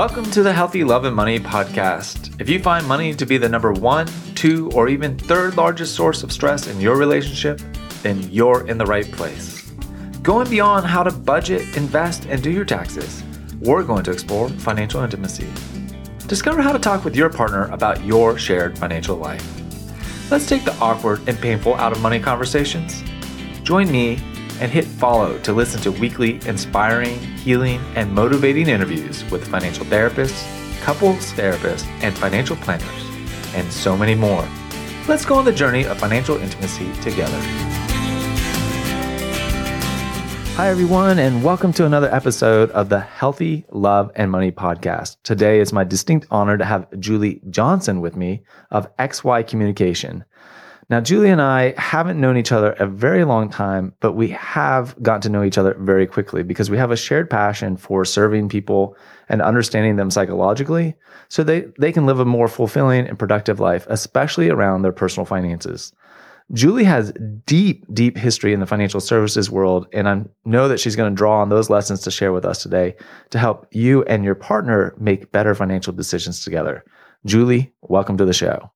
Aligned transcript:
Welcome 0.00 0.30
to 0.30 0.42
the 0.42 0.54
Healthy 0.54 0.82
Love 0.82 1.04
and 1.04 1.14
Money 1.14 1.38
podcast. 1.38 2.40
If 2.40 2.48
you 2.48 2.58
find 2.58 2.86
money 2.86 3.12
to 3.12 3.26
be 3.26 3.36
the 3.36 3.50
number 3.50 3.70
one, 3.70 4.06
two, 4.34 4.70
or 4.70 4.88
even 4.88 5.18
third 5.18 5.58
largest 5.58 5.94
source 5.94 6.22
of 6.22 6.32
stress 6.32 6.68
in 6.68 6.80
your 6.80 6.96
relationship, 6.96 7.60
then 8.02 8.22
you're 8.32 8.66
in 8.66 8.78
the 8.78 8.86
right 8.86 9.04
place. 9.12 9.70
Going 10.22 10.48
beyond 10.48 10.86
how 10.86 11.02
to 11.02 11.10
budget, 11.10 11.76
invest, 11.76 12.24
and 12.30 12.42
do 12.42 12.50
your 12.50 12.64
taxes, 12.64 13.22
we're 13.60 13.82
going 13.82 14.02
to 14.04 14.10
explore 14.10 14.48
financial 14.48 15.02
intimacy. 15.02 15.46
Discover 16.26 16.62
how 16.62 16.72
to 16.72 16.78
talk 16.78 17.04
with 17.04 17.14
your 17.14 17.28
partner 17.28 17.66
about 17.66 18.02
your 18.02 18.38
shared 18.38 18.78
financial 18.78 19.18
life. 19.18 19.46
Let's 20.30 20.48
take 20.48 20.64
the 20.64 20.74
awkward 20.76 21.28
and 21.28 21.38
painful 21.38 21.74
out 21.74 21.92
of 21.92 22.00
money 22.00 22.20
conversations. 22.20 23.04
Join 23.64 23.92
me 23.92 24.18
and 24.60 24.70
hit 24.70 24.84
follow 24.84 25.38
to 25.38 25.52
listen 25.54 25.80
to 25.80 25.90
weekly 25.90 26.38
inspiring, 26.46 27.18
healing, 27.38 27.80
and 27.96 28.12
motivating 28.12 28.68
interviews 28.68 29.28
with 29.30 29.48
financial 29.48 29.86
therapists, 29.86 30.46
couples 30.82 31.32
therapists, 31.32 31.86
and 32.02 32.16
financial 32.16 32.56
planners, 32.56 32.84
and 33.54 33.72
so 33.72 33.96
many 33.96 34.14
more. 34.14 34.46
Let's 35.08 35.24
go 35.24 35.36
on 35.36 35.46
the 35.46 35.52
journey 35.52 35.86
of 35.86 35.98
financial 35.98 36.36
intimacy 36.36 36.92
together. 37.00 37.40
Hi, 40.56 40.68
everyone, 40.68 41.18
and 41.18 41.42
welcome 41.42 41.72
to 41.72 41.86
another 41.86 42.14
episode 42.14 42.70
of 42.72 42.90
the 42.90 43.00
Healthy 43.00 43.64
Love 43.70 44.12
and 44.14 44.30
Money 44.30 44.52
podcast. 44.52 45.16
Today 45.22 45.58
is 45.58 45.72
my 45.72 45.84
distinct 45.84 46.26
honor 46.30 46.58
to 46.58 46.66
have 46.66 46.86
Julie 47.00 47.40
Johnson 47.48 48.02
with 48.02 48.14
me 48.14 48.42
of 48.70 48.94
XY 48.98 49.48
Communication. 49.48 50.22
Now, 50.90 51.00
Julie 51.00 51.30
and 51.30 51.40
I 51.40 51.72
haven't 51.78 52.20
known 52.20 52.36
each 52.36 52.50
other 52.50 52.72
a 52.72 52.86
very 52.86 53.22
long 53.22 53.48
time, 53.48 53.94
but 54.00 54.14
we 54.14 54.30
have 54.30 55.00
gotten 55.00 55.20
to 55.20 55.28
know 55.28 55.44
each 55.44 55.56
other 55.56 55.76
very 55.78 56.04
quickly 56.04 56.42
because 56.42 56.68
we 56.68 56.76
have 56.78 56.90
a 56.90 56.96
shared 56.96 57.30
passion 57.30 57.76
for 57.76 58.04
serving 58.04 58.48
people 58.48 58.96
and 59.28 59.40
understanding 59.40 59.94
them 59.94 60.10
psychologically 60.10 60.96
so 61.28 61.44
they, 61.44 61.66
they 61.78 61.92
can 61.92 62.06
live 62.06 62.18
a 62.18 62.24
more 62.24 62.48
fulfilling 62.48 63.06
and 63.06 63.20
productive 63.20 63.60
life, 63.60 63.86
especially 63.88 64.50
around 64.50 64.82
their 64.82 64.90
personal 64.90 65.24
finances. 65.24 65.92
Julie 66.52 66.82
has 66.82 67.12
deep, 67.46 67.84
deep 67.94 68.18
history 68.18 68.52
in 68.52 68.58
the 68.58 68.66
financial 68.66 68.98
services 68.98 69.48
world, 69.48 69.86
and 69.92 70.08
I 70.08 70.24
know 70.44 70.66
that 70.66 70.80
she's 70.80 70.96
going 70.96 71.12
to 71.12 71.16
draw 71.16 71.40
on 71.40 71.50
those 71.50 71.70
lessons 71.70 72.00
to 72.00 72.10
share 72.10 72.32
with 72.32 72.44
us 72.44 72.64
today 72.64 72.96
to 73.30 73.38
help 73.38 73.68
you 73.70 74.02
and 74.04 74.24
your 74.24 74.34
partner 74.34 74.96
make 74.98 75.30
better 75.30 75.54
financial 75.54 75.92
decisions 75.92 76.42
together. 76.42 76.84
Julie, 77.24 77.72
welcome 77.82 78.16
to 78.16 78.24
the 78.24 78.32
show. 78.32 78.72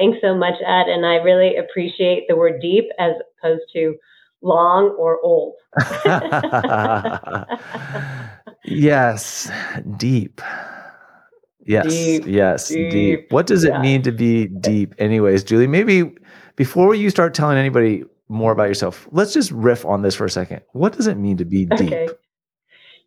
Thanks 0.00 0.18
so 0.22 0.34
much, 0.34 0.54
Ed. 0.66 0.88
And 0.88 1.04
I 1.04 1.16
really 1.16 1.56
appreciate 1.56 2.24
the 2.26 2.34
word 2.34 2.62
deep 2.62 2.84
as 2.98 3.12
opposed 3.38 3.64
to 3.74 3.96
long 4.40 4.96
or 4.98 5.20
old. 5.20 5.56
yes, 8.64 9.50
deep. 9.98 10.40
Yes, 11.66 11.88
deep, 11.88 12.24
yes, 12.26 12.68
deep. 12.68 12.90
deep. 12.90 13.26
What 13.28 13.46
does 13.46 13.64
it 13.64 13.78
mean 13.80 14.00
to 14.02 14.10
be 14.10 14.46
deep, 14.46 14.94
anyways, 14.96 15.44
Julie? 15.44 15.66
Maybe 15.66 16.14
before 16.56 16.94
you 16.94 17.10
start 17.10 17.34
telling 17.34 17.58
anybody 17.58 18.04
more 18.30 18.52
about 18.52 18.68
yourself, 18.68 19.06
let's 19.12 19.34
just 19.34 19.50
riff 19.50 19.84
on 19.84 20.00
this 20.00 20.14
for 20.14 20.24
a 20.24 20.30
second. 20.30 20.62
What 20.72 20.94
does 20.94 21.08
it 21.08 21.18
mean 21.18 21.36
to 21.36 21.44
be 21.44 21.66
deep? 21.66 21.92
Okay. 21.92 22.08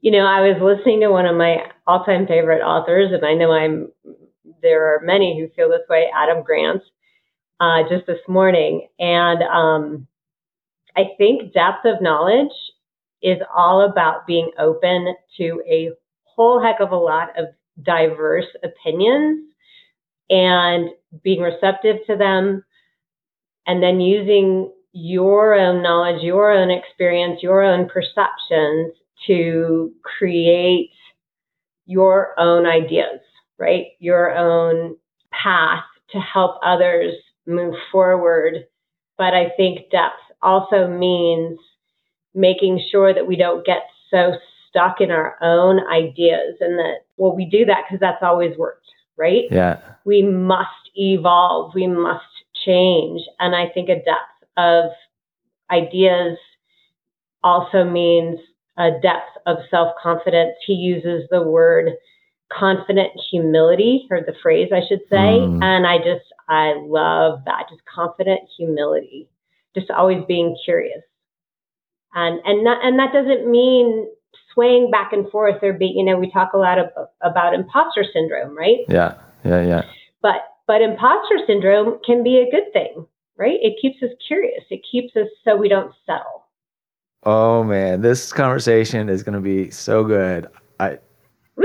You 0.01 0.11
know, 0.11 0.27
I 0.27 0.41
was 0.41 0.61
listening 0.61 0.99
to 0.99 1.09
one 1.09 1.25
of 1.25 1.35
my 1.35 1.71
all 1.87 2.05
time 2.05 2.27
favorite 2.27 2.61
authors, 2.61 3.11
and 3.11 3.25
I 3.25 3.33
know 3.33 3.51
I'm 3.51 3.87
there 4.63 4.95
are 4.95 5.01
many 5.01 5.39
who 5.39 5.53
feel 5.55 5.69
this 5.69 5.87
way, 5.89 6.07
Adam 6.15 6.41
Grant, 6.43 6.81
uh, 7.59 7.83
just 7.89 8.07
this 8.07 8.19
morning. 8.27 8.87
And 8.97 9.43
um, 9.43 10.07
I 10.95 11.09
think 11.17 11.53
depth 11.53 11.85
of 11.85 12.01
knowledge 12.01 12.53
is 13.21 13.37
all 13.55 13.87
about 13.87 14.25
being 14.25 14.51
open 14.57 15.15
to 15.37 15.61
a 15.69 15.91
whole 16.23 16.61
heck 16.61 16.79
of 16.79 16.91
a 16.91 16.97
lot 16.97 17.37
of 17.37 17.47
diverse 17.83 18.47
opinions 18.63 19.45
and 20.29 20.89
being 21.23 21.41
receptive 21.41 21.97
to 22.07 22.15
them. 22.15 22.63
And 23.67 23.83
then 23.83 24.01
using 24.01 24.71
your 24.93 25.55
own 25.55 25.83
knowledge, 25.83 26.23
your 26.23 26.51
own 26.51 26.71
experience, 26.71 27.41
your 27.43 27.63
own 27.63 27.87
perceptions 27.89 28.93
to 29.27 29.93
create 30.03 30.91
your 31.85 32.37
own 32.39 32.65
ideas 32.65 33.19
right? 33.57 33.87
Your 33.99 34.35
own 34.35 34.95
path 35.31 35.83
to 36.11 36.19
help 36.19 36.59
others 36.63 37.13
move 37.45 37.75
forward. 37.91 38.65
But 39.17 39.33
I 39.33 39.51
think 39.55 39.89
depth 39.91 40.19
also 40.41 40.87
means 40.87 41.59
making 42.33 42.83
sure 42.91 43.13
that 43.13 43.27
we 43.27 43.35
don't 43.35 43.65
get 43.65 43.83
so 44.09 44.33
stuck 44.69 45.01
in 45.01 45.11
our 45.11 45.37
own 45.41 45.79
ideas 45.87 46.55
and 46.59 46.77
that, 46.79 47.05
well, 47.17 47.35
we 47.35 47.45
do 47.45 47.65
that 47.65 47.83
because 47.87 47.99
that's 47.99 48.23
always 48.23 48.57
worked, 48.57 48.87
right? 49.17 49.43
Yeah. 49.51 49.79
We 50.05 50.23
must 50.23 50.67
evolve, 50.95 51.73
we 51.75 51.87
must 51.87 52.25
change. 52.65 53.21
And 53.39 53.55
I 53.55 53.69
think 53.73 53.89
a 53.89 53.95
depth 53.95 54.51
of 54.57 54.91
ideas 55.71 56.37
also 57.43 57.83
means 57.83 58.39
a 58.77 58.91
depth 59.01 59.37
of 59.45 59.57
self 59.69 59.93
confidence. 60.01 60.55
He 60.65 60.73
uses 60.73 61.27
the 61.29 61.43
word 61.43 61.91
confident 62.57 63.11
humility, 63.31 64.07
or 64.11 64.21
the 64.21 64.35
phrase 64.41 64.69
I 64.73 64.81
should 64.87 65.01
say. 65.09 65.39
Mm. 65.39 65.63
And 65.63 65.87
I 65.87 65.97
just, 65.97 66.25
I 66.47 66.73
love 66.77 67.39
that, 67.45 67.65
just 67.69 67.81
confident 67.85 68.41
humility, 68.57 69.29
just 69.75 69.89
always 69.89 70.23
being 70.27 70.55
curious. 70.63 71.01
And, 72.13 72.39
and, 72.45 72.63
not, 72.63 72.85
and 72.85 72.99
that 72.99 73.11
doesn't 73.11 73.49
mean 73.49 74.07
swaying 74.53 74.91
back 74.91 75.13
and 75.13 75.29
forth 75.31 75.63
or 75.63 75.73
be, 75.73 75.87
you 75.87 76.05
know, 76.05 76.17
we 76.17 76.29
talk 76.29 76.53
a 76.53 76.57
lot 76.57 76.77
of, 76.77 76.87
about 77.21 77.53
imposter 77.55 78.05
syndrome, 78.13 78.55
right? 78.55 78.79
Yeah, 78.87 79.15
yeah, 79.43 79.65
yeah. 79.65 79.85
But, 80.21 80.43
but 80.67 80.81
imposter 80.81 81.39
syndrome 81.47 81.99
can 82.05 82.23
be 82.23 82.37
a 82.37 82.51
good 82.51 82.71
thing, 82.71 83.07
right? 83.35 83.57
It 83.61 83.77
keeps 83.81 84.03
us 84.03 84.11
curious. 84.27 84.63
It 84.69 84.81
keeps 84.89 85.15
us 85.15 85.27
so 85.43 85.55
we 85.55 85.69
don't 85.69 85.91
settle. 86.05 86.45
Oh 87.25 87.63
man, 87.63 88.01
this 88.01 88.33
conversation 88.33 89.07
is 89.07 89.23
going 89.23 89.35
to 89.35 89.41
be 89.41 89.71
so 89.71 90.03
good. 90.03 90.47
I 90.79 90.99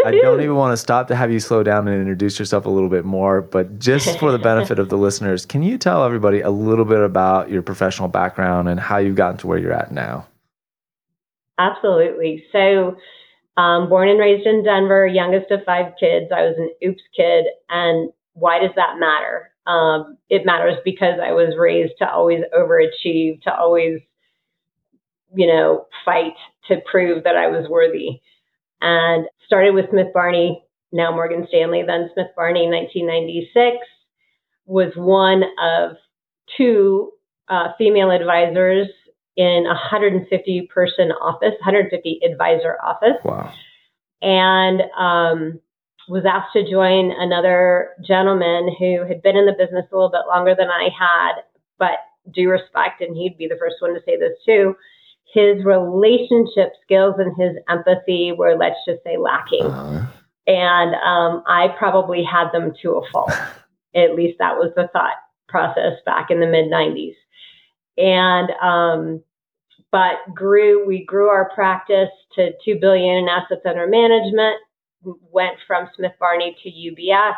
I 0.04 0.10
don't 0.10 0.40
even 0.40 0.54
want 0.54 0.72
to 0.72 0.76
stop 0.76 1.08
to 1.08 1.16
have 1.16 1.32
you 1.32 1.40
slow 1.40 1.62
down 1.62 1.88
and 1.88 1.98
introduce 1.98 2.38
yourself 2.38 2.66
a 2.66 2.68
little 2.68 2.90
bit 2.90 3.04
more, 3.04 3.40
but 3.40 3.78
just 3.78 4.18
for 4.18 4.30
the 4.30 4.38
benefit 4.38 4.78
of 4.78 4.90
the 4.90 4.98
listeners, 4.98 5.46
can 5.46 5.62
you 5.62 5.78
tell 5.78 6.04
everybody 6.04 6.40
a 6.40 6.50
little 6.50 6.84
bit 6.84 7.00
about 7.00 7.50
your 7.50 7.62
professional 7.62 8.08
background 8.08 8.68
and 8.68 8.78
how 8.78 8.98
you've 8.98 9.16
gotten 9.16 9.38
to 9.38 9.46
where 9.46 9.58
you're 9.58 9.72
at 9.72 9.90
now? 9.90 10.26
Absolutely. 11.58 12.44
So, 12.52 12.96
um, 13.56 13.88
born 13.88 14.08
and 14.08 14.20
raised 14.20 14.46
in 14.46 14.62
Denver, 14.62 15.06
youngest 15.06 15.50
of 15.50 15.64
five 15.64 15.94
kids. 15.98 16.26
I 16.34 16.42
was 16.42 16.54
an 16.58 16.70
oops 16.86 17.02
kid. 17.16 17.46
And 17.70 18.10
why 18.34 18.60
does 18.60 18.70
that 18.76 18.98
matter? 18.98 19.50
Um, 19.66 20.16
it 20.28 20.46
matters 20.46 20.76
because 20.84 21.18
I 21.22 21.32
was 21.32 21.54
raised 21.58 21.94
to 21.98 22.08
always 22.08 22.40
overachieve, 22.56 23.42
to 23.42 23.54
always, 23.54 24.00
you 25.34 25.46
know, 25.46 25.86
fight 26.04 26.34
to 26.68 26.80
prove 26.90 27.24
that 27.24 27.36
I 27.36 27.48
was 27.48 27.68
worthy 27.68 28.20
and 28.80 29.26
started 29.48 29.74
with 29.74 29.86
Smith 29.90 30.12
Barney, 30.12 30.62
now 30.92 31.10
Morgan 31.10 31.46
Stanley, 31.48 31.82
then 31.84 32.10
Smith 32.12 32.28
Barney 32.36 32.64
in 32.64 32.70
1996, 32.70 33.78
was 34.66 34.92
one 34.94 35.42
of 35.58 35.96
two 36.56 37.10
uh, 37.48 37.68
female 37.78 38.10
advisors 38.10 38.88
in 39.36 39.64
a 39.66 39.74
150 39.74 40.68
person 40.72 41.10
office, 41.12 41.54
150 41.64 42.20
advisor 42.30 42.76
office. 42.84 43.16
Wow. 43.24 43.52
And 44.20 44.82
um, 44.98 45.60
was 46.08 46.24
asked 46.28 46.52
to 46.52 46.70
join 46.70 47.12
another 47.16 47.90
gentleman 48.06 48.74
who 48.78 49.06
had 49.06 49.22
been 49.22 49.36
in 49.36 49.46
the 49.46 49.56
business 49.56 49.86
a 49.90 49.94
little 49.94 50.10
bit 50.10 50.28
longer 50.28 50.54
than 50.58 50.68
I 50.68 50.88
had, 50.92 51.42
but 51.78 51.98
due 52.34 52.50
respect, 52.50 53.00
and 53.00 53.16
he'd 53.16 53.38
be 53.38 53.46
the 53.48 53.58
first 53.58 53.76
one 53.80 53.94
to 53.94 54.00
say 54.04 54.18
this 54.18 54.36
too, 54.44 54.74
his 55.32 55.64
relationship 55.64 56.72
skills 56.82 57.14
and 57.18 57.34
his 57.36 57.56
empathy 57.68 58.32
were, 58.32 58.56
let's 58.56 58.78
just 58.86 59.02
say, 59.04 59.16
lacking. 59.16 59.66
Uh-huh. 59.66 60.06
And 60.46 60.94
um, 60.94 61.42
I 61.46 61.68
probably 61.78 62.24
had 62.24 62.50
them 62.52 62.72
to 62.82 62.92
a 62.92 63.10
fault. 63.10 63.32
At 63.94 64.14
least 64.14 64.38
that 64.38 64.56
was 64.56 64.72
the 64.76 64.88
thought 64.92 65.16
process 65.48 65.94
back 66.06 66.30
in 66.30 66.40
the 66.40 66.46
mid 66.46 66.70
90s. 66.70 67.14
And, 67.98 68.50
um, 68.62 69.22
but 69.90 70.16
grew, 70.34 70.86
we 70.86 71.04
grew 71.04 71.28
our 71.28 71.50
practice 71.54 72.10
to 72.34 72.52
2 72.64 72.78
billion 72.80 73.16
in 73.16 73.28
assets 73.28 73.62
under 73.66 73.86
management, 73.86 74.56
went 75.02 75.56
from 75.66 75.88
Smith 75.96 76.12
Barney 76.20 76.56
to 76.62 76.70
UBS. 76.70 77.34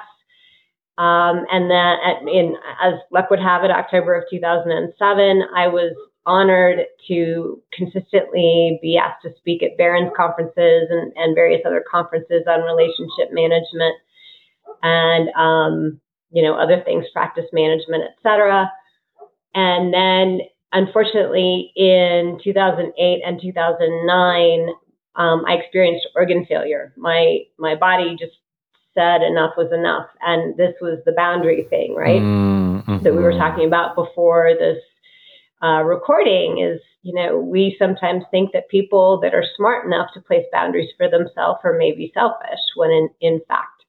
Um, 0.99 1.47
and 1.51 1.71
then, 1.71 1.97
at, 2.05 2.23
in, 2.23 2.57
as 2.83 2.95
luck 3.11 3.31
would 3.31 3.41
have 3.41 3.65
it, 3.65 3.71
October 3.71 4.15
of 4.15 4.25
2007, 4.31 5.43
I 5.57 5.69
was 5.69 5.95
honored 6.27 6.87
to 7.09 7.63
consistently 7.73 8.79
be 8.83 8.99
asked 8.99 9.23
to 9.23 9.31
speak 9.39 9.63
at 9.63 9.77
Barron's 9.79 10.13
conferences 10.17 10.89
and, 10.91 11.13
and 11.17 11.35
various 11.35 11.63
other 11.65 11.85
conferences 11.91 12.43
on 12.47 12.61
relationship 12.63 13.33
management 13.33 13.95
and 14.83 15.29
um, 15.31 16.01
you 16.31 16.43
know 16.43 16.55
other 16.55 16.83
things, 16.85 17.05
practice 17.13 17.47
management, 17.53 18.05
etc. 18.17 18.71
And 19.55 19.93
then, 19.93 20.41
unfortunately, 20.73 21.73
in 21.75 22.39
2008 22.43 23.23
and 23.25 23.41
2009, 23.41 24.69
um, 25.17 25.45
I 25.47 25.55
experienced 25.55 26.07
organ 26.15 26.47
failure. 26.47 26.93
My 26.97 27.41
my 27.59 27.75
body 27.75 28.17
just 28.19 28.37
said 28.95 29.23
enough 29.23 29.55
was 29.57 29.73
enough, 29.73 30.07
and 30.21 30.57
this 30.57 30.75
was 30.81 31.01
the 31.05 31.13
boundary 31.13 31.67
thing, 31.71 31.95
right? 31.95 32.21
Mm-hmm. 32.21 33.03
That 33.03 33.15
we 33.15 33.23
were 33.23 33.33
talking 33.33 33.67
about 33.67 33.95
before 33.95 34.53
this 34.59 34.79
uh, 35.63 35.83
recording 35.83 36.59
is, 36.59 36.81
you 37.03 37.15
know, 37.15 37.39
we 37.39 37.77
sometimes 37.79 38.25
think 38.31 38.53
that 38.53 38.69
people 38.69 39.21
that 39.21 39.35
are 39.35 39.45
smart 39.57 39.87
enough 39.87 40.09
to 40.15 40.21
place 40.21 40.45
boundaries 40.53 40.91
for 40.97 41.09
themselves 41.09 41.61
are 41.65 41.77
maybe 41.77 42.11
selfish, 42.15 42.61
when 42.77 42.91
in, 42.91 43.09
in 43.21 43.41
fact, 43.49 43.85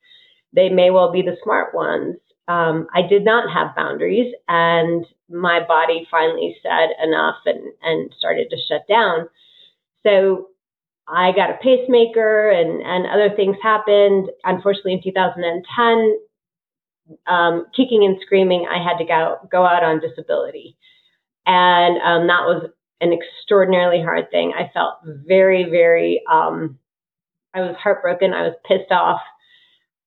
they 0.53 0.69
may 0.69 0.89
well 0.89 1.11
be 1.11 1.21
the 1.21 1.37
smart 1.43 1.73
ones. 1.73 2.17
Um, 2.47 2.87
I 2.93 3.01
did 3.07 3.23
not 3.23 3.51
have 3.53 3.75
boundaries, 3.75 4.33
and 4.49 5.05
my 5.29 5.65
body 5.65 6.07
finally 6.11 6.57
said 6.61 6.89
enough 7.01 7.37
and, 7.45 7.71
and 7.81 8.13
started 8.17 8.49
to 8.49 8.57
shut 8.67 8.85
down. 8.89 9.29
So 10.03 10.47
I 11.07 11.31
got 11.31 11.51
a 11.51 11.59
pacemaker 11.61 12.49
and, 12.49 12.81
and 12.81 13.07
other 13.07 13.35
things 13.35 13.55
happened. 13.61 14.29
Unfortunately, 14.43 14.93
in 14.93 15.03
2010, 15.03 16.19
um, 17.27 17.65
kicking 17.75 18.03
and 18.05 18.17
screaming, 18.21 18.67
I 18.69 18.83
had 18.83 18.97
to 18.97 19.05
go, 19.05 19.37
go 19.51 19.65
out 19.65 19.83
on 19.83 19.99
disability. 19.99 20.77
And 21.45 21.97
um, 22.01 22.27
that 22.27 22.45
was 22.45 22.69
an 23.01 23.13
extraordinarily 23.13 24.01
hard 24.01 24.29
thing. 24.31 24.53
I 24.55 24.69
felt 24.73 24.95
very, 25.03 25.63
very, 25.63 26.21
um, 26.31 26.77
I 27.53 27.61
was 27.61 27.75
heartbroken. 27.77 28.33
I 28.33 28.43
was 28.43 28.55
pissed 28.67 28.91
off. 28.91 29.21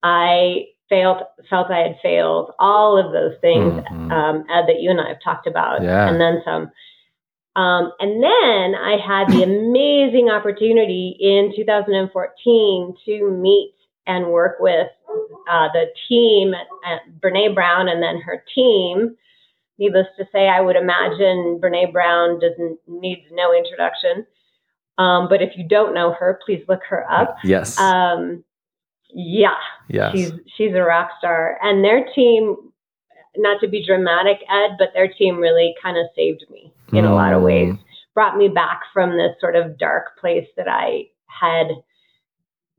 I 0.03 0.67
failed, 0.89 1.23
felt 1.51 1.71
I 1.71 1.79
had 1.79 1.97
failed, 2.03 2.53
all 2.59 2.99
of 2.99 3.13
those 3.13 3.35
things 3.41 3.73
mm-hmm. 3.73 4.13
um, 4.13 4.45
Ed, 4.51 4.67
that 4.69 4.81
you 4.81 4.91
and 4.91 5.01
I 5.01 5.09
have 5.09 5.23
talked 5.23 5.47
about, 5.47 5.83
yeah. 5.83 6.09
and 6.09 6.21
then 6.21 6.43
some. 6.45 6.71
Um, 7.57 7.93
and 8.01 8.21
then 8.23 8.75
I 8.75 8.97
had 8.99 9.29
the 9.29 9.45
amazing 9.45 10.29
opportunity 10.29 11.17
in 11.21 11.53
2014 11.55 12.97
to 13.05 13.31
meet 13.31 13.75
and 14.07 14.27
work 14.27 14.57
with 14.59 14.89
uh, 15.49 15.69
the 15.73 15.87
team 16.09 16.53
at 16.55 17.01
Brene 17.21 17.55
Brown 17.55 17.89
and 17.89 18.03
then 18.03 18.21
her 18.21 18.43
team. 18.55 19.17
Needless 19.79 20.07
to 20.19 20.25
say, 20.31 20.49
I 20.49 20.61
would 20.61 20.77
imagine 20.77 21.61
Brene 21.63 21.93
Brown 21.93 22.39
doesn't 22.39 22.79
needs 22.87 23.27
no 23.33 23.53
introduction. 23.53 24.27
Um, 24.99 25.29
but 25.29 25.43
if 25.43 25.57
you 25.57 25.67
don't 25.67 25.95
know 25.95 26.13
her, 26.13 26.39
please 26.45 26.63
look 26.69 26.83
her 26.89 27.11
up. 27.11 27.37
Yes. 27.43 27.79
Um, 27.79 28.45
yeah. 29.13 29.55
Yes. 29.89 30.13
She's 30.13 30.33
she's 30.57 30.75
a 30.75 30.83
rock 30.83 31.11
star, 31.19 31.59
and 31.63 31.85
their 31.85 32.07
team. 32.15 32.57
Not 33.37 33.61
to 33.63 33.69
be 33.69 33.85
dramatic, 33.85 34.39
Ed, 34.49 34.77
but 34.79 34.91
their 34.95 35.09
team 35.09 35.39
really 35.39 35.75
kind 35.83 35.99
of 35.99 36.07
saved 36.15 36.45
me 36.51 36.73
in 36.93 37.05
mm. 37.05 37.11
a 37.11 37.15
lot 37.15 37.33
of 37.33 37.43
ways. 37.43 37.75
Mm. 37.75 37.79
Brought 38.15 38.37
me 38.37 38.47
back 38.47 38.83
from 38.93 39.17
this 39.17 39.33
sort 39.41 39.57
of 39.57 39.77
dark 39.77 40.17
place 40.21 40.47
that 40.57 40.69
I 40.69 41.07
had 41.27 41.67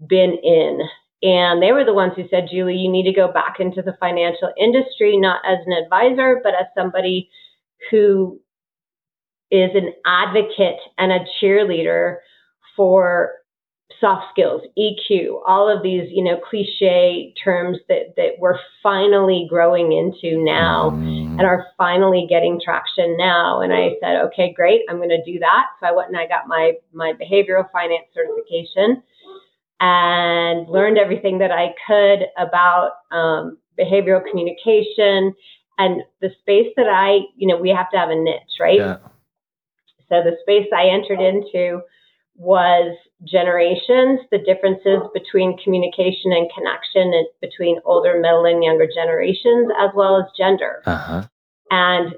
been 0.08 0.38
in. 0.42 0.80
And 1.26 1.60
they 1.60 1.72
were 1.72 1.84
the 1.84 1.94
ones 1.94 2.14
who 2.16 2.28
said, 2.30 2.50
Julie, 2.52 2.76
you 2.76 2.92
need 2.92 3.10
to 3.10 3.20
go 3.20 3.32
back 3.32 3.56
into 3.60 3.82
the 3.82 3.98
financial 4.00 4.54
industry, 4.60 5.18
not 5.18 5.42
as 5.44 5.58
an 5.66 5.74
advisor, 5.74 6.40
but 6.44 6.54
as 6.54 6.68
somebody 6.78 7.32
who 7.90 8.40
is 9.50 9.72
an 9.74 9.92
advocate 10.06 10.78
and 11.00 11.12
a 11.12 11.26
cheerleader 11.42 12.18
for 12.76 13.32
soft 14.00 14.26
skills, 14.32 14.62
EQ, 14.78 15.42
all 15.48 15.68
of 15.68 15.82
these, 15.82 16.10
you 16.12 16.24
know, 16.24 16.40
cliche 16.48 17.34
terms 17.44 17.80
that, 17.90 18.14
that 18.18 18.34
we're 18.38 18.60
finally 18.84 19.48
growing 19.50 19.94
into 19.94 20.44
now 20.44 20.90
and 20.92 21.42
are 21.42 21.66
finally 21.76 22.28
getting 22.30 22.62
traction 22.64 23.18
now. 23.18 23.62
And 23.62 23.74
I 23.74 23.96
said, 24.00 24.22
okay, 24.26 24.54
great, 24.54 24.82
I'm 24.90 24.98
going 24.98 25.10
to 25.10 25.24
do 25.24 25.40
that. 25.40 25.66
So 25.80 25.88
I 25.88 25.92
went 25.92 26.10
and 26.10 26.18
I 26.18 26.28
got 26.28 26.48
my, 26.48 26.74
my 26.94 27.14
behavioral 27.14 27.72
finance 27.72 28.06
certification 28.14 29.02
and 29.80 30.68
learned 30.70 30.98
everything 30.98 31.40
that 31.40 31.52
I 31.52 31.74
could 31.86 32.28
about 32.38 32.92
um, 33.12 33.58
behavioral 33.80 34.22
communication 34.30 35.36
and 35.78 36.02
the 36.22 36.30
space 36.42 36.72
that 36.78 36.88
I, 36.88 37.26
you 37.36 37.48
know, 37.48 37.58
we 37.58 37.70
have 37.70 37.90
to 37.92 37.98
have 37.98 38.10
a 38.10 38.16
niche, 38.16 38.60
right? 38.60 38.80
Yeah. 38.80 38.98
So 40.08 40.22
the 40.24 40.38
space 40.42 40.68
I 40.74 40.88
entered 40.88 41.20
into 41.20 41.82
was 42.38 42.98
generations, 43.24 44.20
the 44.32 44.38
differences 44.38 45.02
between 45.14 45.58
communication 45.58 46.32
and 46.32 46.50
connection 46.54 47.14
and 47.14 47.28
between 47.42 47.80
older, 47.86 48.20
middle, 48.20 48.46
and 48.46 48.64
younger 48.64 48.88
generations, 48.88 49.70
as 49.80 49.90
well 49.96 50.18
as 50.18 50.26
gender. 50.38 50.82
Uh-huh. 50.86 51.24
And 51.72 52.14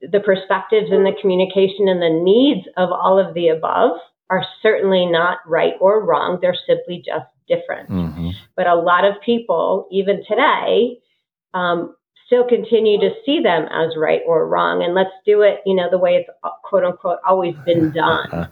the 0.00 0.20
perspectives 0.20 0.90
and 0.90 1.04
the 1.04 1.16
communication 1.20 1.88
and 1.88 2.00
the 2.00 2.22
needs 2.22 2.66
of 2.76 2.90
all 2.90 3.18
of 3.18 3.34
the 3.34 3.48
above 3.48 3.98
are 4.30 4.44
certainly 4.62 5.06
not 5.06 5.38
right 5.46 5.74
or 5.80 6.04
wrong. 6.04 6.38
They're 6.40 6.56
simply 6.66 7.02
just 7.04 7.26
different. 7.48 7.90
Mm-hmm. 7.90 8.30
But 8.56 8.68
a 8.68 8.76
lot 8.76 9.04
of 9.04 9.20
people, 9.20 9.88
even 9.90 10.22
today, 10.26 10.98
um, 11.52 11.96
still 12.26 12.46
continue 12.46 13.00
to 13.00 13.10
see 13.26 13.40
them 13.42 13.66
as 13.72 13.96
right 13.96 14.20
or 14.26 14.46
wrong. 14.46 14.84
And 14.84 14.94
let's 14.94 15.10
do 15.26 15.42
it, 15.42 15.60
you 15.66 15.74
know, 15.74 15.90
the 15.90 15.98
way 15.98 16.14
it's 16.14 16.30
quote 16.62 16.84
unquote 16.84 17.18
always 17.26 17.56
been 17.66 17.90
done. 17.94 18.48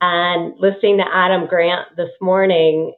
And 0.00 0.54
listening 0.58 0.98
to 0.98 1.04
Adam 1.12 1.46
Grant 1.46 1.96
this 1.96 2.10
morning, 2.20 2.94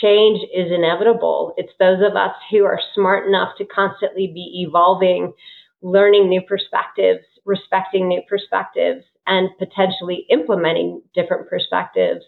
change 0.00 0.40
is 0.54 0.70
inevitable. 0.72 1.54
It's 1.56 1.72
those 1.80 2.00
of 2.08 2.16
us 2.16 2.34
who 2.50 2.64
are 2.64 2.80
smart 2.94 3.26
enough 3.26 3.56
to 3.58 3.64
constantly 3.64 4.28
be 4.28 4.64
evolving, 4.66 5.32
learning 5.82 6.28
new 6.28 6.42
perspectives, 6.42 7.24
respecting 7.44 8.08
new 8.08 8.22
perspectives, 8.28 9.04
and 9.26 9.48
potentially 9.58 10.26
implementing 10.30 11.02
different 11.14 11.48
perspectives. 11.48 12.24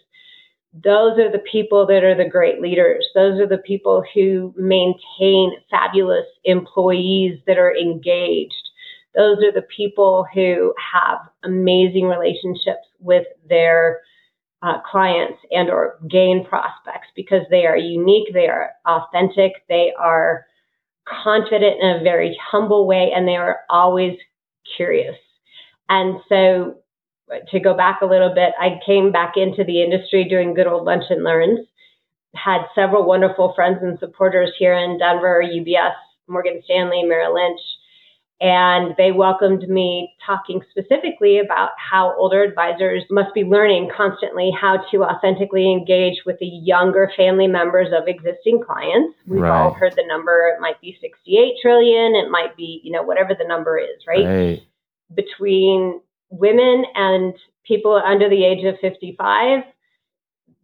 Those 0.73 1.17
are 1.17 1.31
the 1.31 1.43
people 1.51 1.87
that 1.87 2.03
are 2.03 2.15
the 2.15 2.29
great 2.29 2.61
leaders. 2.61 3.05
Those 3.15 3.39
are 3.39 3.47
the 3.47 3.57
people 3.57 4.03
who 4.13 4.53
maintain 4.55 5.53
fabulous 5.71 6.25
employees 6.43 7.39
that 7.47 7.57
are 7.57 7.75
engaged 7.75 8.69
those 9.15 9.37
are 9.43 9.51
the 9.51 9.65
people 9.75 10.25
who 10.33 10.73
have 10.93 11.19
amazing 11.43 12.05
relationships 12.05 12.87
with 12.99 13.25
their 13.47 14.01
uh, 14.61 14.79
clients 14.89 15.39
and 15.51 15.69
or 15.69 15.99
gain 16.09 16.45
prospects 16.45 17.07
because 17.15 17.41
they 17.49 17.65
are 17.65 17.77
unique, 17.77 18.33
they 18.33 18.47
are 18.47 18.71
authentic, 18.85 19.53
they 19.67 19.93
are 19.97 20.45
confident 21.07 21.81
in 21.81 21.89
a 21.89 22.03
very 22.03 22.37
humble 22.41 22.85
way, 22.85 23.11
and 23.15 23.27
they 23.27 23.35
are 23.35 23.61
always 23.69 24.17
curious. 24.77 25.15
And 25.87 26.19
so, 26.29 26.75
to 27.51 27.59
go 27.59 27.75
back 27.75 28.01
a 28.01 28.05
little 28.05 28.33
bit, 28.33 28.53
I 28.59 28.79
came 28.85 29.11
back 29.11 29.33
into 29.35 29.63
the 29.63 29.83
industry 29.83 30.27
doing 30.27 30.53
good 30.53 30.67
old 30.67 30.85
lunch 30.85 31.05
and 31.09 31.23
learns. 31.23 31.59
Had 32.35 32.61
several 32.75 33.05
wonderful 33.05 33.53
friends 33.55 33.79
and 33.81 33.97
supporters 33.99 34.51
here 34.57 34.73
in 34.73 34.99
Denver, 34.99 35.43
UBS, 35.43 35.93
Morgan 36.27 36.61
Stanley, 36.63 37.03
Merrill 37.03 37.33
Lynch, 37.33 37.61
and 38.41 38.95
they 38.97 39.11
welcomed 39.11 39.67
me 39.67 40.13
talking 40.25 40.61
specifically 40.71 41.39
about 41.39 41.71
how 41.77 42.15
older 42.17 42.41
advisors 42.41 43.03
must 43.09 43.33
be 43.33 43.43
learning 43.43 43.89
constantly 43.95 44.49
how 44.49 44.77
to 44.91 45.03
authentically 45.03 45.69
engage 45.69 46.21
with 46.25 46.39
the 46.39 46.45
younger 46.45 47.11
family 47.17 47.47
members 47.47 47.89
of 47.91 48.07
existing 48.07 48.61
clients. 48.65 49.17
We've 49.27 49.41
right. 49.41 49.49
all 49.49 49.73
heard 49.73 49.93
the 49.97 50.05
number, 50.07 50.53
it 50.55 50.61
might 50.61 50.79
be 50.79 50.97
68 51.01 51.55
trillion, 51.61 52.15
it 52.15 52.31
might 52.31 52.55
be, 52.55 52.79
you 52.83 52.91
know, 52.91 53.03
whatever 53.03 53.35
the 53.37 53.47
number 53.47 53.77
is, 53.77 54.05
right? 54.07 54.25
right. 54.25 54.63
Between 55.13 55.99
women 56.29 56.85
and 56.95 57.33
people 57.65 58.01
under 58.03 58.29
the 58.29 58.43
age 58.43 58.65
of 58.65 58.79
55, 58.81 59.63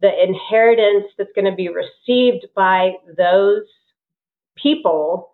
the 0.00 0.22
inheritance 0.22 1.06
that's 1.16 1.30
going 1.34 1.50
to 1.50 1.56
be 1.56 1.68
received 1.68 2.46
by 2.54 2.92
those 3.16 3.62
people 4.56 5.30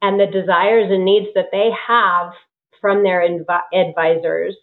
and 0.00 0.18
the 0.18 0.26
desires 0.26 0.90
and 0.90 1.04
needs 1.04 1.28
that 1.34 1.50
they 1.52 1.70
have 1.86 2.32
from 2.80 3.02
their 3.02 3.20
inv- 3.20 3.62
advisors. 3.72 4.56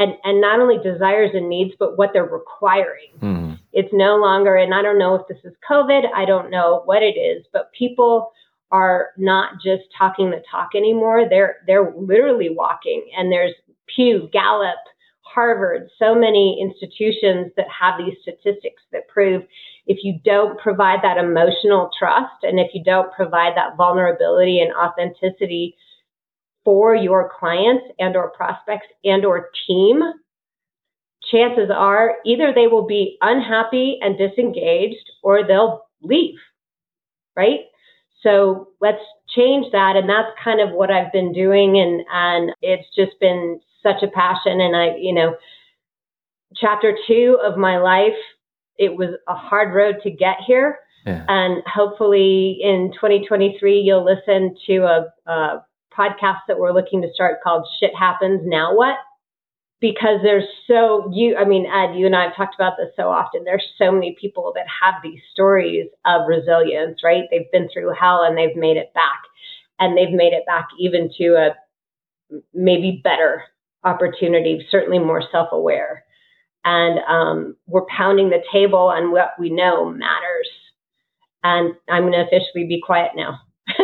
And 0.00 0.14
and 0.22 0.40
not 0.40 0.60
only 0.60 0.78
desires 0.78 1.30
and 1.34 1.48
needs 1.48 1.74
but 1.78 1.98
what 1.98 2.10
they're 2.12 2.24
requiring. 2.24 3.10
Mm-hmm. 3.20 3.54
it's 3.72 3.92
no 3.92 4.16
longer 4.16 4.54
and 4.56 4.72
i 4.72 4.80
don't 4.80 4.98
know 4.98 5.16
if 5.16 5.26
this 5.26 5.38
is 5.44 5.52
covid 5.68 6.02
i 6.14 6.24
don't 6.24 6.50
know 6.50 6.82
what 6.84 7.02
it 7.02 7.18
is 7.18 7.44
but 7.52 7.72
people 7.72 8.30
are 8.70 9.10
not 9.16 9.54
just 9.64 9.84
talking 9.96 10.30
the 10.30 10.42
talk 10.50 10.70
anymore. 10.74 11.26
They're 11.28 11.56
they're 11.66 11.92
literally 11.96 12.50
walking 12.50 13.08
and 13.16 13.32
there's 13.32 13.54
pew 13.94 14.28
gallup 14.32 14.78
harvard 15.22 15.88
so 15.98 16.14
many 16.14 16.58
institutions 16.60 17.52
that 17.56 17.66
have 17.68 17.94
these 17.98 18.16
statistics 18.22 18.82
that 18.92 19.08
prove 19.08 19.42
if 19.86 19.98
you 20.02 20.18
don't 20.24 20.58
provide 20.58 21.00
that 21.02 21.18
emotional 21.18 21.90
trust 21.98 22.42
and 22.42 22.58
if 22.58 22.70
you 22.74 22.82
don't 22.82 23.12
provide 23.12 23.54
that 23.56 23.76
vulnerability 23.76 24.60
and 24.60 24.72
authenticity 24.74 25.76
for 26.64 26.94
your 26.94 27.30
clients 27.38 27.84
and 27.98 28.16
or 28.16 28.30
prospects 28.30 28.86
and 29.04 29.24
or 29.24 29.50
team 29.66 30.02
chances 31.30 31.70
are 31.74 32.16
either 32.24 32.52
they 32.54 32.66
will 32.66 32.86
be 32.86 33.18
unhappy 33.20 33.98
and 34.00 34.16
disengaged 34.16 35.10
or 35.22 35.46
they'll 35.46 35.82
leave 36.02 36.36
right 37.36 37.60
so 38.22 38.68
let's 38.80 39.02
change 39.28 39.66
that 39.72 39.96
and 39.96 40.08
that's 40.08 40.30
kind 40.42 40.60
of 40.60 40.70
what 40.70 40.90
i've 40.90 41.12
been 41.12 41.32
doing 41.32 41.78
and 41.78 42.02
and 42.12 42.52
it's 42.62 42.88
just 42.96 43.18
been 43.20 43.60
such 43.82 44.02
a 44.02 44.08
passion 44.08 44.60
and 44.60 44.74
i 44.74 44.96
you 44.96 45.12
know 45.12 45.36
chapter 46.56 46.96
two 47.06 47.38
of 47.42 47.56
my 47.56 47.78
life. 47.78 48.16
It 48.76 48.96
was 48.96 49.10
a 49.26 49.34
hard 49.34 49.74
road 49.74 49.96
to 50.02 50.10
get 50.10 50.36
here. 50.46 50.78
Yeah. 51.06 51.24
And 51.28 51.62
hopefully 51.66 52.58
in 52.62 52.92
2023, 52.94 53.80
you'll 53.80 54.04
listen 54.04 54.56
to 54.66 54.78
a, 54.78 55.30
a 55.30 55.64
podcast 55.96 56.40
that 56.48 56.58
we're 56.58 56.72
looking 56.72 57.02
to 57.02 57.08
start 57.12 57.38
called 57.42 57.66
Shit 57.80 57.94
Happens 57.98 58.42
Now 58.44 58.74
What? 58.74 58.96
Because 59.80 60.20
there's 60.24 60.44
so, 60.66 61.08
you, 61.12 61.36
I 61.36 61.44
mean, 61.44 61.64
Ed, 61.66 61.96
you 61.96 62.06
and 62.06 62.16
I 62.16 62.24
have 62.24 62.36
talked 62.36 62.56
about 62.56 62.74
this 62.76 62.90
so 62.96 63.10
often. 63.10 63.44
There's 63.44 63.64
so 63.78 63.92
many 63.92 64.16
people 64.20 64.52
that 64.56 64.66
have 64.82 64.94
these 65.02 65.20
stories 65.32 65.86
of 66.04 66.22
resilience, 66.26 67.04
right? 67.04 67.24
They've 67.30 67.50
been 67.52 67.68
through 67.72 67.94
hell 67.98 68.24
and 68.24 68.36
they've 68.36 68.56
made 68.56 68.76
it 68.76 68.92
back. 68.92 69.22
And 69.78 69.96
they've 69.96 70.10
made 70.10 70.32
it 70.32 70.44
back 70.46 70.66
even 70.80 71.08
to 71.18 71.36
a 71.36 71.54
maybe 72.52 73.00
better 73.04 73.44
opportunity, 73.84 74.66
certainly 74.70 74.98
more 74.98 75.22
self 75.30 75.48
aware. 75.52 76.04
And 76.64 76.98
um, 77.08 77.56
we're 77.66 77.86
pounding 77.86 78.30
the 78.30 78.42
table 78.52 78.78
on 78.78 79.12
what 79.12 79.34
we 79.38 79.50
know 79.50 79.90
matters. 79.90 80.48
And 81.44 81.74
I'm 81.88 82.02
going 82.02 82.12
to 82.12 82.26
officially 82.26 82.66
be 82.66 82.80
quiet 82.84 83.12
now. 83.14 83.40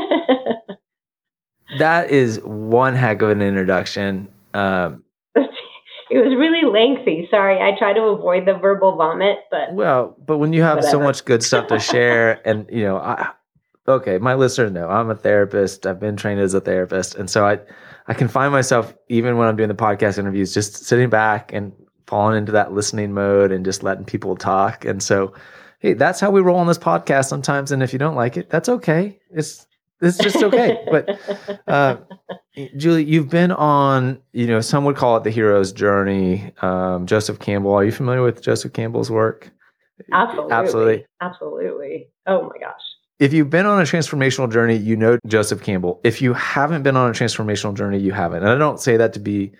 that 1.79 2.11
is 2.11 2.41
one 2.43 2.95
heck 2.95 3.23
of 3.23 3.31
an 3.31 3.43
introduction. 3.43 4.29
Um, 4.53 5.05
it 6.11 6.19
was 6.19 6.35
really 6.37 6.63
lengthy. 6.71 7.29
Sorry, 7.31 7.61
I 7.61 7.77
try 7.79 7.93
to 7.93 8.03
avoid 8.03 8.47
the 8.47 8.55
verbal 8.55 8.97
vomit, 8.97 9.39
but 9.51 9.73
well, 9.73 10.17
but 10.25 10.39
when 10.39 10.53
you 10.53 10.63
have 10.63 10.77
whatever. 10.77 10.91
so 10.91 11.01
much 11.01 11.25
good 11.25 11.43
stuff 11.43 11.69
to 11.69 11.79
share, 11.79 12.41
and 12.49 12.67
you 12.71 12.85
know, 12.85 12.99
I, 12.99 13.31
okay, 13.89 14.19
my 14.19 14.35
listeners 14.35 14.73
know 14.73 14.89
I'm 14.89 15.11
a 15.11 15.15
therapist. 15.15 15.87
I've 15.87 16.01
been 16.01 16.17
trained 16.17 16.41
as 16.41 16.55
a 16.55 16.61
therapist, 16.61 17.15
and 17.15 17.29
so 17.29 17.47
I 17.47 17.61
I 18.07 18.15
can 18.15 18.29
find 18.29 18.53
myself 18.53 18.95
even 19.09 19.37
when 19.37 19.49
I'm 19.49 19.57
doing 19.57 19.69
the 19.69 19.75
podcast 19.75 20.19
interviews, 20.19 20.53
just 20.53 20.85
sitting 20.85 21.09
back 21.09 21.53
and 21.53 21.73
falling 22.07 22.37
into 22.37 22.53
that 22.53 22.73
listening 22.73 23.13
mode 23.13 23.51
and 23.51 23.65
just 23.65 23.83
letting 23.83 24.05
people 24.05 24.37
talk. 24.37 24.85
And 24.85 25.03
so, 25.03 25.33
hey, 25.79 25.95
that's 25.95 26.21
how 26.21 26.31
we 26.31 26.41
roll 26.41 26.59
on 26.59 26.67
this 26.67 26.79
podcast 26.79 27.27
sometimes. 27.27 27.73
And 27.73 27.83
if 27.83 27.93
you 27.93 27.99
don't 27.99 28.15
like 28.15 28.37
it, 28.37 28.51
that's 28.51 28.69
okay. 28.69 29.19
It's 29.31 29.67
it's 30.05 30.19
just 30.19 30.43
okay. 30.43 30.85
but 30.91 31.61
uh, 31.69 31.97
Julie, 32.77 33.05
you've 33.05 33.29
been 33.29 33.53
on, 33.53 34.21
you 34.33 34.47
know, 34.47 34.61
some 34.61 34.85
would 34.85 34.97
call 34.97 35.17
it 35.17 35.25
the 35.25 35.31
hero's 35.31 35.73
journey. 35.73 36.53
Um, 36.63 37.07
Joseph 37.07 37.39
Campbell, 37.39 37.73
are 37.73 37.85
you 37.85 37.93
familiar 37.93 38.23
with 38.23 38.43
Joseph 38.43 38.73
Campbell's 38.73 39.11
work? 39.11 39.51
Absolutely. 40.13 40.53
Absolutely. 40.53 41.07
Absolutely. 41.21 42.09
Oh 42.27 42.43
my 42.43 42.59
gosh. 42.61 42.81
If 43.21 43.33
you've 43.33 43.51
been 43.51 43.67
on 43.67 43.81
a 43.81 43.85
transformational 43.85 44.53
journey, 44.53 44.77
you 44.77 44.97
know 44.97 45.19
Joseph 45.27 45.63
Campbell. 45.63 46.01
If 46.05 46.21
you 46.21 46.33
haven't 46.35 46.83
been 46.83 46.97
on 46.97 47.11
a 47.11 47.13
transformational 47.13 47.75
journey, 47.75 47.99
you 47.99 48.13
haven't. 48.13 48.43
And 48.43 48.49
I 48.49 48.57
don't 48.57 48.81
say 48.81 48.97
that 48.97 49.13
to 49.13 49.21
be 49.21 49.53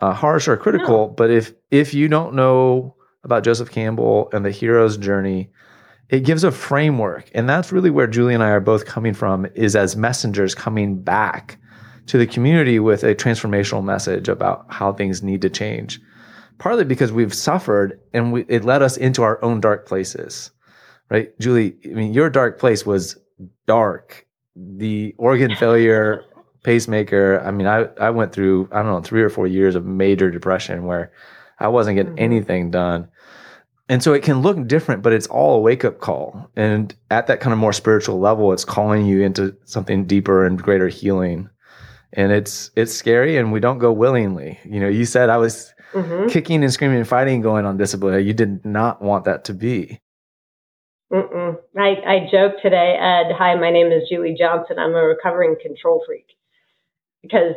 uh, 0.00 0.12
harsh 0.12 0.48
or 0.48 0.56
critical, 0.56 1.08
no. 1.08 1.08
but 1.08 1.30
if 1.30 1.52
if 1.70 1.92
you 1.92 2.08
don't 2.08 2.34
know 2.34 2.96
about 3.24 3.44
Joseph 3.44 3.70
Campbell 3.70 4.30
and 4.32 4.44
the 4.44 4.50
hero's 4.50 4.96
journey, 4.96 5.50
it 6.10 6.20
gives 6.20 6.44
a 6.44 6.50
framework, 6.50 7.30
and 7.34 7.48
that's 7.48 7.72
really 7.72 7.90
where 7.90 8.06
Julie 8.06 8.34
and 8.34 8.42
I 8.42 8.50
are 8.50 8.60
both 8.60 8.86
coming 8.86 9.14
from. 9.14 9.46
Is 9.54 9.76
as 9.76 9.96
messengers 9.96 10.54
coming 10.54 11.00
back 11.00 11.58
to 12.06 12.18
the 12.18 12.26
community 12.26 12.78
with 12.78 13.04
a 13.04 13.14
transformational 13.14 13.84
message 13.84 14.28
about 14.28 14.66
how 14.70 14.92
things 14.92 15.22
need 15.22 15.42
to 15.42 15.50
change. 15.50 16.00
Partly 16.58 16.84
because 16.84 17.12
we've 17.12 17.34
suffered, 17.34 18.00
and 18.12 18.32
we, 18.32 18.44
it 18.48 18.64
led 18.64 18.82
us 18.82 18.96
into 18.96 19.22
our 19.22 19.42
own 19.44 19.60
dark 19.60 19.86
places 19.86 20.50
right? 21.10 21.38
Julie, 21.38 21.76
I 21.84 21.88
mean, 21.88 22.12
your 22.12 22.30
dark 22.30 22.58
place 22.58 22.84
was 22.84 23.16
dark. 23.66 24.26
The 24.56 25.14
organ 25.18 25.54
failure, 25.58 26.24
pacemaker. 26.62 27.40
I 27.40 27.50
mean, 27.50 27.66
I, 27.66 27.88
I 28.00 28.10
went 28.10 28.32
through, 28.32 28.68
I 28.72 28.82
don't 28.82 28.92
know, 28.92 29.00
three 29.00 29.22
or 29.22 29.30
four 29.30 29.46
years 29.46 29.74
of 29.74 29.84
major 29.84 30.30
depression 30.30 30.84
where 30.84 31.12
I 31.58 31.68
wasn't 31.68 31.96
getting 31.96 32.12
mm-hmm. 32.12 32.24
anything 32.24 32.70
done. 32.70 33.08
And 33.88 34.02
so 34.02 34.12
it 34.12 34.22
can 34.22 34.42
look 34.42 34.66
different, 34.66 35.02
but 35.02 35.12
it's 35.14 35.26
all 35.28 35.56
a 35.56 35.60
wake 35.60 35.84
up 35.84 36.00
call. 36.00 36.50
And 36.56 36.94
at 37.10 37.26
that 37.26 37.40
kind 37.40 37.52
of 37.52 37.58
more 37.58 37.72
spiritual 37.72 38.20
level, 38.20 38.52
it's 38.52 38.64
calling 38.64 39.06
you 39.06 39.22
into 39.22 39.56
something 39.64 40.04
deeper 40.04 40.44
and 40.44 40.62
greater 40.62 40.88
healing. 40.88 41.48
And 42.12 42.32
it's 42.32 42.70
it's 42.76 42.92
scary 42.92 43.36
and 43.36 43.52
we 43.52 43.60
don't 43.60 43.78
go 43.78 43.92
willingly. 43.92 44.58
You 44.64 44.80
know, 44.80 44.88
you 44.88 45.04
said 45.04 45.30
I 45.30 45.38
was 45.38 45.72
mm-hmm. 45.92 46.28
kicking 46.28 46.62
and 46.62 46.72
screaming 46.72 46.98
and 46.98 47.08
fighting 47.08 47.40
going 47.40 47.64
on 47.64 47.76
disability. 47.76 48.24
You 48.24 48.34
did 48.34 48.64
not 48.64 49.00
want 49.00 49.24
that 49.24 49.44
to 49.46 49.54
be. 49.54 50.00
Mm-mm. 51.12 51.56
I, 51.76 51.88
I 52.06 52.28
joke 52.30 52.60
today, 52.60 52.98
Ed. 53.00 53.32
Hi, 53.38 53.54
my 53.54 53.70
name 53.70 53.90
is 53.90 54.08
Julie 54.10 54.36
Johnson. 54.38 54.78
I'm 54.78 54.94
a 54.94 55.02
recovering 55.02 55.56
control 55.62 56.02
freak 56.06 56.26
because, 57.22 57.54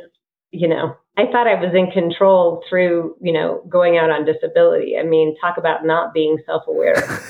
you 0.51 0.67
know, 0.67 0.95
I 1.17 1.25
thought 1.31 1.47
I 1.47 1.55
was 1.55 1.73
in 1.73 1.91
control 1.91 2.63
through, 2.69 3.15
you 3.21 3.33
know, 3.33 3.63
going 3.69 3.97
out 3.97 4.09
on 4.09 4.25
disability. 4.25 4.97
I 4.97 5.03
mean, 5.03 5.35
talk 5.39 5.57
about 5.57 5.85
not 5.85 6.13
being 6.13 6.37
self 6.45 6.63
aware. 6.67 7.21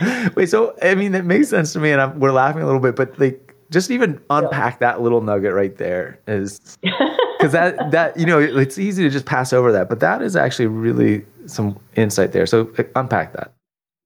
Wait, 0.36 0.48
so, 0.48 0.76
I 0.82 0.94
mean, 0.94 1.12
that 1.12 1.24
makes 1.24 1.48
sense 1.48 1.72
to 1.72 1.80
me, 1.80 1.90
and 1.90 2.00
I'm, 2.00 2.20
we're 2.20 2.32
laughing 2.32 2.62
a 2.62 2.66
little 2.66 2.80
bit, 2.80 2.96
but 2.96 3.18
like, 3.18 3.54
just 3.70 3.90
even 3.90 4.20
unpack 4.30 4.78
that 4.78 5.00
little 5.00 5.20
nugget 5.20 5.52
right 5.52 5.76
there 5.76 6.20
is 6.28 6.78
because 6.82 7.52
that, 7.52 7.90
that, 7.90 8.16
you 8.16 8.24
know, 8.24 8.38
it's 8.38 8.78
easy 8.78 9.02
to 9.02 9.10
just 9.10 9.26
pass 9.26 9.52
over 9.52 9.72
that, 9.72 9.88
but 9.88 10.00
that 10.00 10.22
is 10.22 10.36
actually 10.36 10.66
really 10.66 11.24
some 11.46 11.78
insight 11.96 12.32
there. 12.32 12.46
So, 12.46 12.70
uh, 12.78 12.84
unpack 12.94 13.32
that. 13.32 13.54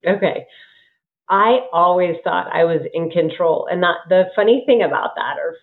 Okay. 0.07 0.47
I 1.29 1.59
always 1.71 2.15
thought 2.23 2.53
I 2.53 2.63
was 2.63 2.81
in 2.93 3.09
control. 3.09 3.67
And 3.71 3.83
that 3.83 3.97
the 4.09 4.25
funny 4.35 4.63
thing 4.65 4.81
about 4.81 5.11
that, 5.15 5.37
or 5.37 5.55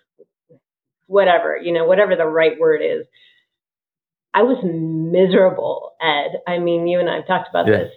whatever, 1.09 1.57
you 1.57 1.73
know, 1.73 1.85
whatever 1.85 2.15
the 2.15 2.25
right 2.25 2.59
word 2.59 2.81
is, 2.81 3.05
I 4.33 4.43
was 4.43 4.63
miserable, 4.63 5.93
Ed. 5.99 6.39
I 6.47 6.59
mean, 6.59 6.87
you 6.87 6.99
and 6.99 7.09
I 7.09 7.17
have 7.17 7.27
talked 7.27 7.49
about 7.49 7.67
yeah. 7.67 7.77
this 7.77 7.91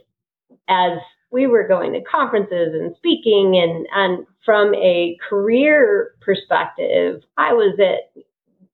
as 0.68 0.98
we 1.30 1.46
were 1.46 1.66
going 1.66 1.92
to 1.92 2.00
conferences 2.02 2.74
and 2.74 2.94
speaking 2.96 3.56
and 3.56 3.86
and 3.92 4.26
from 4.44 4.74
a 4.74 5.16
career 5.28 6.14
perspective, 6.20 7.22
I 7.36 7.52
was 7.52 7.78
at 7.78 8.22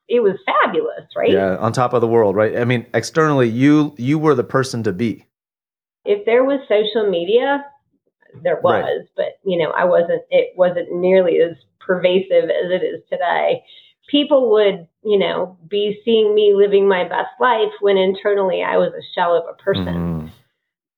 it 0.08 0.20
was 0.20 0.36
fabulous, 0.46 1.04
right? 1.14 1.30
Yeah, 1.30 1.56
on 1.56 1.72
top 1.72 1.92
of 1.92 2.00
the 2.00 2.08
world, 2.08 2.34
right? 2.34 2.56
I 2.56 2.64
mean, 2.64 2.86
externally 2.94 3.48
you 3.48 3.94
you 3.98 4.18
were 4.18 4.34
the 4.34 4.44
person 4.44 4.82
to 4.84 4.92
be. 4.92 5.26
If 6.04 6.24
there 6.24 6.44
was 6.44 6.60
social 6.68 7.10
media, 7.10 7.64
there 8.42 8.60
was, 8.62 8.84
right. 8.84 9.08
but 9.16 9.38
you 9.44 9.58
know, 9.58 9.70
I 9.70 9.84
wasn't. 9.84 10.22
It 10.30 10.56
wasn't 10.56 10.92
nearly 10.92 11.38
as 11.38 11.56
pervasive 11.80 12.44
as 12.44 12.70
it 12.70 12.82
is 12.84 13.02
today. 13.10 13.62
People 14.08 14.50
would, 14.52 14.86
you 15.04 15.18
know, 15.18 15.56
be 15.68 16.00
seeing 16.04 16.34
me 16.34 16.54
living 16.54 16.88
my 16.88 17.04
best 17.04 17.30
life 17.40 17.72
when 17.80 17.96
internally 17.96 18.62
I 18.62 18.76
was 18.76 18.92
a 18.92 19.04
shell 19.14 19.36
of 19.36 19.44
a 19.48 19.62
person. 19.62 19.84
Mm. 19.86 20.30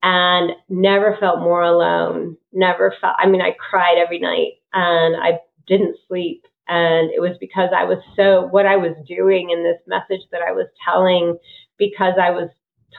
And 0.02 0.52
never 0.70 1.16
felt 1.20 1.40
more 1.40 1.62
alone. 1.62 2.36
Never 2.52 2.94
felt, 3.00 3.16
I 3.18 3.26
mean, 3.26 3.42
I 3.42 3.54
cried 3.58 3.98
every 3.98 4.18
night 4.18 4.54
and 4.72 5.16
I 5.16 5.40
didn't 5.66 5.96
sleep. 6.08 6.44
And 6.68 7.10
it 7.10 7.20
was 7.20 7.36
because 7.38 7.70
I 7.76 7.84
was 7.84 7.98
so, 8.16 8.46
what 8.50 8.64
I 8.64 8.76
was 8.76 8.96
doing 9.06 9.50
in 9.50 9.62
this 9.62 9.80
message 9.86 10.24
that 10.30 10.40
I 10.40 10.52
was 10.52 10.68
telling, 10.84 11.36
because 11.76 12.14
I 12.20 12.30
was 12.30 12.48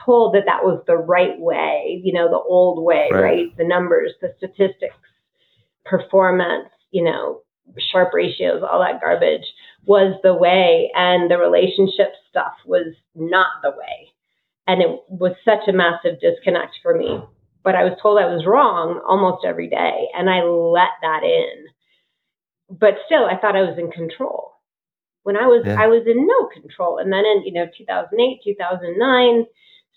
told 0.04 0.34
that 0.34 0.44
that 0.46 0.62
was 0.62 0.82
the 0.86 0.96
right 0.96 1.38
way, 1.38 2.00
you 2.04 2.12
know, 2.12 2.28
the 2.28 2.36
old 2.36 2.84
way, 2.84 3.08
right? 3.10 3.22
right? 3.22 3.56
The 3.56 3.64
numbers, 3.64 4.12
the 4.20 4.34
statistics, 4.36 4.94
performance, 5.84 6.68
you 6.90 7.02
know, 7.02 7.40
Sharpe 7.90 8.12
ratios, 8.12 8.62
all 8.62 8.80
that 8.80 9.00
garbage 9.00 9.46
was 9.84 10.18
the 10.22 10.34
way. 10.34 10.90
And 10.94 11.30
the 11.30 11.38
relationship 11.38 12.12
stuff 12.28 12.52
was 12.66 12.94
not 13.14 13.48
the 13.62 13.70
way. 13.70 14.12
And 14.66 14.80
it 14.80 15.00
was 15.08 15.32
such 15.44 15.68
a 15.68 15.72
massive 15.72 16.20
disconnect 16.20 16.78
for 16.82 16.96
me. 16.96 17.20
But 17.64 17.74
I 17.74 17.84
was 17.84 17.98
told 18.02 18.18
I 18.18 18.26
was 18.26 18.46
wrong 18.46 19.00
almost 19.06 19.44
every 19.44 19.68
day. 19.68 20.08
And 20.16 20.30
I 20.30 20.42
let 20.42 20.90
that 21.02 21.22
in. 21.24 21.66
But 22.70 22.94
still, 23.06 23.26
I 23.26 23.36
thought 23.36 23.56
I 23.56 23.62
was 23.62 23.78
in 23.78 23.90
control. 23.90 24.52
When 25.24 25.36
I 25.36 25.46
was, 25.46 25.62
yeah. 25.64 25.80
I 25.80 25.86
was 25.86 26.02
in 26.06 26.26
no 26.26 26.46
control. 26.48 26.98
And 26.98 27.12
then 27.12 27.24
in, 27.24 27.44
you 27.44 27.52
know, 27.52 27.66
2008, 27.76 28.40
2009, 28.44 29.46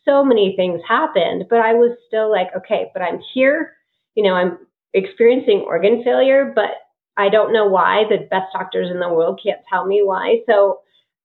so 0.06 0.24
many 0.24 0.56
things 0.56 0.82
happened, 0.88 1.46
but 1.50 1.60
I 1.60 1.74
was 1.74 1.98
still 2.08 2.32
like, 2.32 2.48
okay, 2.56 2.92
but 2.94 3.02
I'm 3.02 3.20
here. 3.34 3.74
You 4.14 4.24
know, 4.24 4.34
I'm 4.34 4.60
experiencing 4.94 5.66
organ 5.68 6.04
failure, 6.04 6.52
but 6.56 6.72
I 7.18 7.30
don't 7.30 7.54
know 7.54 7.66
why. 7.66 8.04
The 8.10 8.28
best 8.30 8.54
doctors 8.54 8.90
in 8.92 9.00
the 9.00 9.10
world 9.10 9.40
can't 9.44 9.62
tell 9.70 9.86
me 9.86 10.02
why. 10.04 10.40
So 10.48 10.80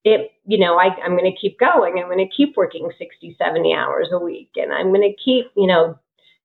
it, 0.04 0.30
you 0.47 0.59
know, 0.59 0.78
I, 0.78 0.88
I'm 1.04 1.16
going 1.16 1.30
to 1.30 1.40
keep 1.40 1.59
going. 1.59 1.99
I'm 1.99 2.09
going 2.09 2.26
to 2.26 2.37
keep 2.37 2.56
working 2.56 2.90
60, 2.97 3.37
70 3.38 3.75
hours 3.75 4.09
a 4.12 4.18
week. 4.18 4.50
And 4.56 4.73
I'm 4.73 4.88
going 4.88 5.02
to 5.02 5.23
keep, 5.23 5.47
you 5.56 5.66
know, 5.66 5.99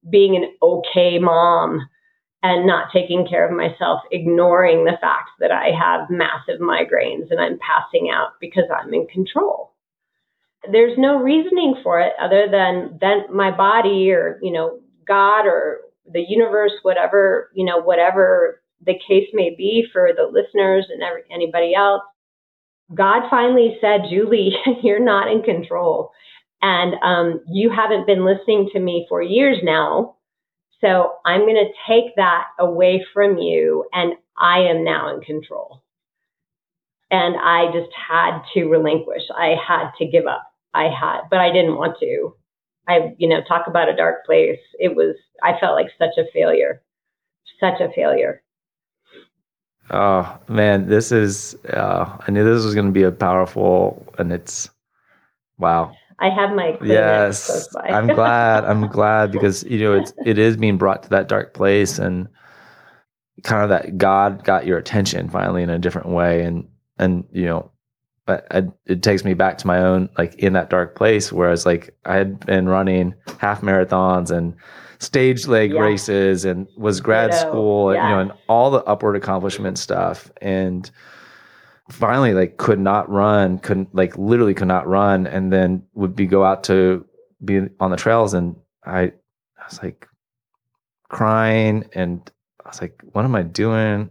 being 0.09 0.35
an 0.35 0.51
okay 0.61 1.19
mom 1.19 1.87
and 2.43 2.67
not 2.67 2.89
taking 2.91 3.27
care 3.27 3.47
of 3.47 3.55
myself, 3.55 4.01
ignoring 4.11 4.85
the 4.85 4.97
fact 5.01 5.29
that 5.39 5.51
I 5.51 5.71
have 5.71 6.09
massive 6.09 6.59
migraines 6.59 7.31
and 7.31 7.39
I'm 7.39 7.57
passing 7.59 8.09
out 8.11 8.33
because 8.39 8.65
I'm 8.75 8.93
in 8.93 9.07
control 9.07 9.75
there's 10.71 10.97
no 10.97 11.17
reasoning 11.17 11.75
for 11.83 11.99
it 11.99 12.13
other 12.21 12.47
than 12.49 12.97
then 13.01 13.25
my 13.33 13.51
body 13.51 14.11
or 14.11 14.39
you 14.41 14.51
know 14.51 14.79
god 15.07 15.45
or 15.45 15.79
the 16.11 16.23
universe 16.27 16.71
whatever 16.83 17.51
you 17.53 17.65
know 17.65 17.81
whatever 17.81 18.61
the 18.84 19.00
case 19.08 19.29
may 19.34 19.53
be 19.55 19.86
for 19.91 20.10
the 20.15 20.24
listeners 20.32 20.88
and 20.89 21.03
every, 21.03 21.24
anybody 21.32 21.74
else 21.75 22.01
god 22.94 23.29
finally 23.29 23.77
said 23.82 24.01
julie 24.10 24.55
you're 24.84 25.03
not 25.03 25.32
in 25.32 25.41
control 25.44 26.12
And 26.62 26.96
um, 27.03 27.41
you 27.48 27.70
haven't 27.70 28.08
been 28.08 28.25
listening 28.25 28.70
to 28.74 28.79
me 28.79 29.05
for 29.10 29.22
years 29.22 29.58
now. 29.63 30.15
So 30.82 31.13
I'm 31.25 31.41
going 31.41 31.55
to 31.55 31.74
take 31.88 32.15
that 32.17 32.46
away 32.60 33.05
from 33.13 33.38
you, 33.38 33.86
and 33.94 34.13
I 34.38 34.60
am 34.60 34.84
now 34.84 35.13
in 35.15 35.22
control. 35.22 35.84
And 37.12 37.36
I 37.38 37.67
just 37.72 37.91
had 37.96 38.41
to 38.53 38.65
relinquish. 38.65 39.24
I 39.36 39.55
had 39.67 39.91
to 40.00 40.08
give 40.08 40.25
up. 40.27 40.44
I 40.74 40.86
had, 40.86 41.22
but 41.29 41.39
I 41.39 41.51
didn't 41.51 41.77
want 41.77 41.98
to. 42.00 42.36
I, 42.88 43.15
you 43.17 43.29
know, 43.29 43.41
talk 43.48 43.67
about 43.67 43.89
a 43.89 43.96
dark 43.96 44.25
place. 44.25 44.60
It 44.79 44.96
was, 44.96 45.15
I 45.44 45.60
felt 45.60 45.75
like 45.75 45.88
such 45.98 46.17
a 46.17 46.29
failure, 46.34 46.82
such 47.60 47.82
a 47.82 47.91
failure. 47.96 48.44
Oh 49.91 50.39
man, 50.47 50.87
this 50.87 51.11
is, 51.11 51.55
uh, 51.69 52.17
I 52.27 52.31
knew 52.31 52.43
this 52.43 52.65
was 52.65 52.73
going 52.73 52.87
to 52.87 52.91
be 52.91 53.03
a 53.03 53.11
powerful 53.11 54.05
and 54.17 54.31
it's, 54.31 54.69
wow. 55.57 55.93
I 56.19 56.29
have 56.29 56.55
my 56.55 56.77
yes. 56.81 57.67
I'm 57.83 58.07
glad. 58.07 58.63
I'm 58.63 58.87
glad 58.91 59.33
because 59.33 59.63
you 59.65 59.79
know 59.79 59.93
it's 59.95 60.13
it 60.25 60.39
is 60.39 60.55
being 60.55 60.77
brought 60.77 61.03
to 61.03 61.09
that 61.09 61.27
dark 61.27 61.53
place 61.53 61.99
and 61.99 62.29
kind 63.43 63.63
of 63.63 63.69
that 63.69 63.97
God 63.97 64.45
got 64.45 64.65
your 64.65 64.77
attention 64.77 65.29
finally 65.29 65.61
in 65.61 65.69
a 65.69 65.77
different 65.77 66.07
way 66.07 66.43
and 66.43 66.69
and 66.97 67.25
you 67.33 67.45
know 67.45 67.71
but 68.25 68.47
I, 68.51 68.63
it 68.85 69.03
takes 69.03 69.23
me 69.23 69.33
back 69.33 69.57
to 69.59 69.67
my 69.67 69.79
own 69.79 70.09
like 70.17 70.35
in 70.35 70.53
that 70.53 70.69
dark 70.69 70.95
place 70.95 71.31
whereas 71.31 71.65
like 71.65 71.95
i 72.05 72.15
had 72.15 72.43
been 72.45 72.67
running 72.67 73.13
half 73.39 73.61
marathons 73.61 74.31
and 74.31 74.55
stage 74.99 75.47
leg 75.47 75.71
yeah. 75.71 75.79
races 75.79 76.45
and 76.45 76.67
was 76.77 77.01
grad 77.01 77.31
Ditto. 77.31 77.49
school 77.49 77.93
yeah. 77.93 78.03
you 78.03 78.15
know 78.15 78.19
and 78.21 78.31
all 78.47 78.71
the 78.71 78.83
upward 78.83 79.15
accomplishment 79.15 79.77
stuff 79.77 80.31
and 80.41 80.89
finally 81.89 82.33
like 82.33 82.57
could 82.57 82.79
not 82.79 83.09
run 83.09 83.59
couldn't 83.59 83.93
like 83.93 84.17
literally 84.17 84.53
could 84.53 84.67
not 84.67 84.87
run 84.87 85.27
and 85.27 85.51
then 85.51 85.83
would 85.93 86.15
be 86.15 86.25
go 86.25 86.43
out 86.43 86.63
to 86.63 87.05
be 87.43 87.61
on 87.79 87.91
the 87.91 87.97
trails 87.97 88.33
and 88.33 88.55
i 88.85 89.01
i 89.01 89.11
was 89.69 89.81
like 89.83 90.07
crying 91.09 91.87
and 91.93 92.31
i 92.65 92.69
was 92.69 92.81
like 92.81 93.01
what 93.11 93.25
am 93.25 93.35
i 93.35 93.43
doing 93.43 94.09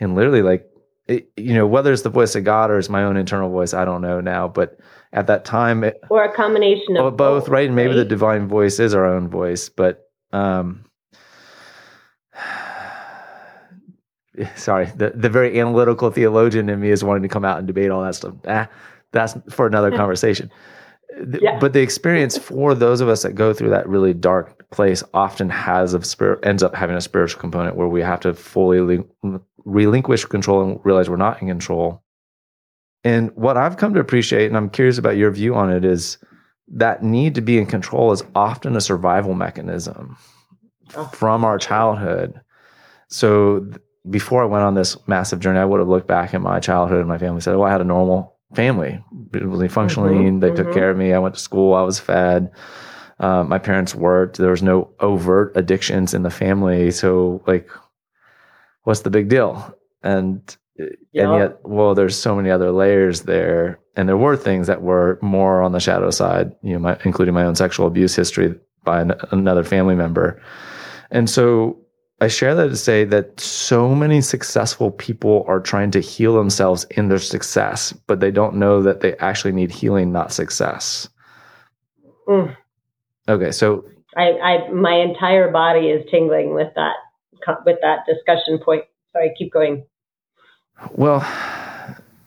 and 0.00 0.14
literally 0.14 0.42
like 0.42 0.68
it, 1.08 1.32
you 1.36 1.54
know, 1.54 1.66
whether 1.66 1.92
it's 1.92 2.02
the 2.02 2.10
voice 2.10 2.36
of 2.36 2.44
God 2.44 2.70
or 2.70 2.78
it's 2.78 2.90
my 2.90 3.02
own 3.02 3.16
internal 3.16 3.50
voice, 3.50 3.74
I 3.74 3.84
don't 3.84 4.02
know 4.02 4.20
now. 4.20 4.46
But 4.46 4.78
at 5.12 5.26
that 5.26 5.44
time, 5.44 5.84
it, 5.84 6.00
or 6.10 6.24
a 6.24 6.32
combination 6.32 6.96
of 6.96 7.16
both, 7.16 7.44
both, 7.44 7.48
right? 7.48 7.66
And 7.66 7.76
maybe 7.76 7.90
right? 7.90 7.96
the 7.96 8.04
divine 8.04 8.48
voice 8.48 8.78
is 8.78 8.94
our 8.94 9.06
own 9.06 9.28
voice, 9.28 9.68
but 9.68 10.08
um, 10.32 10.84
sorry, 14.56 14.86
the 14.96 15.12
the 15.14 15.28
very 15.28 15.58
analytical 15.60 16.10
theologian 16.10 16.68
in 16.68 16.80
me 16.80 16.90
is 16.90 17.02
wanting 17.02 17.22
to 17.22 17.28
come 17.28 17.44
out 17.44 17.58
and 17.58 17.66
debate 17.66 17.90
all 17.90 18.02
that 18.02 18.14
stuff. 18.14 18.34
Ah, 18.46 18.68
that's 19.12 19.36
for 19.50 19.66
another 19.66 19.90
conversation. 19.96 20.50
yeah. 21.40 21.58
But 21.58 21.72
the 21.72 21.80
experience 21.80 22.36
for 22.36 22.74
those 22.74 23.00
of 23.00 23.08
us 23.08 23.22
that 23.22 23.34
go 23.34 23.52
through 23.52 23.70
that 23.70 23.88
really 23.88 24.12
dark 24.14 24.70
place 24.70 25.02
often 25.14 25.48
has 25.48 25.94
a 25.94 26.02
spirit 26.02 26.44
ends 26.44 26.62
up 26.62 26.74
having 26.74 26.96
a 26.96 27.00
spiritual 27.00 27.40
component 27.40 27.76
where 27.76 27.88
we 27.88 28.02
have 28.02 28.20
to 28.20 28.34
fully 28.34 29.02
relinquish 29.64 30.24
control 30.26 30.62
and 30.62 30.80
realize 30.84 31.08
we're 31.08 31.16
not 31.16 31.40
in 31.40 31.48
control. 31.48 32.02
And 33.08 33.34
what 33.36 33.56
I've 33.56 33.78
come 33.78 33.94
to 33.94 34.00
appreciate, 34.00 34.48
and 34.48 34.56
I'm 34.56 34.68
curious 34.68 34.98
about 34.98 35.16
your 35.16 35.30
view 35.30 35.54
on 35.54 35.72
it, 35.72 35.82
is 35.82 36.18
that 36.68 37.02
need 37.02 37.34
to 37.36 37.40
be 37.40 37.56
in 37.56 37.64
control 37.64 38.12
is 38.12 38.22
often 38.34 38.76
a 38.76 38.82
survival 38.82 39.32
mechanism 39.32 40.18
oh. 40.94 41.06
from 41.06 41.42
our 41.42 41.56
childhood. 41.56 42.38
So 43.08 43.60
th- 43.60 43.80
before 44.10 44.42
I 44.42 44.46
went 44.46 44.64
on 44.64 44.74
this 44.74 44.98
massive 45.08 45.40
journey, 45.40 45.58
I 45.58 45.64
would 45.64 45.80
have 45.80 45.88
looked 45.88 46.06
back 46.06 46.34
at 46.34 46.42
my 46.42 46.60
childhood 46.60 46.98
and 46.98 47.08
my 47.08 47.16
family 47.16 47.40
said, 47.40 47.54
"Oh, 47.54 47.62
I 47.62 47.70
had 47.70 47.80
a 47.80 47.84
normal 47.84 48.36
family, 48.54 49.02
really 49.32 49.68
functioning. 49.68 50.24
Mm-hmm, 50.24 50.40
they 50.40 50.48
mm-hmm. 50.48 50.56
took 50.56 50.74
care 50.74 50.90
of 50.90 50.98
me. 50.98 51.14
I 51.14 51.18
went 51.18 51.34
to 51.34 51.40
school. 51.40 51.72
I 51.72 51.82
was 51.82 51.98
fed. 51.98 52.50
Uh, 53.20 53.42
my 53.42 53.58
parents 53.58 53.94
worked. 53.94 54.36
There 54.36 54.50
was 54.50 54.62
no 54.62 54.90
overt 55.00 55.56
addictions 55.56 56.12
in 56.12 56.24
the 56.24 56.30
family. 56.30 56.90
So, 56.90 57.42
like, 57.46 57.70
what's 58.82 59.00
the 59.00 59.10
big 59.10 59.28
deal? 59.28 59.74
And 60.02 60.56
and 60.78 60.96
yet, 61.12 61.58
well, 61.64 61.94
there's 61.94 62.16
so 62.16 62.34
many 62.36 62.50
other 62.50 62.70
layers 62.70 63.22
there, 63.22 63.78
and 63.96 64.08
there 64.08 64.16
were 64.16 64.36
things 64.36 64.66
that 64.66 64.82
were 64.82 65.18
more 65.22 65.62
on 65.62 65.72
the 65.72 65.80
shadow 65.80 66.10
side. 66.10 66.52
You 66.62 66.74
know, 66.74 66.78
my, 66.78 66.98
including 67.04 67.34
my 67.34 67.44
own 67.44 67.54
sexual 67.54 67.86
abuse 67.86 68.14
history 68.14 68.54
by 68.84 69.00
an, 69.00 69.12
another 69.30 69.64
family 69.64 69.94
member, 69.94 70.40
and 71.10 71.28
so 71.28 71.78
I 72.20 72.28
share 72.28 72.54
that 72.56 72.68
to 72.68 72.76
say 72.76 73.04
that 73.04 73.38
so 73.38 73.94
many 73.94 74.20
successful 74.20 74.90
people 74.90 75.44
are 75.46 75.60
trying 75.60 75.92
to 75.92 76.00
heal 76.00 76.34
themselves 76.34 76.84
in 76.90 77.08
their 77.08 77.18
success, 77.18 77.92
but 78.06 78.18
they 78.18 78.32
don't 78.32 78.56
know 78.56 78.82
that 78.82 79.00
they 79.00 79.16
actually 79.18 79.52
need 79.52 79.70
healing, 79.70 80.10
not 80.10 80.32
success. 80.32 81.08
Mm. 82.28 82.56
Okay, 83.28 83.52
so 83.52 83.84
I, 84.16 84.32
I, 84.32 84.68
my 84.70 84.94
entire 84.94 85.50
body 85.50 85.88
is 85.88 86.04
tingling 86.10 86.54
with 86.54 86.72
that 86.74 86.94
with 87.64 87.78
that 87.82 88.00
discussion 88.06 88.58
point. 88.58 88.84
Sorry, 89.12 89.32
keep 89.38 89.52
going. 89.52 89.84
Well, 90.92 91.26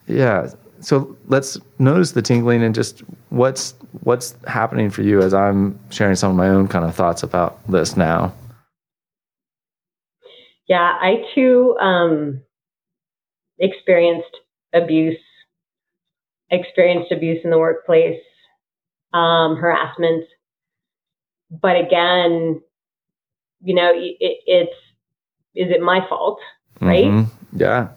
yeah. 0.08 0.50
So 0.82 1.16
let's 1.28 1.58
notice 1.80 2.12
the 2.12 2.22
tingling 2.22 2.64
and 2.64 2.74
just 2.74 3.02
what's 3.30 3.76
what's 4.04 4.36
happening 4.48 4.90
for 4.90 5.04
you 5.04 5.22
as 5.22 5.34
I'm 5.34 5.80
sharing 5.90 6.16
some 6.16 6.32
of 6.32 6.38
my 6.38 6.50
own 6.50 6.68
kind 6.68 6.86
of 6.86 6.96
thoughts 6.96 7.24
about 7.24 7.60
this 7.70 7.96
now. 7.96 8.34
Yeah, 10.68 10.98
I 11.02 11.24
too 11.36 11.76
um, 11.80 12.42
experienced 13.60 14.38
abuse, 14.74 15.20
experienced 16.50 17.12
abuse 17.12 17.40
in 17.44 17.52
the 17.52 17.60
workplace, 17.60 18.22
um, 19.14 19.58
harassment. 19.58 20.26
But 21.50 21.76
again, 21.76 22.62
you 23.62 23.76
know, 23.76 23.92
it, 23.94 24.16
it's 24.20 24.72
is 25.54 25.70
it 25.70 25.82
my 25.82 26.00
fault, 26.08 26.40
right? 26.80 27.04
Mm-hmm. 27.04 27.58
Yeah. 27.58 27.90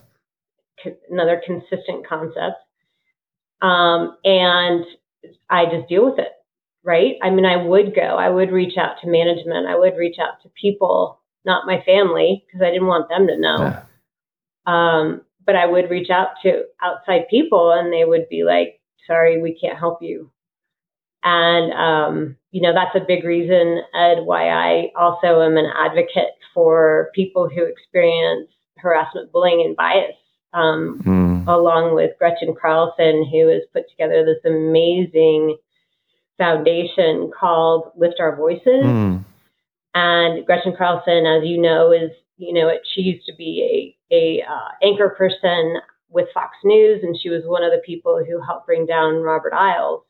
Another 1.10 1.40
consistent 1.44 2.06
concept. 2.06 2.56
Um, 3.62 4.16
and 4.24 4.84
I 5.48 5.64
just 5.66 5.88
deal 5.88 6.04
with 6.04 6.18
it, 6.18 6.32
right? 6.82 7.16
I 7.22 7.30
mean, 7.30 7.44
I 7.46 7.56
would 7.56 7.94
go, 7.94 8.02
I 8.02 8.28
would 8.28 8.50
reach 8.50 8.76
out 8.76 8.96
to 9.00 9.08
management, 9.08 9.66
I 9.66 9.78
would 9.78 9.96
reach 9.96 10.16
out 10.20 10.42
to 10.42 10.50
people, 10.60 11.20
not 11.44 11.66
my 11.66 11.82
family, 11.86 12.44
because 12.46 12.62
I 12.62 12.70
didn't 12.70 12.88
want 12.88 13.08
them 13.08 13.26
to 13.26 13.38
know. 13.38 13.56
Yeah. 13.58 13.82
Um, 14.66 15.22
but 15.46 15.56
I 15.56 15.66
would 15.66 15.90
reach 15.90 16.10
out 16.10 16.28
to 16.42 16.64
outside 16.82 17.28
people 17.28 17.72
and 17.72 17.92
they 17.92 18.04
would 18.04 18.28
be 18.28 18.44
like, 18.44 18.80
sorry, 19.06 19.40
we 19.40 19.58
can't 19.58 19.78
help 19.78 20.02
you. 20.02 20.30
And, 21.22 21.72
um, 21.72 22.36
you 22.50 22.60
know, 22.60 22.74
that's 22.74 22.94
a 22.94 23.06
big 23.06 23.24
reason, 23.24 23.82
Ed, 23.94 24.20
why 24.24 24.50
I 24.50 24.90
also 24.96 25.40
am 25.40 25.56
an 25.56 25.70
advocate 25.74 26.34
for 26.52 27.10
people 27.14 27.48
who 27.48 27.64
experience 27.64 28.50
harassment, 28.76 29.32
bullying, 29.32 29.62
and 29.64 29.74
bias, 29.74 30.16
um, 30.54 31.02
mm. 31.04 31.46
along 31.46 31.94
with 31.94 32.12
Gretchen 32.18 32.54
Carlson, 32.60 33.28
who 33.30 33.48
has 33.48 33.62
put 33.72 33.90
together 33.90 34.24
this 34.24 34.50
amazing 34.50 35.58
foundation 36.38 37.30
called 37.38 37.90
Lift 37.96 38.16
Our 38.20 38.36
Voices. 38.36 38.84
Mm. 38.84 39.24
And 39.94 40.46
Gretchen 40.46 40.74
Carlson, 40.76 41.26
as 41.26 41.44
you 41.44 41.60
know, 41.60 41.92
is 41.92 42.10
you 42.36 42.52
know 42.52 42.70
she 42.94 43.02
used 43.02 43.26
to 43.26 43.34
be 43.36 43.94
a 44.10 44.14
a 44.14 44.42
uh, 44.42 44.68
anchor 44.82 45.10
person 45.10 45.76
with 46.08 46.28
Fox 46.32 46.56
News, 46.64 47.00
and 47.02 47.18
she 47.20 47.28
was 47.28 47.42
one 47.44 47.64
of 47.64 47.72
the 47.72 47.82
people 47.84 48.24
who 48.26 48.40
helped 48.40 48.66
bring 48.66 48.86
down 48.86 49.16
Robert 49.16 49.52
Ailes. 49.52 50.02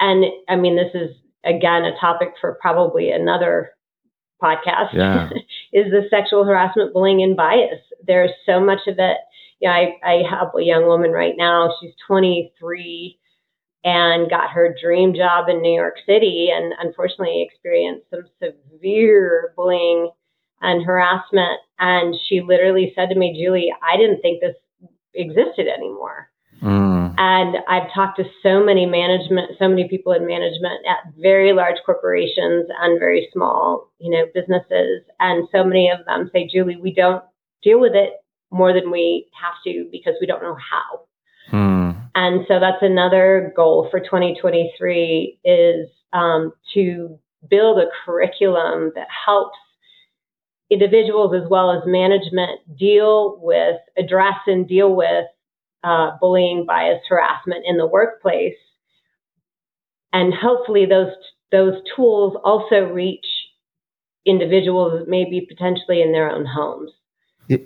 And 0.00 0.24
I 0.48 0.56
mean, 0.56 0.76
this 0.76 0.94
is 0.94 1.16
again 1.44 1.84
a 1.84 1.98
topic 2.00 2.34
for 2.40 2.58
probably 2.60 3.10
another 3.10 3.70
podcast 4.42 4.92
yeah. 4.92 5.28
is 5.72 5.90
the 5.90 6.02
sexual 6.10 6.44
harassment, 6.44 6.92
bullying, 6.92 7.22
and 7.22 7.36
bias. 7.36 7.80
There's 8.06 8.30
so 8.46 8.60
much 8.60 8.86
of 8.86 8.96
it. 8.98 9.16
Know, 9.62 9.70
I, 9.70 9.94
I 10.04 10.22
have 10.30 10.48
a 10.56 10.62
young 10.62 10.86
woman 10.86 11.10
right 11.10 11.34
now. 11.36 11.74
She's 11.80 11.92
23 12.06 13.18
and 13.84 14.28
got 14.28 14.50
her 14.50 14.74
dream 14.80 15.14
job 15.14 15.48
in 15.48 15.62
New 15.62 15.72
York 15.74 15.96
City, 16.04 16.50
and 16.52 16.74
unfortunately 16.80 17.46
experienced 17.48 18.06
some 18.10 18.24
severe 18.42 19.52
bullying 19.56 20.10
and 20.60 20.84
harassment. 20.84 21.60
And 21.78 22.14
she 22.28 22.40
literally 22.40 22.92
said 22.94 23.08
to 23.10 23.14
me, 23.14 23.40
Julie, 23.40 23.72
I 23.82 23.96
didn't 23.96 24.20
think 24.20 24.40
this 24.40 24.56
existed 25.14 25.68
anymore. 25.68 26.30
Mm. 26.62 27.14
And 27.18 27.56
I've 27.68 27.92
talked 27.94 28.18
to 28.18 28.24
so 28.42 28.64
many 28.64 28.84
management, 28.84 29.52
so 29.58 29.68
many 29.68 29.88
people 29.88 30.12
in 30.12 30.26
management 30.26 30.84
at 30.88 31.14
very 31.16 31.52
large 31.52 31.76
corporations 31.86 32.66
and 32.80 32.98
very 32.98 33.28
small, 33.32 33.92
you 33.98 34.10
know, 34.10 34.26
businesses. 34.34 35.02
And 35.20 35.48
so 35.52 35.62
many 35.62 35.90
of 35.90 36.04
them 36.06 36.30
say, 36.32 36.48
Julie, 36.52 36.76
we 36.76 36.92
don't 36.92 37.22
deal 37.62 37.80
with 37.80 37.94
it 37.94 38.14
more 38.50 38.72
than 38.72 38.90
we 38.90 39.28
have 39.40 39.54
to 39.64 39.88
because 39.90 40.14
we 40.20 40.26
don't 40.26 40.42
know 40.42 40.56
how. 40.56 41.00
Mm. 41.52 42.10
And 42.14 42.44
so 42.48 42.60
that's 42.60 42.82
another 42.82 43.52
goal 43.54 43.88
for 43.90 44.00
2023 44.00 45.40
is 45.44 45.88
um, 46.12 46.52
to 46.74 47.18
build 47.48 47.78
a 47.78 47.86
curriculum 48.04 48.92
that 48.94 49.08
helps 49.26 49.58
individuals 50.70 51.34
as 51.34 51.48
well 51.48 51.70
as 51.70 51.82
management 51.86 52.60
deal 52.78 53.38
with, 53.40 53.76
address 53.96 54.36
and 54.46 54.68
deal 54.68 54.94
with 54.94 55.24
uh, 55.84 56.10
bullying, 56.20 56.66
bias, 56.66 57.00
harassment 57.08 57.64
in 57.66 57.76
the 57.76 57.86
workplace 57.86 58.54
and 60.12 60.32
hopefully 60.34 60.86
those 60.86 61.12
those 61.50 61.74
tools 61.96 62.36
also 62.44 62.80
reach 62.92 63.26
individuals 64.26 65.04
maybe 65.08 65.46
potentially 65.48 66.02
in 66.02 66.12
their 66.12 66.30
own 66.30 66.44
homes. 66.44 66.90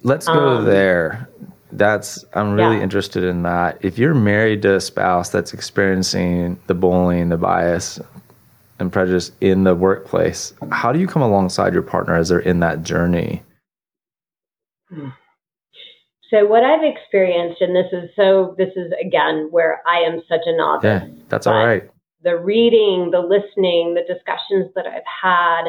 Let's 0.02 0.26
go 0.26 0.58
um, 0.58 0.64
there. 0.64 1.28
That's 1.72 2.24
I'm 2.34 2.52
really 2.52 2.76
yeah. 2.76 2.82
interested 2.82 3.24
in 3.24 3.42
that. 3.42 3.78
If 3.82 3.98
you're 3.98 4.14
married 4.14 4.62
to 4.62 4.76
a 4.76 4.80
spouse 4.80 5.30
that's 5.30 5.52
experiencing 5.52 6.60
the 6.66 6.74
bullying, 6.74 7.30
the 7.30 7.38
bias, 7.38 7.98
and 8.78 8.92
prejudice 8.92 9.32
in 9.40 9.64
the 9.64 9.74
workplace, 9.74 10.52
how 10.70 10.92
do 10.92 10.98
you 10.98 11.06
come 11.06 11.22
alongside 11.22 11.72
your 11.72 11.82
partner 11.82 12.14
as 12.14 12.28
they're 12.28 12.40
in 12.40 12.60
that 12.60 12.82
journey? 12.82 13.42
So 16.30 16.46
what 16.46 16.62
I've 16.64 16.84
experienced, 16.84 17.60
and 17.60 17.74
this 17.74 17.92
is 17.92 18.10
so 18.16 18.54
this 18.58 18.70
is 18.76 18.92
again 19.04 19.48
where 19.50 19.80
I 19.86 19.98
am 19.98 20.20
such 20.28 20.40
a 20.46 20.56
novice. 20.56 20.84
Yeah, 20.84 21.06
that's 21.28 21.46
all 21.46 21.54
right. 21.54 21.90
The 22.22 22.38
reading, 22.38 23.10
the 23.10 23.20
listening, 23.20 23.94
the 23.94 24.02
discussions 24.02 24.72
that 24.74 24.86
I've 24.86 25.02
had, 25.22 25.64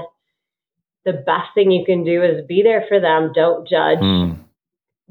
the 1.05 1.13
best 1.13 1.49
thing 1.53 1.71
you 1.71 1.85
can 1.85 2.03
do 2.03 2.23
is 2.23 2.45
be 2.47 2.61
there 2.63 2.85
for 2.87 2.99
them. 2.99 3.31
Don't 3.33 3.67
judge. 3.67 3.99
Mm. 3.99 4.39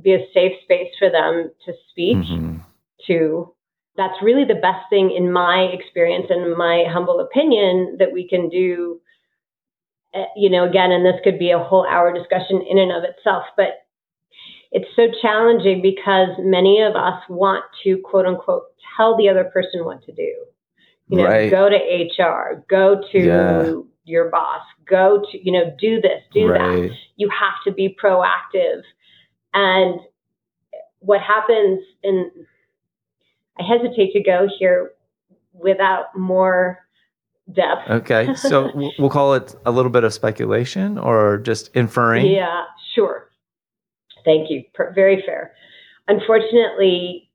Be 0.01 0.15
a 0.15 0.27
safe 0.33 0.53
space 0.65 0.93
for 0.99 1.11
them 1.11 1.51
to 1.67 1.73
speak 1.91 2.17
mm-hmm. 2.17 2.59
to. 3.07 3.55
That's 3.97 4.23
really 4.23 4.45
the 4.45 4.55
best 4.55 4.89
thing 4.89 5.15
in 5.15 5.31
my 5.31 5.69
experience 5.73 6.27
and 6.31 6.57
my 6.57 6.85
humble 6.89 7.21
opinion 7.21 7.97
that 7.99 8.13
we 8.13 8.27
can 8.27 8.49
do. 8.49 9.01
Eh, 10.15 10.25
you 10.37 10.49
know, 10.49 10.69
again, 10.69 10.93
and 10.93 11.05
this 11.05 11.21
could 11.23 11.39
be 11.39 11.51
a 11.51 11.59
whole 11.59 11.87
hour 11.87 12.13
discussion 12.13 12.65
in 12.69 12.79
and 12.79 12.91
of 12.91 13.05
itself, 13.05 13.45
but 13.57 13.87
it's 14.71 14.89
so 14.97 15.09
challenging 15.21 15.83
because 15.83 16.31
many 16.39 16.81
of 16.81 16.97
us 16.97 17.23
want 17.29 17.65
to 17.85 17.99
quote 17.99 18.25
unquote 18.25 18.63
tell 18.97 19.17
the 19.17 19.29
other 19.29 19.45
person 19.45 19.85
what 19.85 20.03
to 20.05 20.13
do. 20.13 20.33
You 21.09 21.19
know, 21.19 21.25
right. 21.25 21.51
go 21.51 21.69
to 21.69 21.77
HR, 21.77 22.65
go 22.71 23.03
to 23.13 23.19
yeah. 23.19 23.92
Your 24.05 24.31
boss, 24.31 24.61
go 24.89 25.25
to, 25.31 25.45
you 25.45 25.53
know, 25.53 25.75
do 25.81 26.01
this, 26.01 26.23
do 26.33 26.49
right. 26.49 26.59
that. 26.59 26.91
You 27.17 27.31
have 27.31 27.63
to 27.65 27.73
be 27.73 27.97
proactive. 28.03 28.83
And 29.55 30.01
what 31.01 31.21
happens, 31.21 31.81
and 32.03 32.31
I 33.59 33.65
hesitate 33.65 34.13
to 34.13 34.23
go 34.23 34.49
here 34.59 34.93
without 35.53 36.17
more 36.17 36.79
depth. 37.53 37.89
Okay. 37.91 38.35
So 38.37 38.71
we'll 38.99 39.11
call 39.11 39.35
it 39.35 39.55
a 39.67 39.71
little 39.71 39.91
bit 39.91 40.05
of 40.05 40.13
speculation 40.13 40.99
or 40.99 41.39
just 41.39 41.75
inferring. 41.75 42.27
Yeah, 42.27 42.65
sure. 42.95 43.29
Thank 44.25 44.51
you. 44.51 44.65
Very 44.95 45.23
fair. 45.27 45.53
Unfortunately, 46.09 47.29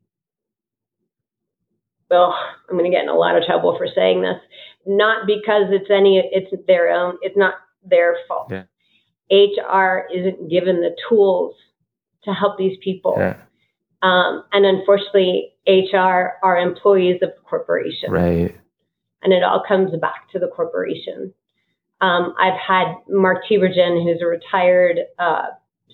well, 2.09 2.35
I'm 2.69 2.77
going 2.77 2.89
to 2.89 2.95
get 2.95 3.03
in 3.03 3.09
a 3.09 3.15
lot 3.15 3.37
of 3.37 3.43
trouble 3.43 3.75
for 3.77 3.87
saying 3.93 4.21
this. 4.21 4.37
Not 4.87 5.27
because 5.27 5.65
it's 5.69 5.91
any, 5.91 6.17
it's 6.31 6.51
their 6.65 6.89
own, 6.89 7.17
it's 7.21 7.37
not 7.37 7.55
their 7.83 8.15
fault. 8.27 8.51
Yeah. 8.51 8.63
HR 9.29 10.07
isn't 10.13 10.49
given 10.49 10.77
the 10.77 10.95
tools 11.09 11.55
to 12.23 12.33
help 12.33 12.57
these 12.57 12.77
people. 12.81 13.15
Yeah. 13.17 13.35
Um, 14.01 14.43
and 14.53 14.65
unfortunately, 14.65 15.53
HR 15.67 16.37
are 16.43 16.57
employees 16.57 17.19
of 17.21 17.31
the 17.35 17.41
corporation. 17.43 18.11
Right. 18.11 18.55
And 19.23 19.33
it 19.33 19.43
all 19.43 19.63
comes 19.67 19.91
back 19.99 20.29
to 20.31 20.39
the 20.39 20.47
corporation. 20.47 21.33
Um, 21.99 22.33
I've 22.39 22.59
had 22.59 22.93
Mark 23.09 23.43
Tibergien, 23.49 24.03
who's 24.03 24.21
a 24.21 24.27
retired 24.27 24.99
uh, 25.17 25.47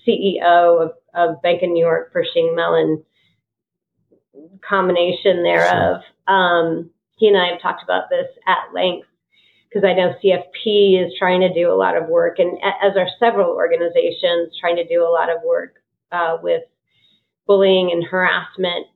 CEO 0.06 0.84
of, 0.84 0.92
of 1.14 1.42
Bank 1.42 1.64
of 1.64 1.70
New 1.70 1.84
York, 1.84 2.12
Pershing 2.12 2.54
Mellon 2.56 3.04
combination 4.68 5.44
thereof. 5.44 6.02
Sure. 6.28 6.36
Um, 6.36 6.90
he 7.16 7.28
and 7.28 7.38
I 7.38 7.48
have 7.52 7.62
talked 7.62 7.84
about 7.84 8.10
this 8.10 8.28
at 8.48 8.74
length 8.74 9.08
because 9.70 9.88
I 9.88 9.94
know 9.94 10.14
CFP 10.24 11.04
is 11.04 11.14
trying 11.18 11.42
to 11.42 11.54
do 11.54 11.72
a 11.72 11.76
lot 11.76 11.98
of 11.98 12.08
work, 12.08 12.38
and 12.38 12.58
as 12.84 12.96
are 12.96 13.08
several 13.20 13.52
organizations 13.52 14.56
trying 14.60 14.76
to 14.76 14.88
do 14.88 15.04
a 15.04 15.10
lot 15.10 15.30
of 15.30 15.42
work 15.44 15.76
uh, 16.12 16.38
with 16.42 16.64
bullying 17.48 17.92
and 17.92 18.04
harassment, 18.04 18.88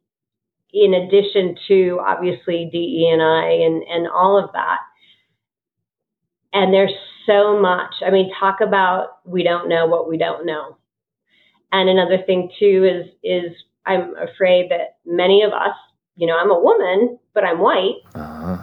in 0.71 0.93
addition 0.93 1.55
to 1.67 1.99
obviously 2.05 2.69
DE 2.71 3.09
and 3.11 3.21
I 3.21 3.49
and 3.65 3.83
and 3.83 4.07
all 4.07 4.37
of 4.41 4.51
that. 4.53 4.79
And 6.53 6.73
there's 6.73 6.93
so 7.25 7.59
much. 7.59 7.95
I 8.05 8.09
mean, 8.09 8.31
talk 8.39 8.61
about 8.61 9.19
we 9.25 9.43
don't 9.43 9.69
know 9.69 9.87
what 9.87 10.09
we 10.09 10.17
don't 10.17 10.45
know. 10.45 10.77
And 11.71 11.89
another 11.89 12.19
thing 12.25 12.49
too 12.59 12.85
is 12.85 13.13
is 13.23 13.51
I'm 13.85 14.15
afraid 14.17 14.69
that 14.71 14.97
many 15.05 15.43
of 15.43 15.53
us, 15.53 15.75
you 16.17 16.27
know, 16.27 16.37
I'm 16.37 16.51
a 16.51 16.59
woman, 16.59 17.19
but 17.33 17.43
I'm 17.43 17.59
white. 17.59 18.01
Uh-huh. 18.13 18.61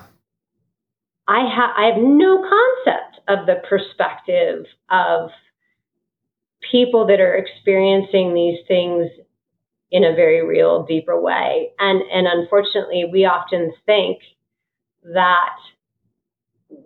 I 1.27 1.41
have 1.55 1.71
I 1.77 1.87
have 1.87 2.03
no 2.03 2.43
concept 2.43 3.21
of 3.29 3.47
the 3.47 3.63
perspective 3.67 4.67
of 4.91 5.31
people 6.71 7.07
that 7.07 7.21
are 7.21 7.35
experiencing 7.35 8.35
these 8.35 8.59
things 8.69 9.11
in 9.91 10.05
a 10.05 10.15
very 10.15 10.47
real, 10.47 10.85
deeper 10.85 11.19
way. 11.19 11.71
And 11.79 12.03
and 12.13 12.27
unfortunately, 12.27 13.07
we 13.11 13.25
often 13.25 13.73
think 13.87 14.19
that 15.15 15.57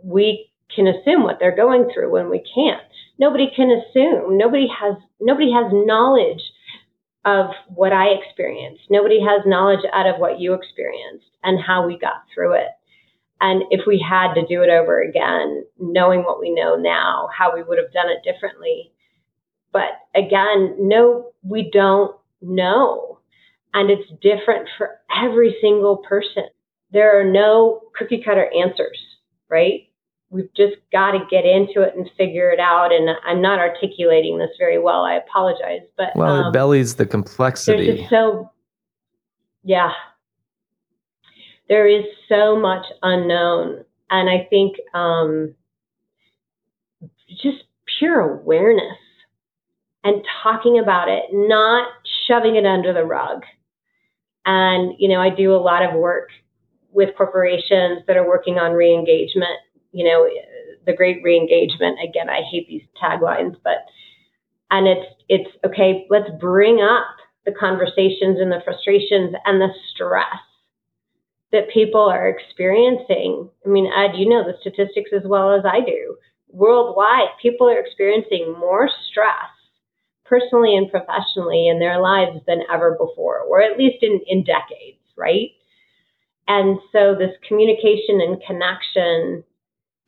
we 0.05 0.51
can 0.75 0.87
assume 0.87 1.25
what 1.25 1.39
they're 1.41 1.57
going 1.57 1.91
through 1.93 2.13
when 2.13 2.31
we 2.31 2.45
can't 2.55 2.83
nobody 3.19 3.51
can 3.55 3.71
assume. 3.71 4.39
Nobody 4.39 4.69
has 4.69 4.97
nobody 5.21 5.53
has 5.53 5.71
knowledge 5.73 6.43
of 7.25 7.51
what 7.69 7.93
I 7.93 8.09
experienced. 8.09 8.85
Nobody 8.91 9.21
has 9.21 9.43
knowledge 9.47 9.85
out 9.93 10.07
of 10.07 10.19
what 10.19 10.41
you 10.41 10.55
experienced 10.55 11.27
and 11.43 11.61
how 11.61 11.87
we 11.87 11.99
got 11.99 12.25
through 12.33 12.55
it. 12.55 12.69
And 13.41 13.65
if 13.71 13.83
we 13.87 14.05
had 14.07 14.35
to 14.35 14.47
do 14.47 14.63
it 14.63 14.71
over 14.71 15.01
again, 15.01 15.65
knowing 15.79 16.25
what 16.25 16.41
we 16.41 16.51
know 16.51 16.77
now, 16.77 17.29
how 17.37 17.55
we 17.55 17.63
would 17.63 17.79
have 17.79 17.93
done 17.93 18.09
it 18.09 18.25
differently. 18.25 18.93
But 19.73 19.91
again, 20.15 20.77
no, 20.79 21.31
we 21.43 21.71
don't 21.71 22.17
know. 22.41 23.21
And 23.75 23.91
it's 23.91 24.11
different 24.23 24.69
for 24.77 24.99
every 25.15 25.57
single 25.61 25.99
person. 25.99 26.45
There 26.91 27.21
are 27.21 27.25
no 27.25 27.83
cookie 27.97 28.23
cutter 28.25 28.51
answers, 28.53 28.99
right? 29.49 29.88
We've 30.31 30.53
just 30.55 30.77
got 30.93 31.13
to 31.13 31.21
get 31.31 31.45
into 31.45 31.83
it 31.83 31.95
and 31.97 32.09
figure 32.17 32.51
it 32.51 32.61
out. 32.61 32.93
And 32.93 33.11
I'm 33.27 33.41
not 33.41 33.59
articulating 33.59 34.39
this 34.39 34.51
very 34.59 34.79
well. 34.79 35.05
I 35.05 35.15
apologize, 35.15 35.83
but 35.97 36.09
well, 36.15 36.33
um, 36.33 36.47
it 36.47 36.53
bellies 36.53 36.97
the 36.97 37.07
complexity. 37.07 37.97
Just 37.97 38.11
so, 38.11 38.51
yeah, 39.63 39.93
there 41.69 41.87
is 41.87 42.05
so 42.29 42.59
much 42.59 42.87
unknown, 43.03 43.85
and 44.11 44.29
I 44.29 44.47
think 44.49 44.77
um, 44.95 45.55
just 47.29 47.65
pure 47.99 48.21
awareness 48.21 48.99
and 50.05 50.25
talking 50.43 50.79
about 50.79 51.09
it, 51.09 51.25
not 51.33 51.89
shoving 52.27 52.57
it 52.57 52.65
under 52.65 52.93
the 52.93 53.05
rug. 53.05 53.43
And 54.47 54.95
you 54.99 55.09
know, 55.09 55.21
I 55.21 55.31
do 55.31 55.55
a 55.55 55.57
lot 55.57 55.83
of 55.83 55.95
work 55.95 56.31
with 56.91 57.15
corporations 57.17 58.03
that 58.07 58.17
are 58.17 58.27
working 58.27 58.59
on 58.59 58.73
re-engagement 58.73 59.61
you 59.93 60.05
know, 60.05 60.29
the 60.87 60.93
great 60.93 61.25
reengagement. 61.25 62.03
Again, 62.03 62.29
I 62.29 62.43
hate 62.51 62.69
these 62.69 62.83
taglines, 63.03 63.57
but 63.63 63.87
and 64.71 64.87
it's 64.87 65.07
it's 65.29 65.51
okay. 65.65 66.07
Let's 66.11 66.31
bring 66.41 66.81
up 66.81 67.07
the 67.45 67.53
conversations 67.53 68.39
and 68.41 68.53
the 68.53 68.61
frustrations 68.65 69.35
and 69.45 69.61
the 69.61 69.73
stress 69.93 70.41
that 71.53 71.71
people 71.73 72.03
are 72.03 72.29
experiencing. 72.29 73.49
I 73.65 73.69
mean, 73.69 73.87
Ed, 73.87 74.17
you 74.17 74.29
know 74.29 74.45
the 74.45 74.59
statistics 74.61 75.11
as 75.17 75.23
well 75.25 75.55
as 75.55 75.65
I 75.65 75.81
do. 75.81 76.17
Worldwide, 76.51 77.29
people 77.41 77.69
are 77.69 77.79
experiencing 77.81 78.55
more 78.59 78.91
stress 79.11 79.49
personally 80.25 80.77
and 80.77 80.91
professionally 80.91 81.69
in 81.69 81.79
their 81.79 82.01
lives 82.01 82.39
than 82.47 82.61
ever 82.73 82.93
before, 82.93 83.41
or 83.41 83.63
at 83.63 83.79
least 83.79 84.03
in, 84.03 84.21
in 84.27 84.45
decades, 84.45 85.01
right? 85.17 85.51
And 86.47 86.79
so 86.93 87.15
this 87.15 87.33
communication 87.47 88.21
and 88.21 88.43
connection 88.47 89.45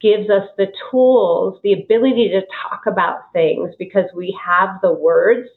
gives 0.01 0.31
us 0.31 0.49
the 0.57 0.67
tools, 0.91 1.59
the 1.63 1.75
ability 1.75 2.31
to 2.31 2.41
talk 2.63 2.83
about 2.87 3.33
things 3.33 3.75
because 3.79 4.07
we 4.15 4.37
have 4.45 4.81
the 4.83 4.93
words 4.93 5.49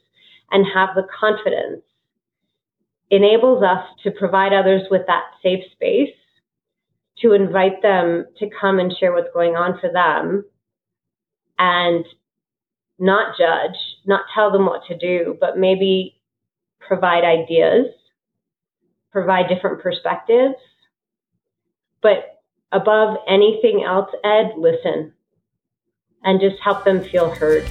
and 0.50 0.66
have 0.72 0.90
the 0.94 1.06
confidence, 1.18 1.82
enables 3.10 3.62
us 3.62 3.84
to 4.02 4.10
provide 4.10 4.52
others 4.52 4.82
with 4.90 5.02
that 5.06 5.24
safe 5.42 5.64
space, 5.72 6.14
to 7.18 7.32
invite 7.32 7.80
them 7.82 8.26
to 8.38 8.48
come 8.60 8.78
and 8.78 8.94
share 8.98 9.12
what's 9.12 9.32
going 9.32 9.54
on 9.54 9.78
for 9.80 9.90
them 9.90 10.44
and 11.58 12.04
not 12.98 13.36
judge, 13.38 13.76
not 14.04 14.22
tell 14.34 14.50
them 14.52 14.66
what 14.66 14.82
to 14.86 14.96
do, 14.96 15.36
but 15.40 15.58
maybe 15.58 16.20
provide 16.80 17.24
ideas, 17.24 17.86
provide 19.10 19.48
different 19.48 19.80
perspectives, 19.80 20.56
but 22.02 22.33
above 22.74 23.16
anything 23.26 23.82
else, 23.82 24.10
Ed, 24.22 24.52
listen 24.58 25.14
and 26.24 26.40
just 26.40 26.56
help 26.60 26.84
them 26.84 27.02
feel 27.04 27.30
heard. 27.30 27.62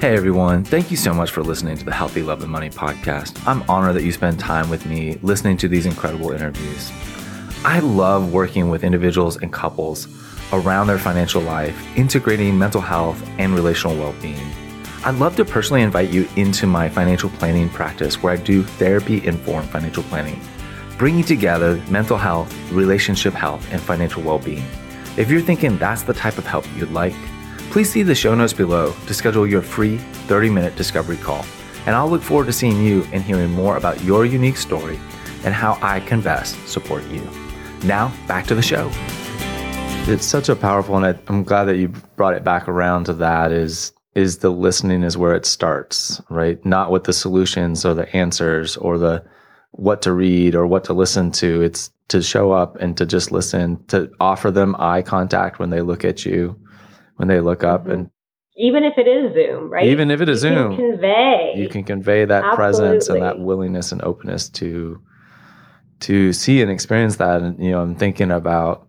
Hey 0.00 0.16
everyone, 0.16 0.64
thank 0.64 0.90
you 0.90 0.96
so 0.96 1.12
much 1.12 1.30
for 1.30 1.42
listening 1.42 1.76
to 1.76 1.84
the 1.84 1.92
Healthy 1.92 2.22
Love 2.22 2.42
and 2.42 2.50
Money 2.50 2.70
podcast. 2.70 3.46
I'm 3.46 3.62
honored 3.68 3.96
that 3.96 4.02
you 4.02 4.12
spend 4.12 4.40
time 4.40 4.70
with 4.70 4.86
me 4.86 5.18
listening 5.22 5.56
to 5.58 5.68
these 5.68 5.86
incredible 5.86 6.32
interviews. 6.32 6.90
I 7.64 7.80
love 7.80 8.32
working 8.32 8.70
with 8.70 8.82
individuals 8.82 9.36
and 9.36 9.52
couples 9.52 10.08
around 10.52 10.86
their 10.86 10.98
financial 10.98 11.42
life, 11.42 11.78
integrating 11.96 12.58
mental 12.58 12.80
health 12.80 13.22
and 13.38 13.54
relational 13.54 13.96
well 13.96 14.14
being. 14.22 14.50
I'd 15.04 15.16
love 15.16 15.36
to 15.36 15.44
personally 15.44 15.82
invite 15.82 16.10
you 16.10 16.28
into 16.36 16.66
my 16.66 16.88
financial 16.88 17.30
planning 17.30 17.68
practice 17.68 18.22
where 18.22 18.32
I 18.32 18.36
do 18.36 18.62
therapy 18.62 19.24
informed 19.26 19.68
financial 19.68 20.02
planning, 20.04 20.40
bringing 21.00 21.24
together 21.24 21.82
mental 21.88 22.18
health, 22.18 22.54
relationship 22.72 23.32
health, 23.32 23.66
and 23.72 23.80
financial 23.80 24.22
well 24.22 24.38
being. 24.38 24.62
If 25.16 25.30
you're 25.30 25.40
thinking 25.40 25.78
that's 25.78 26.02
the 26.02 26.12
type 26.12 26.36
of 26.36 26.44
help 26.44 26.66
you'd 26.76 26.92
like, 26.92 27.14
please 27.70 27.90
see 27.90 28.02
the 28.02 28.14
show 28.14 28.34
notes 28.34 28.52
below 28.52 28.92
to 29.06 29.14
schedule 29.14 29.46
your 29.46 29.62
free 29.62 29.96
30 29.96 30.50
minute 30.50 30.76
discovery 30.76 31.16
call. 31.16 31.42
And 31.86 31.96
I'll 31.96 32.10
look 32.10 32.20
forward 32.20 32.48
to 32.48 32.52
seeing 32.52 32.84
you 32.84 33.06
and 33.14 33.22
hearing 33.22 33.50
more 33.50 33.78
about 33.78 34.04
your 34.04 34.26
unique 34.26 34.58
story 34.58 35.00
and 35.42 35.54
how 35.54 35.78
I 35.80 36.00
can 36.00 36.20
best 36.20 36.68
support 36.68 37.02
you. 37.06 37.26
Now, 37.82 38.12
back 38.28 38.46
to 38.48 38.54
the 38.54 38.60
show. 38.60 38.90
It's 40.06 40.26
such 40.26 40.50
a 40.50 40.54
powerful, 40.54 41.02
and 41.02 41.18
I'm 41.28 41.44
glad 41.44 41.64
that 41.64 41.78
you 41.78 41.88
brought 42.16 42.34
it 42.34 42.44
back 42.44 42.68
around 42.68 43.04
to 43.04 43.14
that. 43.14 43.52
Is 43.52 43.94
is 44.14 44.38
the 44.38 44.50
listening 44.50 45.02
is 45.02 45.16
where 45.16 45.34
it 45.34 45.46
starts, 45.46 46.20
right? 46.28 46.62
Not 46.66 46.90
with 46.90 47.04
the 47.04 47.14
solutions 47.14 47.86
or 47.86 47.94
the 47.94 48.14
answers 48.14 48.76
or 48.76 48.98
the 48.98 49.24
what 49.72 50.02
to 50.02 50.12
read 50.12 50.54
or 50.54 50.66
what 50.66 50.84
to 50.84 50.92
listen 50.92 51.30
to. 51.32 51.62
It's 51.62 51.90
to 52.08 52.22
show 52.22 52.52
up 52.52 52.76
and 52.76 52.96
to 52.96 53.06
just 53.06 53.30
listen, 53.30 53.84
to 53.86 54.10
offer 54.18 54.50
them 54.50 54.74
eye 54.78 55.02
contact 55.02 55.58
when 55.58 55.70
they 55.70 55.80
look 55.80 56.04
at 56.04 56.26
you, 56.26 56.58
when 57.16 57.28
they 57.28 57.40
look 57.40 57.62
up, 57.62 57.82
mm-hmm. 57.82 57.92
and 57.92 58.10
even 58.56 58.84
if 58.84 58.98
it 58.98 59.06
is 59.06 59.32
Zoom, 59.32 59.70
right? 59.70 59.86
Even 59.86 60.10
if 60.10 60.20
it 60.20 60.28
is 60.28 60.44
you 60.44 60.50
Zoom, 60.50 60.76
convey 60.76 61.54
you 61.56 61.68
can 61.68 61.84
convey 61.84 62.24
that 62.24 62.44
Absolutely. 62.44 62.56
presence 62.56 63.08
and 63.08 63.22
that 63.22 63.38
willingness 63.38 63.92
and 63.92 64.02
openness 64.02 64.48
to 64.50 65.00
to 66.00 66.32
see 66.32 66.60
and 66.60 66.70
experience 66.70 67.16
that. 67.16 67.42
And 67.42 67.62
you 67.62 67.70
know, 67.70 67.80
I'm 67.80 67.94
thinking 67.94 68.30
about 68.30 68.86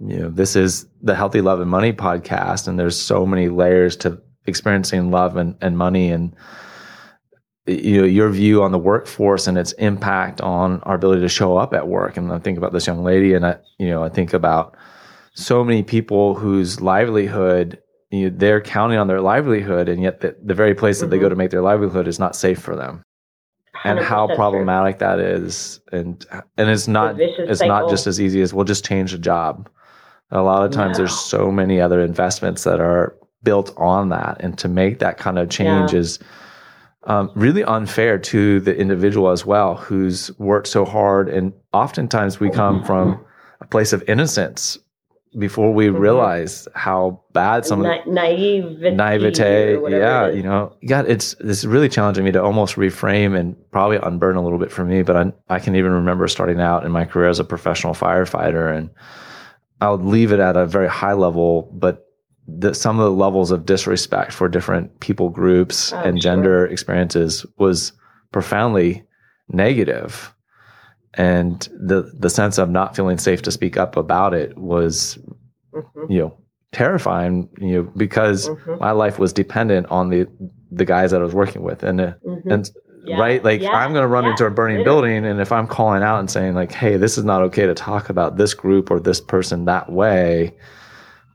you 0.00 0.18
know 0.18 0.30
this 0.30 0.54
is 0.54 0.86
the 1.02 1.14
Healthy 1.14 1.40
Love 1.40 1.60
and 1.60 1.70
Money 1.70 1.92
podcast, 1.92 2.68
and 2.68 2.78
there's 2.78 3.00
so 3.00 3.26
many 3.26 3.48
layers 3.48 3.96
to 3.96 4.20
experiencing 4.46 5.10
love 5.10 5.36
and, 5.36 5.56
and 5.60 5.76
money 5.76 6.10
and 6.10 6.34
you 7.70 8.00
know 8.00 8.06
your 8.06 8.30
view 8.30 8.62
on 8.62 8.72
the 8.72 8.78
workforce 8.78 9.46
and 9.46 9.58
its 9.58 9.72
impact 9.72 10.40
on 10.40 10.80
our 10.82 10.94
ability 10.94 11.20
to 11.20 11.28
show 11.28 11.56
up 11.56 11.72
at 11.72 11.88
work 11.88 12.16
and 12.16 12.32
i 12.32 12.38
think 12.38 12.58
about 12.58 12.72
this 12.72 12.86
young 12.86 13.02
lady 13.02 13.34
and 13.34 13.46
i 13.46 13.56
you 13.78 13.88
know 13.88 14.02
i 14.02 14.08
think 14.08 14.32
about 14.32 14.76
so 15.34 15.64
many 15.64 15.82
people 15.82 16.34
whose 16.34 16.80
livelihood 16.80 17.80
you 18.10 18.28
know, 18.28 18.36
they're 18.36 18.60
counting 18.60 18.98
on 18.98 19.06
their 19.06 19.20
livelihood 19.20 19.88
and 19.88 20.02
yet 20.02 20.20
the, 20.20 20.36
the 20.42 20.54
very 20.54 20.74
place 20.74 20.98
that 20.98 21.06
mm-hmm. 21.06 21.10
they 21.12 21.18
go 21.18 21.26
mm-hmm. 21.26 21.30
to 21.30 21.36
make 21.36 21.50
their 21.50 21.62
livelihood 21.62 22.08
is 22.08 22.18
not 22.18 22.34
safe 22.34 22.58
for 22.58 22.74
them 22.74 23.02
and 23.84 23.98
how 23.98 24.26
problematic 24.34 24.98
true. 24.98 25.06
that 25.06 25.20
is 25.20 25.80
and 25.92 26.26
and 26.56 26.68
it's 26.68 26.88
not 26.88 27.18
it's 27.20 27.60
cycle. 27.60 27.68
not 27.68 27.90
just 27.90 28.06
as 28.06 28.20
easy 28.20 28.42
as 28.42 28.52
we'll 28.52 28.64
just 28.64 28.84
change 28.84 29.12
the 29.12 29.18
job 29.18 29.68
a 30.30 30.42
lot 30.42 30.64
of 30.64 30.72
times 30.72 30.98
no. 30.98 31.04
there's 31.04 31.18
so 31.18 31.50
many 31.50 31.80
other 31.80 32.00
investments 32.00 32.64
that 32.64 32.80
are 32.80 33.16
built 33.42 33.72
on 33.76 34.10
that 34.10 34.36
and 34.40 34.58
to 34.58 34.68
make 34.68 34.98
that 34.98 35.16
kind 35.16 35.38
of 35.38 35.48
change 35.48 35.92
yeah. 35.92 36.00
is 36.00 36.18
um, 37.04 37.30
really 37.34 37.64
unfair 37.64 38.18
to 38.18 38.60
the 38.60 38.76
individual 38.76 39.30
as 39.30 39.46
well 39.46 39.76
who's 39.76 40.36
worked 40.38 40.68
so 40.68 40.84
hard. 40.84 41.28
And 41.28 41.52
oftentimes 41.72 42.40
we 42.40 42.50
come 42.50 42.84
from 42.84 43.24
a 43.60 43.66
place 43.66 43.92
of 43.92 44.02
innocence 44.08 44.78
before 45.38 45.72
we 45.72 45.86
mm-hmm. 45.86 45.96
realize 45.96 46.66
how 46.74 47.22
bad 47.32 47.64
some 47.64 47.82
Na- 47.82 48.02
naivety, 48.04 48.90
naivete 48.90 49.78
yeah 49.88 50.28
you 50.28 50.42
know. 50.42 50.74
God 50.84 51.08
it's 51.08 51.34
it's 51.38 51.64
really 51.64 51.88
challenging 51.88 52.24
me 52.24 52.32
to 52.32 52.42
almost 52.42 52.74
reframe 52.74 53.38
and 53.38 53.54
probably 53.70 53.98
unburn 54.02 54.34
a 54.34 54.42
little 54.42 54.58
bit 54.58 54.72
for 54.72 54.84
me 54.84 55.02
but 55.02 55.16
I, 55.16 55.32
I 55.48 55.60
can 55.60 55.76
even 55.76 55.92
remember 55.92 56.26
starting 56.26 56.60
out 56.60 56.84
in 56.84 56.90
my 56.90 57.04
career 57.04 57.28
as 57.28 57.38
a 57.38 57.44
professional 57.44 57.94
firefighter 57.94 58.76
and 58.76 58.90
i 59.80 59.88
would 59.88 60.02
leave 60.02 60.32
it 60.32 60.40
at 60.40 60.56
a 60.56 60.66
very 60.66 60.88
high 60.88 61.12
level 61.12 61.70
but 61.72 62.09
the, 62.46 62.74
some 62.74 62.98
of 62.98 63.04
the 63.04 63.12
levels 63.12 63.50
of 63.50 63.66
disrespect 63.66 64.32
for 64.32 64.48
different 64.48 65.00
people 65.00 65.28
groups 65.28 65.92
oh, 65.92 65.98
and 65.98 66.20
gender 66.20 66.66
experiences 66.66 67.46
was 67.58 67.92
profoundly 68.32 69.04
negative 69.48 70.34
and 71.14 71.68
the 71.72 72.10
the 72.18 72.30
sense 72.30 72.58
of 72.58 72.70
not 72.70 72.94
feeling 72.94 73.18
safe 73.18 73.42
to 73.42 73.50
speak 73.50 73.76
up 73.76 73.96
about 73.96 74.32
it 74.32 74.56
was 74.56 75.18
mm-hmm. 75.72 76.12
you 76.12 76.20
know 76.20 76.36
terrifying 76.72 77.48
you 77.58 77.82
know 77.82 77.92
because 77.96 78.48
mm-hmm. 78.48 78.78
my 78.78 78.92
life 78.92 79.18
was 79.18 79.32
dependent 79.32 79.86
on 79.88 80.10
the 80.10 80.26
the 80.70 80.84
guys 80.84 81.10
that 81.10 81.20
I 81.20 81.24
was 81.24 81.34
working 81.34 81.62
with 81.62 81.82
and 81.82 82.00
uh, 82.00 82.12
mm-hmm. 82.24 82.50
and 82.50 82.70
yeah. 83.04 83.18
right 83.18 83.42
like 83.42 83.60
yeah. 83.60 83.70
I'm 83.70 83.92
going 83.92 84.02
to 84.04 84.08
run 84.08 84.24
yeah. 84.24 84.30
into 84.30 84.46
a 84.46 84.50
burning 84.50 84.84
building 84.84 85.26
and 85.26 85.40
if 85.40 85.50
I'm 85.50 85.66
calling 85.66 86.02
out 86.02 86.20
and 86.20 86.30
saying 86.30 86.54
like 86.54 86.70
hey 86.70 86.96
this 86.96 87.18
is 87.18 87.24
not 87.24 87.42
okay 87.42 87.66
to 87.66 87.74
talk 87.74 88.08
about 88.08 88.36
this 88.36 88.54
group 88.54 88.90
or 88.90 89.00
this 89.00 89.20
person 89.20 89.64
that 89.64 89.90
way 89.90 90.54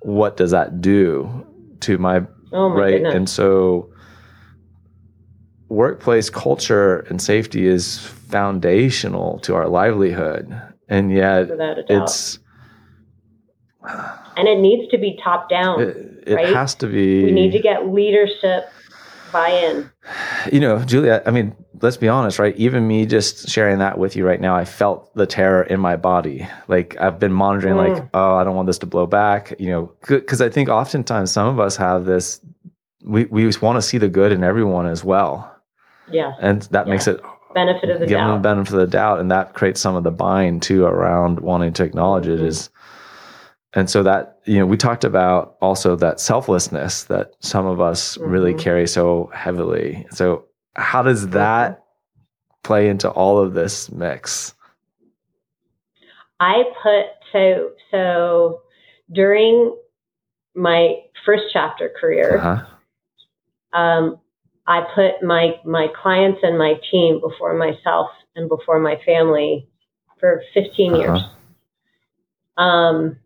what 0.06 0.38
does 0.38 0.52
that 0.52 0.82
do 0.82 1.46
to 1.82 1.98
my, 1.98 2.22
oh 2.54 2.70
my 2.70 2.76
right? 2.76 2.92
Goodness. 2.92 3.16
And 3.16 3.30
so 3.30 3.92
workplace 5.68 6.30
culture 6.30 7.00
and 7.10 7.20
safety 7.20 7.66
is 7.66 7.98
foundational 7.98 9.40
to 9.40 9.56
our 9.56 9.68
livelihood. 9.68 10.56
And 10.88 11.12
yet 11.12 11.50
it's 11.90 12.38
and 14.38 14.48
it 14.48 14.60
needs 14.60 14.90
to 14.92 14.98
be 14.98 15.18
top 15.24 15.50
down. 15.50 15.82
It, 15.82 16.24
it 16.28 16.36
right? 16.36 16.54
has 16.54 16.76
to 16.76 16.88
be. 16.88 17.24
We 17.24 17.32
need 17.32 17.52
to 17.52 17.60
get 17.60 17.88
leadership 17.88 18.70
buy-in. 19.32 19.90
You 20.52 20.60
know, 20.60 20.80
Julia, 20.86 21.24
I 21.26 21.32
mean, 21.32 21.56
let's 21.82 21.98
be 21.98 22.08
honest, 22.08 22.40
right? 22.40 22.56
Even 22.58 22.88
me 22.88 23.06
just 23.06 23.50
sharing 23.50 23.80
that 23.80 23.98
with 23.98 24.16
you 24.16 24.26
right 24.26 24.40
now, 24.40 24.56
I 24.56 24.66
felt 24.66 25.14
the 25.16 25.26
terror 25.26 25.64
in 25.64 25.80
my 25.80 25.96
body. 25.96 26.48
Like 26.68 26.96
I've 27.00 27.20
been 27.20 27.34
monitoring, 27.34 27.76
mm. 27.76 27.96
like, 27.96 28.10
oh, 28.14 28.36
I 28.36 28.44
don't 28.44 28.56
want 28.56 28.68
this 28.68 28.80
to 28.80 28.86
blow 28.86 29.06
back, 29.06 29.54
you 29.60 29.70
know, 29.70 29.92
because 30.08 30.42
I 30.42 30.50
think 30.50 30.70
oftentimes 30.70 31.32
some 31.32 31.48
of 31.48 31.60
us 31.60 31.76
have 31.78 32.06
this, 32.06 32.42
we, 33.04 33.26
we 33.26 33.50
want 33.62 33.78
to 33.78 33.82
see 33.82 33.98
the 33.98 34.10
good 34.10 34.32
in 34.32 34.44
everyone 34.44 34.88
as 34.88 35.04
well. 35.04 35.52
Yeah. 36.12 36.34
And 36.40 36.62
that 36.64 36.88
yeah. 36.88 36.94
makes 36.94 37.08
it 37.08 37.22
benefit 37.56 37.90
of 37.90 38.00
the 38.02 38.06
give 38.06 38.18
doubt. 38.18 38.28
them 38.28 38.42
the 38.42 38.50
benefit 38.50 38.74
of 38.74 38.80
the 38.82 38.88
doubt. 38.88 39.20
And 39.20 39.32
that 39.32 39.54
creates 39.54 39.82
some 39.82 39.96
of 39.96 40.04
the 40.04 40.12
bind 40.12 40.62
too 40.62 40.86
around 40.86 41.40
wanting 41.40 41.74
to 41.74 41.84
acknowledge 41.84 42.26
mm-hmm. 42.26 42.44
it 42.44 42.48
is, 42.48 42.70
and 43.74 43.90
so 43.90 44.04
that 44.04 44.40
you 44.46 44.60
know 44.60 44.66
we 44.66 44.78
talked 44.78 45.04
about 45.04 45.56
also 45.62 45.96
that 45.96 46.20
selflessness 46.20 47.04
that 47.06 47.34
some 47.40 47.66
of 47.66 47.82
us 47.82 48.18
mm-hmm. 48.18 48.30
really 48.30 48.54
carry 48.54 48.88
so 48.88 49.30
heavily 49.34 50.06
so 50.12 50.46
how 50.76 51.02
does 51.02 51.30
that 51.30 51.84
play 52.64 52.90
into 52.90 53.10
all 53.10 53.38
of 53.38 53.54
this 53.54 53.92
mix 53.92 54.54
i 56.40 56.64
put 56.82 57.06
so 57.32 57.72
so 57.92 58.62
during 59.12 59.76
my 60.56 60.96
first 61.26 61.44
chapter 61.52 61.92
career 62.00 62.38
uh-huh. 62.38 63.78
um, 63.80 64.20
i 64.68 64.82
put 64.96 65.22
my 65.24 65.54
my 65.66 65.88
clients 66.02 66.40
and 66.44 66.58
my 66.58 66.74
team 66.92 67.20
before 67.22 67.54
myself 67.54 68.10
and 68.36 68.50
before 68.50 68.80
my 68.80 69.00
family 69.06 69.68
for 70.20 70.42
15 70.54 70.94
uh-huh. 70.94 71.02
years 71.02 71.22
um, 72.58 73.18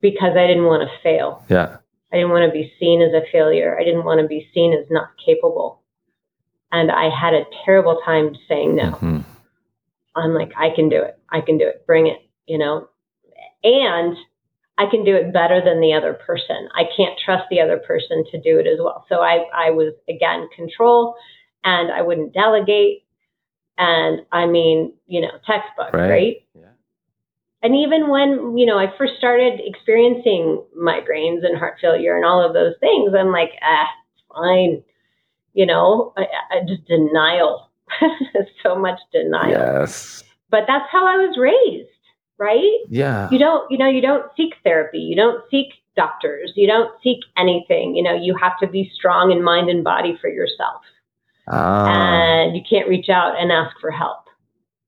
because 0.00 0.36
I 0.36 0.46
didn't 0.46 0.64
want 0.64 0.88
to 0.88 1.02
fail. 1.02 1.44
Yeah. 1.48 1.78
I 2.12 2.16
didn't 2.16 2.30
want 2.30 2.50
to 2.50 2.52
be 2.52 2.72
seen 2.80 3.02
as 3.02 3.12
a 3.12 3.22
failure. 3.30 3.78
I 3.78 3.84
didn't 3.84 4.04
want 4.04 4.20
to 4.20 4.26
be 4.26 4.48
seen 4.52 4.72
as 4.72 4.86
not 4.90 5.10
capable. 5.24 5.79
And 6.72 6.90
I 6.90 7.08
had 7.08 7.34
a 7.34 7.44
terrible 7.64 8.00
time 8.04 8.36
saying 8.48 8.76
no. 8.76 8.92
Mm-hmm. 8.92 9.20
I'm 10.16 10.34
like, 10.34 10.52
I 10.56 10.70
can 10.74 10.88
do 10.88 11.02
it. 11.02 11.18
I 11.30 11.40
can 11.40 11.58
do 11.58 11.66
it. 11.66 11.86
Bring 11.86 12.06
it, 12.06 12.18
you 12.46 12.58
know? 12.58 12.88
And 13.62 14.16
I 14.78 14.86
can 14.90 15.04
do 15.04 15.14
it 15.14 15.32
better 15.32 15.60
than 15.64 15.80
the 15.80 15.92
other 15.92 16.14
person. 16.14 16.68
I 16.74 16.84
can't 16.96 17.18
trust 17.24 17.44
the 17.50 17.60
other 17.60 17.78
person 17.78 18.24
to 18.30 18.40
do 18.40 18.58
it 18.58 18.66
as 18.66 18.78
well. 18.78 19.04
So 19.08 19.16
I, 19.16 19.44
I 19.54 19.70
was, 19.70 19.94
again, 20.08 20.48
control 20.54 21.16
and 21.64 21.92
I 21.92 22.02
wouldn't 22.02 22.32
delegate. 22.32 23.04
And 23.76 24.22
I 24.32 24.46
mean, 24.46 24.94
you 25.06 25.20
know, 25.20 25.32
textbook, 25.46 25.92
right? 25.92 26.10
right? 26.10 26.36
Yeah 26.54 26.70
and 27.62 27.76
even 27.76 28.08
when 28.08 28.56
you 28.56 28.66
know 28.66 28.78
I 28.78 28.86
first 28.96 29.14
started 29.18 29.60
experiencing 29.62 30.62
migraines 30.76 31.44
and 31.44 31.58
heart 31.58 31.76
failure 31.80 32.16
and 32.16 32.24
all 32.24 32.44
of 32.44 32.54
those 32.54 32.74
things, 32.80 33.12
I'm 33.18 33.32
like, 33.32 33.50
ah, 33.62 33.86
fine. 34.34 34.82
You 35.54 35.66
know, 35.66 36.12
I, 36.16 36.26
I 36.50 36.60
just 36.66 36.84
denial, 36.86 37.70
so 38.62 38.76
much 38.76 39.00
denial. 39.12 39.50
Yes. 39.50 40.22
But 40.50 40.64
that's 40.66 40.86
how 40.90 41.06
I 41.06 41.16
was 41.16 41.36
raised, 41.38 41.88
right? 42.38 42.78
Yeah. 42.88 43.28
You 43.30 43.38
don't, 43.38 43.70
you 43.70 43.78
know, 43.78 43.88
you 43.88 44.00
don't 44.00 44.26
seek 44.36 44.54
therapy. 44.64 44.98
You 44.98 45.16
don't 45.16 45.42
seek 45.50 45.68
doctors. 45.96 46.52
You 46.56 46.66
don't 46.66 46.90
seek 47.02 47.18
anything. 47.36 47.94
You 47.94 48.02
know, 48.02 48.14
you 48.14 48.36
have 48.40 48.58
to 48.60 48.66
be 48.66 48.90
strong 48.94 49.30
in 49.30 49.42
mind 49.42 49.68
and 49.68 49.84
body 49.84 50.16
for 50.20 50.28
yourself. 50.28 50.82
Ah. 51.48 51.86
And 51.86 52.56
you 52.56 52.62
can't 52.68 52.88
reach 52.88 53.08
out 53.08 53.40
and 53.40 53.50
ask 53.50 53.76
for 53.80 53.90
help 53.90 54.20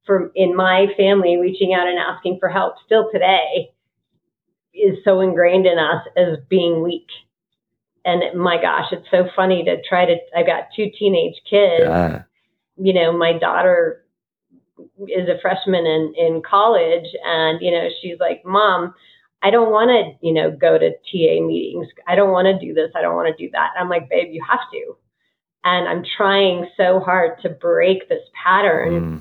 for 0.05 0.33
in 0.35 0.55
my 0.55 0.87
family 0.97 1.37
reaching 1.37 1.75
out 1.75 1.87
and 1.87 1.99
asking 1.99 2.39
for 2.41 2.49
help 2.49 2.75
still 2.85 3.09
today 3.13 3.71
is 4.75 4.99
so 5.05 5.21
ingrained 5.21 5.67
in 5.67 5.79
us 5.79 6.07
as 6.17 6.39
being 6.49 6.83
weak. 6.83 7.07
And 8.05 8.23
my 8.39 8.61
gosh, 8.61 8.87
it's 8.91 9.07
so 9.11 9.29
funny 9.37 9.65
to 9.65 9.81
try 9.89 10.05
to. 10.07 10.17
I've 10.37 10.47
got 10.47 10.69
two 10.75 10.91
teenage 10.99 11.41
kids. 11.49 11.85
Yeah. 11.85 12.23
You 12.77 12.93
know, 12.95 13.17
my 13.17 13.39
daughter 13.39 14.05
is 15.09 15.29
a 15.29 15.41
freshman 15.41 15.87
in 15.87 16.15
in 16.17 16.43
college, 16.43 17.07
and 17.25 17.61
you 17.61 17.71
know 17.71 17.89
she's 18.01 18.19
like, 18.19 18.45
"Mom, 18.45 18.95
I 19.43 19.51
don't 19.51 19.71
want 19.71 19.91
to, 19.91 20.27
you 20.27 20.33
know, 20.33 20.51
go 20.51 20.79
to 20.79 20.91
TA 20.91 21.41
meetings. 21.47 21.87
I 22.09 22.17
don't 22.17 22.33
want 22.33 22.47
to 22.47 22.67
do 22.67 22.75
this. 22.75 22.91
I 22.97 23.03
don't 23.03 23.15
want 23.15 23.35
to 23.37 23.45
do 23.47 23.51
that." 23.53 23.71
I'm 23.79 23.89
like, 23.89 24.09
"Babe, 24.09 24.33
you 24.33 24.45
have 24.49 24.61
to." 24.73 24.97
And 25.65 25.89
I'm 25.89 26.05
trying 26.17 26.67
so 26.77 26.99
hard 26.99 27.41
to 27.43 27.49
break 27.49 28.09
this 28.09 28.23
pattern, 28.43 29.01
mm. 29.01 29.21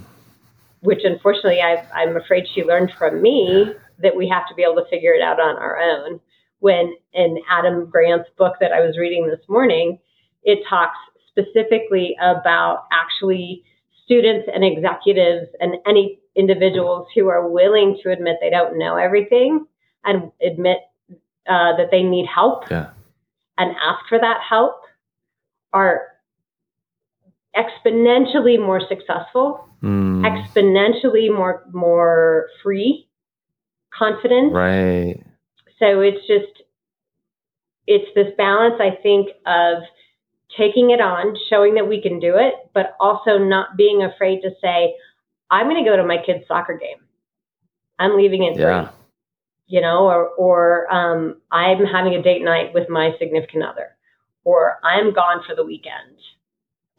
which 0.80 1.02
unfortunately 1.04 1.62
I, 1.62 1.86
I'm 1.94 2.18
afraid 2.18 2.48
she 2.48 2.64
learned 2.64 2.94
from 2.98 3.22
me 3.22 3.76
that 4.00 4.16
we 4.16 4.28
have 4.28 4.48
to 4.48 4.56
be 4.56 4.64
able 4.64 4.82
to 4.82 4.90
figure 4.90 5.14
it 5.14 5.22
out 5.22 5.40
on 5.40 5.58
our 5.58 5.78
own. 5.78 6.20
When 6.62 6.96
in 7.14 7.38
Adam 7.50 7.90
Grant's 7.90 8.30
book 8.38 8.56
that 8.62 8.72
I 8.72 8.80
was 8.80 8.98
reading 8.98 9.28
this 9.28 9.46
morning, 9.50 10.00
it 10.44 10.60
talks 10.70 10.98
specifically 11.28 12.16
about 12.22 12.86
actually 12.92 13.64
students 14.06 14.48
and 14.54 14.64
executives 14.64 15.48
and 15.60 15.76
any 15.86 16.20
individuals 16.36 17.08
who 17.16 17.28
are 17.28 17.50
willing 17.50 18.00
to 18.04 18.12
admit 18.12 18.38
they 18.42 18.50
don't 18.50 18.78
know 18.78 18.96
everything 18.96 19.66
and 20.04 20.32
admit 20.42 20.78
uh, 21.48 21.76
that 21.78 21.88
they 21.92 22.04
need 22.04 22.26
help 22.26 22.64
yeah. 22.70 22.90
and 23.58 23.72
ask 23.72 24.08
for 24.08 24.20
that 24.20 24.40
help 24.48 24.82
are 25.74 26.02
exponentially 27.56 28.60
more 28.60 28.82
successful, 28.88 29.68
mm. 29.82 30.22
exponentially 30.24 31.34
more 31.34 31.64
more 31.72 32.48
free, 32.64 33.08
confident. 33.94 34.54
Right. 34.54 35.24
So 35.82 36.02
it's 36.02 36.26
just 36.28 36.64
it's 37.88 38.14
this 38.16 38.34
balance 38.38 38.76
I 38.80 39.02
think 39.02 39.30
of 39.46 39.84
taking 40.58 40.92
it 40.92 41.02
on, 41.02 41.36
showing 41.50 41.76
that 41.76 41.88
we 41.88 42.02
can 42.02 42.20
do 42.20 42.36
it, 42.38 42.54
but 42.74 42.96
also 43.00 43.38
not 43.38 43.76
being 43.78 44.04
afraid 44.04 44.42
to 44.42 44.52
say, 44.62 44.94
I'm 45.50 45.68
going 45.68 45.84
to 45.84 45.90
go 45.90 45.98
to 45.98 46.04
my 46.06 46.18
kid's 46.24 46.48
soccer 46.48 46.78
game. 46.78 47.00
I'm 47.98 48.16
leaving 48.16 48.48
at 48.48 48.58
yeah. 48.58 48.90
you 49.68 49.82
know, 49.82 50.06
or, 50.06 50.28
or 50.30 50.94
um, 50.94 51.42
I'm 51.52 51.86
having 51.86 52.14
a 52.14 52.22
date 52.22 52.44
night 52.44 52.74
with 52.74 52.90
my 52.90 53.12
significant 53.20 53.64
other, 53.64 53.96
or 54.44 54.78
I'm 54.84 55.14
gone 55.14 55.42
for 55.48 55.56
the 55.56 55.66
weekend 55.66 56.18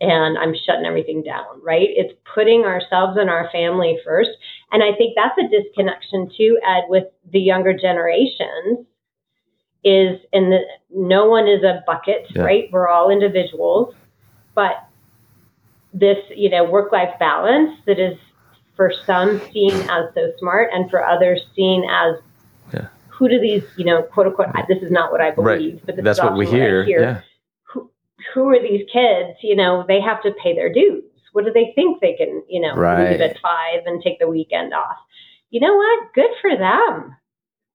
and 0.03 0.37
I'm 0.37 0.53
shutting 0.67 0.85
everything 0.85 1.23
down, 1.23 1.63
right? 1.63 1.89
It's 1.89 2.13
putting 2.35 2.65
ourselves 2.65 3.17
and 3.19 3.31
our 3.31 3.49
family 3.53 3.99
first. 4.05 4.31
And 4.73 4.83
I 4.83 4.93
think 4.97 5.15
that's 5.15 5.39
a 5.39 5.49
disconnection 5.49 6.29
too, 6.37 6.59
Ed, 6.67 6.85
with 6.89 7.05
the 7.33 7.39
younger 7.39 7.73
generations 7.73 8.85
is 9.85 10.21
and 10.33 10.53
the, 10.53 10.61
no 10.91 11.27
one 11.27 11.47
is 11.47 11.63
a 11.63 11.85
bucket, 11.87 12.27
yeah. 12.31 12.43
right? 12.43 12.69
We're 12.73 12.89
all 12.89 13.11
individuals, 13.11 13.95
but 14.55 14.89
this, 15.95 16.19
you 16.35 16.51
know, 16.51 16.65
work 16.65 16.91
life 16.91 17.15
balance 17.21 17.79
that 17.87 18.01
is 18.01 18.19
for 18.75 18.93
some 19.07 19.41
seen 19.53 19.73
as 19.73 20.13
so 20.15 20.33
smart 20.39 20.71
and 20.73 20.91
for 20.91 21.05
others 21.05 21.43
seen 21.55 21.85
as 21.89 22.17
yeah. 22.75 22.89
who 23.09 23.29
do 23.29 23.41
these, 23.41 23.63
you 23.77 23.85
know, 23.85 24.03
quote 24.03 24.27
unquote, 24.27 24.49
this 24.69 24.83
is 24.83 24.91
not 24.91 25.13
what 25.13 25.21
I 25.21 25.31
believe, 25.31 25.75
right. 25.75 25.87
but 25.87 26.03
that's 26.03 26.21
what 26.21 26.37
we 26.37 26.47
hear. 26.47 26.83
Hear. 26.85 27.01
Yeah. 27.01 27.21
Who, 28.35 28.49
are 28.51 28.61
these 28.61 28.87
kids? 28.93 29.39
You 29.43 29.57
know, 29.57 29.85
they 29.87 30.01
have 30.01 30.23
to 30.23 30.33
pay 30.43 30.55
their 30.55 30.73
dues. 30.73 31.05
What 31.33 31.45
do 31.45 31.53
they 31.53 31.73
think 31.75 32.01
they 32.01 32.15
can, 32.15 32.43
you 32.49 32.61
know, 32.61 32.75
right. 32.75 33.13
leave 33.13 33.21
at 33.21 33.41
five 33.41 33.87
and 33.87 34.03
take 34.03 34.19
the 34.19 34.29
weekend 34.29 34.75
off? 34.75 34.99
You 35.51 35.61
know 35.61 35.75
what? 35.75 36.13
Good 36.15 36.31
for 36.41 36.57
them 36.57 37.17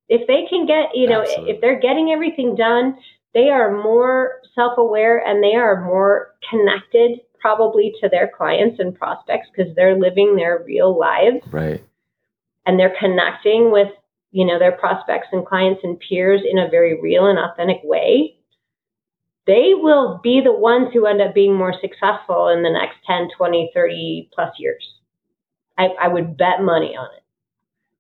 if 0.10 0.28
they 0.28 0.46
can 0.50 0.66
get, 0.66 0.96
you 0.96 1.08
know, 1.08 1.22
Absolutely. 1.22 1.52
if 1.52 1.62
they're 1.62 1.80
getting 1.80 2.12
everything 2.12 2.56
done, 2.56 2.98
they 3.34 3.50
are 3.50 3.82
more 3.82 4.42
self 4.56 4.78
aware 4.78 5.20
and 5.26 5.44
they 5.44 5.56
are 5.56 5.84
more 5.84 6.34
connected 6.50 7.20
probably 7.40 7.94
to 8.02 8.10
their 8.10 8.32
clients 8.36 8.80
and 8.80 8.98
prospects 8.98 9.48
because 9.56 9.74
they're 9.76 9.98
living 9.98 10.36
their 10.36 10.64
real 10.66 10.98
lives. 10.98 11.46
Right. 11.52 11.84
And 12.66 12.80
they're 12.80 12.96
connecting 13.00 13.72
with, 13.72 13.90
you 14.32 14.46
know, 14.46 14.60
their 14.60 14.72
prospects 14.72 15.28
and 15.32 15.46
clients 15.46 15.82
and 15.84 16.00
peers 16.00 16.42
in 16.50 16.58
a 16.58 16.70
very 16.70 17.00
real 17.00 17.28
and 17.28 17.38
authentic 17.38 17.80
way. 17.84 18.37
They 19.48 19.72
will 19.74 20.20
be 20.22 20.42
the 20.42 20.54
ones 20.54 20.90
who 20.94 21.06
end 21.06 21.22
up 21.22 21.34
being 21.34 21.56
more 21.56 21.74
successful 21.80 22.50
in 22.50 22.64
the 22.64 22.70
next 22.70 22.98
10, 23.08 23.30
20, 23.38 23.72
30 23.74 24.30
plus 24.34 24.54
years. 24.60 24.86
I, 25.78 25.88
I 26.02 26.08
would 26.10 26.38
bet 26.38 26.62
money 26.62 26.96
on 26.98 27.08
it. 27.16 27.24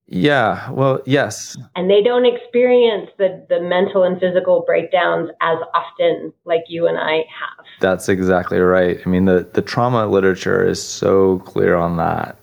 Yeah, 0.09 0.69
well, 0.71 1.01
yes. 1.05 1.57
And 1.75 1.89
they 1.89 2.01
don't 2.01 2.25
experience 2.25 3.09
the, 3.17 3.45
the 3.49 3.59
mental 3.59 4.03
and 4.03 4.19
physical 4.19 4.63
breakdowns 4.65 5.29
as 5.41 5.57
often 5.73 6.31
like 6.45 6.63
you 6.69 6.87
and 6.87 6.97
I 6.97 7.15
have. 7.15 7.65
That's 7.81 8.07
exactly 8.07 8.59
right. 8.59 8.99
I 9.05 9.09
mean, 9.09 9.25
the, 9.25 9.49
the 9.53 9.61
trauma 9.61 10.07
literature 10.07 10.65
is 10.65 10.81
so 10.81 11.39
clear 11.39 11.75
on 11.75 11.97
that. 11.97 12.37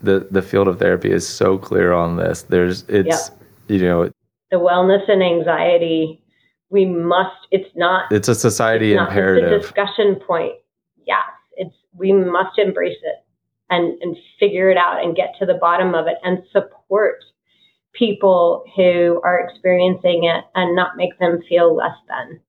The 0.00 0.26
the 0.32 0.42
field 0.42 0.66
of 0.66 0.80
therapy 0.80 1.12
is 1.12 1.28
so 1.28 1.58
clear 1.58 1.92
on 1.92 2.16
this. 2.16 2.42
There's 2.42 2.82
it's 2.88 3.30
yep. 3.30 3.40
you 3.68 3.86
know 3.86 4.10
the 4.50 4.56
wellness 4.56 5.08
and 5.08 5.22
anxiety. 5.22 6.21
We 6.72 6.86
must. 6.86 7.36
It's 7.50 7.68
not. 7.76 8.10
It's 8.10 8.28
a 8.28 8.34
society 8.34 8.94
it's 8.94 9.00
imperative. 9.00 9.50
Not, 9.50 9.56
it's 9.58 9.66
a 9.66 9.68
discussion 9.68 10.16
point. 10.26 10.54
Yes, 11.06 11.20
it's 11.52 11.76
we 11.94 12.12
must 12.12 12.58
embrace 12.58 12.98
it 13.02 13.24
and, 13.68 14.00
and 14.02 14.16
figure 14.40 14.70
it 14.70 14.78
out 14.78 15.04
and 15.04 15.14
get 15.14 15.34
to 15.38 15.46
the 15.46 15.58
bottom 15.60 15.94
of 15.94 16.06
it 16.06 16.16
and 16.24 16.38
support 16.50 17.22
people 17.92 18.64
who 18.74 19.20
are 19.22 19.46
experiencing 19.46 20.24
it 20.24 20.44
and 20.54 20.74
not 20.74 20.96
make 20.96 21.18
them 21.18 21.40
feel 21.46 21.76
less 21.76 21.96
than. 22.08 22.40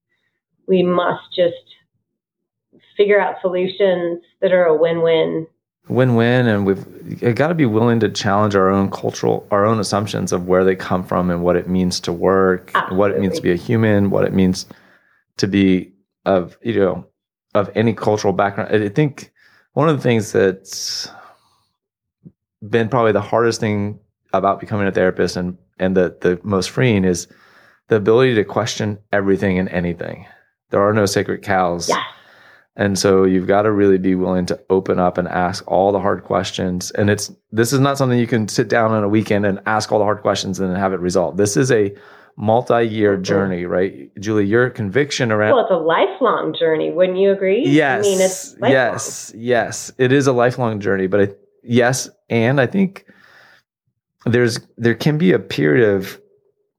We 0.70 0.84
must 0.84 1.36
just 1.36 1.56
figure 2.96 3.20
out 3.20 3.42
solutions 3.42 4.22
that 4.42 4.54
are 4.54 4.66
a 4.66 4.78
win-win. 4.78 5.48
Win-win, 5.90 6.48
and 6.48 6.66
we've 6.66 7.36
got 7.36 7.50
to 7.50 7.54
be 7.54 7.66
willing 7.66 8.00
to 8.00 8.10
challenge 8.10 8.56
our 8.56 8.70
own 8.70 8.90
cultural, 8.90 9.46
our 9.52 9.66
own 9.66 9.80
assumptions 9.80 10.32
of 10.32 10.48
where 10.48 10.64
they 10.64 10.76
come 10.76 11.04
from 11.04 11.30
and 11.30 11.44
what 11.44 11.58
it 11.58 11.68
means 11.68 12.00
to 12.02 12.14
work, 12.14 12.72
what 12.92 13.12
it 13.12 13.20
means 13.20 13.36
to 13.36 13.42
be 13.42 13.52
a 13.52 13.58
human, 13.58 14.10
what 14.10 14.24
it 14.24 14.34
means 14.34 14.66
to 15.38 15.48
be 15.48 15.92
of 16.26 16.58
you 16.62 16.80
know 16.80 17.06
of 17.54 17.70
any 17.76 17.94
cultural 17.94 18.34
background. 18.34 18.74
I 18.74 18.88
think 18.88 19.32
one 19.74 19.90
of 19.90 19.98
the 19.98 20.02
things 20.04 20.32
that's 20.32 21.10
been 22.70 22.88
probably 22.88 23.12
the 23.12 23.22
hardest 23.22 23.60
thing 23.60 24.00
about 24.32 24.60
becoming 24.62 24.88
a 24.88 24.92
therapist 24.92 25.36
and 25.36 25.58
and 25.80 25.98
the 25.98 26.16
the 26.22 26.40
most 26.44 26.70
freeing 26.70 27.04
is 27.04 27.28
the 27.90 27.98
ability 27.98 28.36
to 28.36 28.46
question 28.46 28.98
everything 29.12 29.60
and 29.60 29.68
anything. 29.70 30.26
There 30.70 30.82
are 30.82 30.94
no 30.94 31.06
sacred 31.06 31.44
cows. 31.44 31.90
Yes. 31.90 32.00
And 32.76 32.98
so 32.98 33.24
you've 33.24 33.48
got 33.48 33.64
to 33.64 33.72
really 33.72 34.00
be 34.00 34.16
willing 34.16 34.48
to 34.48 34.60
open 34.70 34.98
up 35.00 35.18
and 35.18 35.28
ask 35.28 35.64
all 35.68 35.92
the 35.92 36.00
hard 36.00 36.24
questions. 36.24 36.90
And 36.92 37.10
it's 37.10 37.32
this 37.52 37.72
is 37.72 37.80
not 37.80 37.98
something 37.98 38.18
you 38.18 38.28
can 38.28 38.48
sit 38.48 38.68
down 38.68 38.92
on 38.92 39.04
a 39.04 39.10
weekend 39.10 39.46
and 39.46 39.60
ask 39.68 39.92
all 39.92 40.00
the 40.00 40.06
hard 40.06 40.22
questions 40.22 40.60
and 40.60 40.76
have 40.76 40.94
it 40.94 41.00
resolved. 41.00 41.38
This 41.38 41.56
is 41.56 41.72
a 41.72 41.94
multi-year 42.36 43.18
journey, 43.18 43.66
right? 43.66 44.10
Julie, 44.20 44.46
your 44.46 44.70
conviction 44.72 45.32
around 45.32 45.56
Well, 45.56 45.66
it's 45.66 45.72
a 45.72 45.76
lifelong 45.76 46.56
journey, 46.58 46.92
wouldn't 46.92 47.20
you 47.20 47.32
agree? 47.32 47.64
Yes. 47.64 48.06
I 48.06 48.10
mean, 48.10 48.22
it's 48.22 48.52
lifelong. 48.54 48.72
yes, 48.72 49.32
yes. 49.36 49.92
It 50.00 50.12
is 50.12 50.26
a 50.26 50.34
lifelong 50.34 50.80
journey, 50.80 51.06
but 51.06 51.22
I, 51.22 51.30
yes, 51.64 52.10
and 52.30 52.60
I 52.60 52.66
think 52.66 53.06
there's 54.26 54.60
there 54.78 54.96
can 54.96 55.18
be 55.18 55.32
a 55.32 55.40
period 55.40 55.88
of 55.96 56.20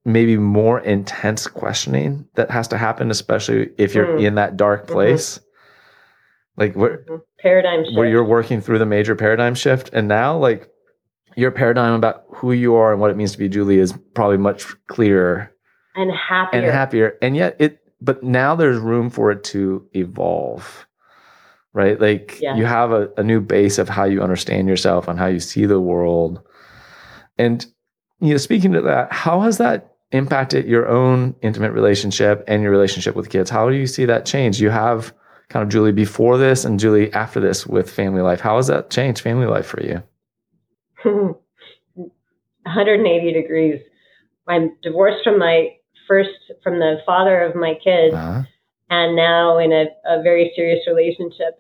maybe 0.05 0.37
more 0.37 0.81
intense 0.81 1.47
questioning 1.47 2.27
that 2.35 2.51
has 2.51 2.69
to 2.69 2.79
happen, 2.79 3.11
especially 3.11 3.71
if 3.79 3.95
you're 3.95 4.07
mm. 4.07 4.25
in 4.25 4.35
that 4.35 4.57
dark 4.57 4.85
mm-hmm. 4.85 4.93
place. 4.93 5.39
Mm-hmm. 5.39 5.44
Like 6.57 6.75
where 6.75 6.99
mm-hmm. 6.99 7.17
paradigm 7.41 7.85
shift. 7.85 7.97
where 7.97 8.09
you're 8.09 8.25
working 8.25 8.61
through 8.61 8.79
the 8.79 8.87
major 8.87 9.17
paradigm 9.17 9.55
shift, 9.55 9.91
and 9.93 10.07
now 10.09 10.37
like 10.37 10.69
your 11.37 11.51
paradigm 11.51 11.95
about 11.95 12.25
who 12.29 12.53
you 12.53 12.75
are 12.75 12.93
and 12.93 13.01
what 13.01 13.11
it 13.11 13.17
means 13.17 13.33
to 13.33 13.39
be 13.39 13.49
Julie 13.49 13.79
is 13.79 13.93
probably 14.15 14.37
much 14.37 14.67
clearer 14.87 15.53
and 15.97 16.13
happier 16.13 16.63
and 16.63 16.73
happier. 16.73 17.19
And 17.23 17.37
yet 17.37 17.57
it, 17.59 17.81
but 18.01 18.23
now 18.23 18.55
there's 18.55 18.79
room 18.79 19.11
for 19.11 19.31
it 19.31 19.43
to 19.45 19.87
evolve, 19.95 20.87
right? 21.73 22.01
Like 22.01 22.39
yeah. 22.41 22.57
you 22.57 22.65
have 22.65 22.93
a, 22.93 23.11
a 23.17 23.23
new 23.23 23.41
base 23.41 23.79
of 23.79 23.89
how 23.89 24.05
you 24.05 24.23
understand 24.23 24.69
yourself 24.69 25.09
and 25.09 25.19
how 25.19 25.27
you 25.27 25.41
see 25.41 25.67
the 25.67 25.81
world. 25.81 26.41
And, 27.39 27.65
you 28.21 28.31
know, 28.31 28.37
speaking 28.37 28.73
to 28.73 28.83
that, 28.83 29.13
how 29.13 29.41
has 29.41 29.59
that 29.59 29.97
impacted 30.13 30.67
your 30.67 30.89
own 30.89 31.35
intimate 31.43 31.73
relationship 31.73 32.45
and 32.47 32.63
your 32.63 32.71
relationship 32.71 33.17
with 33.17 33.31
kids? 33.31 33.51
How 33.51 33.69
do 33.69 33.75
you 33.75 33.87
see 33.87 34.05
that 34.05 34.27
change? 34.27 34.61
You 34.61 34.71
have 34.71 35.13
kind 35.49 35.63
of 35.63 35.69
Julie 35.69 35.93
before 35.93 36.39
this 36.39 36.65
and 36.65 36.81
Julie 36.81 37.13
after 37.13 37.41
this 37.41 37.67
with 37.67 37.91
family 37.91 38.23
life. 38.23 38.41
How 38.41 38.57
has 38.57 38.67
that 38.69 38.91
changed 38.91 39.21
family 39.21 39.47
life 39.47 39.67
for 39.67 39.83
you? 39.83 40.03
180 42.65 43.33
degrees. 43.33 43.81
I'm 44.49 44.77
divorced 44.83 45.23
from 45.25 45.39
my 45.39 45.77
first, 46.09 46.31
from 46.63 46.79
the 46.79 46.97
father 47.07 47.43
of 47.43 47.55
my 47.55 47.75
kids, 47.75 48.15
uh-huh. 48.15 48.43
and 48.91 49.17
now 49.17 49.59
in 49.59 49.73
a, 49.73 49.87
a, 50.07 50.23
very 50.23 50.53
serious 50.55 50.81
relationship. 50.87 51.59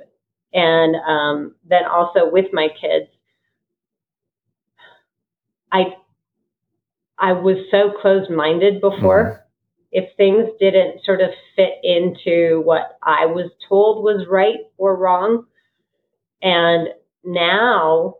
And 0.52 0.96
um, 0.96 1.54
then 1.68 1.84
also 1.84 2.30
with 2.30 2.46
my 2.52 2.68
kids, 2.68 3.10
I 5.72 5.94
I 7.18 7.32
was 7.32 7.56
so 7.70 7.92
closed 8.00 8.30
minded 8.30 8.80
before. 8.80 9.43
If 9.96 10.14
things 10.16 10.48
didn't 10.58 11.04
sort 11.04 11.20
of 11.20 11.30
fit 11.54 11.74
into 11.84 12.60
what 12.64 12.98
I 13.00 13.26
was 13.26 13.50
told 13.68 14.02
was 14.02 14.26
right 14.28 14.58
or 14.76 14.96
wrong, 14.96 15.46
and 16.42 16.88
now 17.24 18.16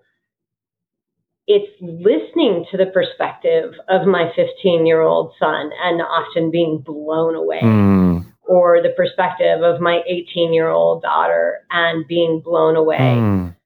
it's 1.47 1.73
listening 1.81 2.65
to 2.71 2.77
the 2.77 2.87
perspective 2.87 3.75
of 3.89 4.07
my 4.07 4.31
15 4.35 4.87
year 4.87 5.03
old 5.03 5.33
son 5.39 5.71
and 5.83 6.01
often 6.01 6.51
being 6.51 6.79
blown 6.79 7.35
away. 7.35 7.61
Mm. 7.61 8.33
Or 8.47 8.81
the 8.81 8.95
perspective 8.97 9.63
of 9.63 9.81
my 9.81 10.01
18 10.07 10.55
year 10.55 10.69
old 10.69 11.03
daughter 11.03 11.67
and 11.71 12.07
being 12.07 12.41
blown 12.43 12.77
away. 12.77 12.99
Mm. 12.99 13.57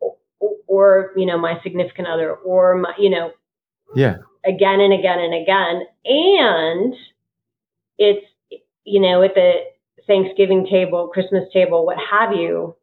Or, 0.00 0.16
or, 0.66 1.12
you 1.16 1.26
know, 1.26 1.38
my 1.38 1.60
significant 1.62 2.08
other, 2.08 2.34
or 2.34 2.76
my, 2.76 2.92
you 2.98 3.08
know, 3.08 3.30
Yeah. 3.94 4.16
again 4.44 4.80
and 4.80 4.92
again 4.92 5.20
and 5.20 5.34
again. 5.34 5.82
And 6.04 6.94
it's, 7.98 8.26
you 8.84 9.00
know, 9.00 9.22
at 9.22 9.34
the 9.34 9.52
Thanksgiving 10.06 10.66
table, 10.70 11.08
Christmas 11.08 11.44
table, 11.52 11.84
what 11.84 11.96
have 12.10 12.32
you, 12.32 12.76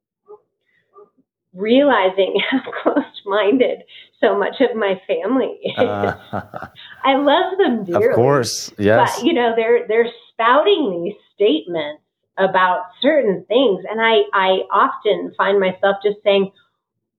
realizing 1.53 2.41
how 2.49 2.59
closed-minded 2.81 3.83
so 4.19 4.37
much 4.37 4.61
of 4.61 4.75
my 4.75 5.01
family 5.07 5.59
is. 5.63 5.77
Uh, 5.77 6.17
I 7.03 7.15
love 7.15 7.57
them 7.57 7.85
dearly. 7.85 8.07
of 8.07 8.15
course. 8.15 8.71
Yes. 8.77 9.17
But 9.17 9.25
you 9.25 9.33
know, 9.33 9.53
they're 9.55 9.87
they're 9.87 10.11
spouting 10.31 11.03
these 11.03 11.15
statements 11.35 12.03
about 12.37 12.85
certain 13.01 13.45
things. 13.47 13.83
And 13.89 14.01
I, 14.01 14.21
I 14.33 14.61
often 14.71 15.33
find 15.37 15.59
myself 15.59 15.97
just 16.03 16.17
saying, 16.23 16.51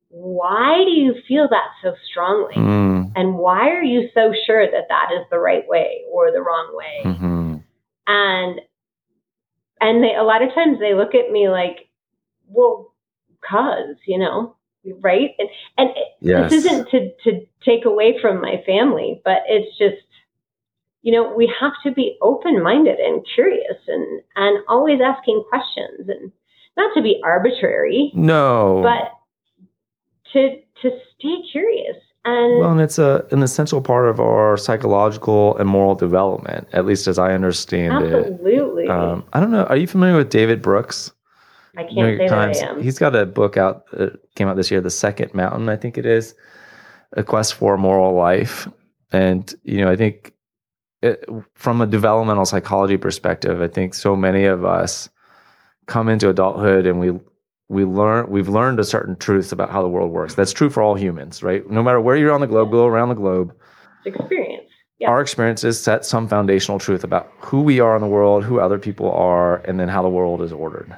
Why 0.08 0.82
do 0.84 0.90
you 0.90 1.14
feel 1.28 1.48
that 1.48 1.68
so 1.82 1.94
strongly? 2.10 2.54
Mm. 2.54 3.12
And 3.16 3.36
why 3.36 3.70
are 3.70 3.82
you 3.82 4.08
so 4.14 4.32
sure 4.46 4.68
that 4.68 4.88
that 4.88 5.10
is 5.12 5.24
the 5.30 5.38
right 5.38 5.66
way 5.68 6.02
or 6.10 6.32
the 6.32 6.40
wrong 6.40 6.72
way? 6.74 7.14
hmm 7.14 7.53
And 8.06 8.60
and 9.80 10.02
they 10.02 10.14
a 10.14 10.22
lot 10.22 10.42
of 10.42 10.54
times 10.54 10.78
they 10.78 10.94
look 10.94 11.14
at 11.14 11.30
me 11.30 11.48
like, 11.48 11.88
well, 12.46 12.94
cause, 13.48 13.96
you 14.06 14.18
know, 14.18 14.56
right? 15.00 15.30
And 15.38 15.48
and 15.78 15.90
it- 15.90 16.08
Yes. 16.20 16.50
this 16.50 16.64
isn't 16.64 16.88
to 16.90 17.10
to 17.24 17.46
take 17.64 17.84
away 17.84 18.18
from 18.20 18.40
my 18.40 18.62
family, 18.66 19.20
but 19.24 19.42
it's 19.46 19.76
just 19.78 20.02
you 21.02 21.12
know, 21.12 21.34
we 21.34 21.52
have 21.60 21.74
to 21.82 21.90
be 21.92 22.16
open-minded 22.22 22.98
and 22.98 23.26
curious 23.34 23.76
and 23.88 24.22
and 24.36 24.64
always 24.68 25.00
asking 25.02 25.44
questions 25.50 26.08
and 26.08 26.32
not 26.78 26.94
to 26.94 27.02
be 27.02 27.20
arbitrary, 27.22 28.10
No. 28.14 28.80
but 28.82 29.12
to 30.32 30.60
to 30.82 30.98
stay 31.18 31.42
curious 31.52 31.96
and 32.24 32.58
Well, 32.58 32.70
and 32.70 32.80
it's 32.80 32.98
a 32.98 33.26
an 33.30 33.42
essential 33.42 33.80
part 33.80 34.08
of 34.08 34.20
our 34.20 34.56
psychological 34.56 35.56
and 35.58 35.68
moral 35.68 35.94
development, 35.94 36.68
at 36.72 36.86
least 36.86 37.06
as 37.06 37.18
I 37.18 37.32
understand 37.32 38.04
it. 38.04 38.32
absolutely. 38.32 38.88
Um, 38.88 39.24
I 39.32 39.40
don't 39.40 39.50
know. 39.50 39.64
Are 39.64 39.76
you 39.76 39.86
familiar 39.86 40.16
with 40.16 40.30
David 40.30 40.62
Brooks? 40.62 41.12
I 41.76 41.82
can't 41.82 41.94
New 41.94 42.06
York 42.06 42.18
say 42.20 42.26
Times. 42.28 42.60
that 42.60 42.68
I 42.68 42.72
am. 42.74 42.82
He's 42.82 42.98
got 42.98 43.16
a 43.16 43.26
book 43.26 43.56
out 43.56 43.90
that 43.92 44.18
came 44.36 44.46
out 44.48 44.56
this 44.56 44.70
year, 44.70 44.80
The 44.80 44.90
Second 44.90 45.34
Mountain, 45.34 45.68
I 45.68 45.76
think 45.76 45.98
it 45.98 46.06
is, 46.06 46.34
A 47.14 47.24
Quest 47.24 47.54
for 47.54 47.74
a 47.74 47.78
Moral 47.78 48.14
Life. 48.14 48.68
And, 49.12 49.52
you 49.64 49.78
know, 49.84 49.90
I 49.90 49.96
think 49.96 50.32
it, 51.02 51.28
from 51.54 51.80
a 51.80 51.86
developmental 51.86 52.44
psychology 52.46 52.96
perspective, 52.96 53.60
I 53.60 53.68
think 53.68 53.94
so 53.94 54.14
many 54.16 54.44
of 54.44 54.64
us 54.64 55.08
come 55.86 56.08
into 56.08 56.28
adulthood 56.30 56.86
and 56.86 56.98
we 57.00 57.18
we 57.68 57.84
learn 57.84 58.28
we've 58.30 58.48
learned 58.48 58.78
a 58.78 58.84
certain 58.84 59.16
truth 59.16 59.52
about 59.52 59.70
how 59.70 59.82
the 59.82 59.88
world 59.88 60.10
works. 60.12 60.34
That's 60.34 60.52
true 60.52 60.70
for 60.70 60.82
all 60.82 60.94
humans, 60.94 61.42
right? 61.42 61.68
No 61.70 61.82
matter 61.82 62.00
where 62.00 62.16
you're 62.16 62.32
on 62.32 62.40
the 62.40 62.46
globe, 62.46 62.70
go 62.70 62.86
around 62.86 63.08
the 63.08 63.14
globe. 63.14 63.52
experience. 64.04 64.68
Yeah. 65.00 65.10
Our 65.10 65.20
experiences 65.20 65.80
set 65.80 66.04
some 66.04 66.28
foundational 66.28 66.78
truth 66.78 67.02
about 67.04 67.30
who 67.38 67.62
we 67.62 67.80
are 67.80 67.96
in 67.96 68.00
the 68.02 68.08
world, 68.08 68.44
who 68.44 68.60
other 68.60 68.78
people 68.78 69.10
are, 69.10 69.56
and 69.66 69.78
then 69.80 69.88
how 69.88 70.02
the 70.02 70.08
world 70.08 70.40
is 70.40 70.52
ordered. 70.52 70.96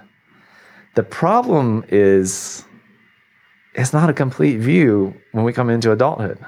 The 0.97 1.03
problem 1.03 1.85
is 1.89 2.65
it's 3.75 3.93
not 3.93 4.11
a 4.11 4.13
complete 4.13 4.59
view 4.59 5.15
when 5.33 5.45
we 5.45 5.53
come 5.53 5.71
into 5.71 5.93
adulthood. 5.93 6.39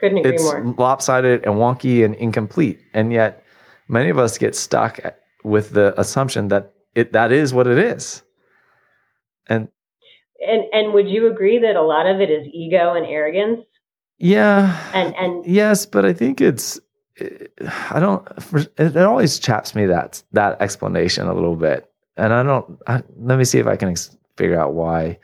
Couldn't 0.00 0.18
agree 0.18 0.32
It's 0.34 0.42
more. 0.44 0.74
lopsided 0.78 1.44
and 1.44 1.54
wonky 1.56 2.04
and 2.04 2.14
incomplete. 2.14 2.78
And 2.94 3.12
yet 3.12 3.42
many 3.88 4.08
of 4.10 4.18
us 4.18 4.38
get 4.38 4.54
stuck 4.54 5.00
with 5.44 5.70
the 5.70 5.98
assumption 6.00 6.48
that 6.48 6.72
it 6.94 7.12
that 7.12 7.30
is 7.32 7.52
what 7.52 7.66
it 7.66 7.78
is. 7.78 8.22
And 9.48 9.68
And 10.46 10.64
and 10.72 10.92
would 10.94 11.08
you 11.08 11.26
agree 11.30 11.58
that 11.58 11.76
a 11.76 11.82
lot 11.82 12.06
of 12.06 12.20
it 12.20 12.30
is 12.30 12.46
ego 12.52 12.94
and 12.94 13.06
arrogance? 13.06 13.60
yeah, 14.18 14.76
And 14.94 15.14
and 15.16 15.46
Yes, 15.46 15.86
but 15.86 16.04
I 16.04 16.12
think 16.12 16.40
it's 16.40 16.80
I 17.90 17.98
don't 18.00 18.26
it 18.78 18.96
always 18.96 19.38
chaps 19.38 19.74
me 19.74 19.86
that 19.86 20.22
that 20.32 20.60
explanation 20.60 21.26
a 21.26 21.34
little 21.34 21.56
bit. 21.56 21.90
And 22.16 22.32
I 22.32 22.42
don't 22.42 22.78
I, 22.86 23.02
let 23.18 23.38
me 23.38 23.44
see 23.44 23.58
if 23.58 23.66
I 23.66 23.76
can 23.76 23.90
ex- 23.90 24.16
figure 24.36 24.58
out 24.60 24.74
why. 24.74 25.18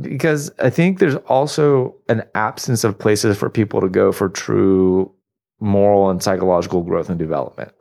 Because 0.00 0.50
I 0.58 0.68
think 0.68 0.98
there's 0.98 1.14
also 1.26 1.94
an 2.08 2.24
absence 2.34 2.84
of 2.84 2.98
places 2.98 3.38
for 3.38 3.48
people 3.48 3.80
to 3.80 3.88
go 3.88 4.12
for 4.12 4.28
true 4.28 5.12
moral 5.60 6.10
and 6.10 6.22
psychological 6.22 6.82
growth 6.82 7.08
and 7.08 7.18
development. 7.18 7.72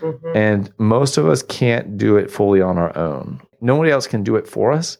Mhm. 0.00 0.36
And 0.36 0.72
most 0.78 1.18
of 1.18 1.28
us 1.28 1.42
can't 1.42 1.96
do 1.96 2.16
it 2.16 2.30
fully 2.30 2.60
on 2.60 2.78
our 2.78 2.96
own. 2.96 3.40
Nobody 3.60 3.90
else 3.90 4.06
can 4.06 4.22
do 4.22 4.36
it 4.36 4.46
for 4.46 4.72
us. 4.72 4.98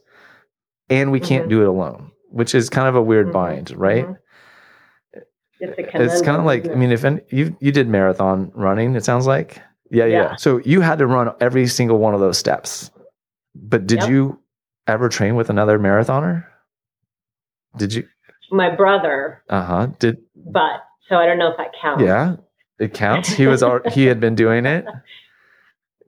And 0.90 1.12
we 1.12 1.20
can't 1.20 1.46
Mhm. 1.46 1.50
do 1.50 1.62
it 1.62 1.68
alone, 1.68 2.12
which 2.30 2.54
is 2.54 2.70
kind 2.70 2.88
of 2.88 2.94
a 2.96 3.02
weird 3.02 3.28
Mhm. 3.28 3.32
bind, 3.32 3.70
right? 3.76 4.06
Mhm. 4.06 4.16
it's, 5.60 6.22
kind 6.22 6.36
of 6.36 6.44
like 6.44 6.68
I 6.68 6.74
mean, 6.74 6.92
if 6.92 7.04
any, 7.04 7.20
you 7.30 7.56
you 7.60 7.72
did 7.72 7.88
marathon 7.88 8.52
running, 8.54 8.94
it 8.94 9.04
sounds 9.04 9.26
like 9.26 9.60
yeah, 9.90 10.04
yeah, 10.04 10.22
Yeah. 10.22 10.36
So 10.36 10.58
you 10.64 10.80
had 10.82 10.98
to 10.98 11.06
run 11.06 11.32
every 11.40 11.66
single 11.66 11.98
one 11.98 12.14
of 12.14 12.20
those 12.20 12.38
steps. 12.38 12.90
But 13.56 13.86
did 13.86 14.00
Yep. 14.02 14.10
you 14.10 14.38
ever 14.86 15.08
train 15.08 15.34
with 15.34 15.50
another 15.50 15.78
marathoner? 15.78 16.44
Did 17.76 17.92
you? 17.94 18.06
my 18.50 18.74
brother, 18.74 19.42
Uh 19.50 19.62
huh. 19.62 19.86
Did 19.98 20.18
but 20.36 20.84
so 21.08 21.16
I 21.16 21.26
don't 21.26 21.38
know 21.38 21.50
if 21.50 21.56
that 21.58 21.72
counts. 21.82 22.02
yeah? 22.04 22.36
It 22.78 22.94
counts. 22.94 23.28
He 23.28 23.46
was 23.48 23.62
he 23.92 24.06
had 24.06 24.20
been 24.20 24.34
doing 24.36 24.64
it. 24.64 24.86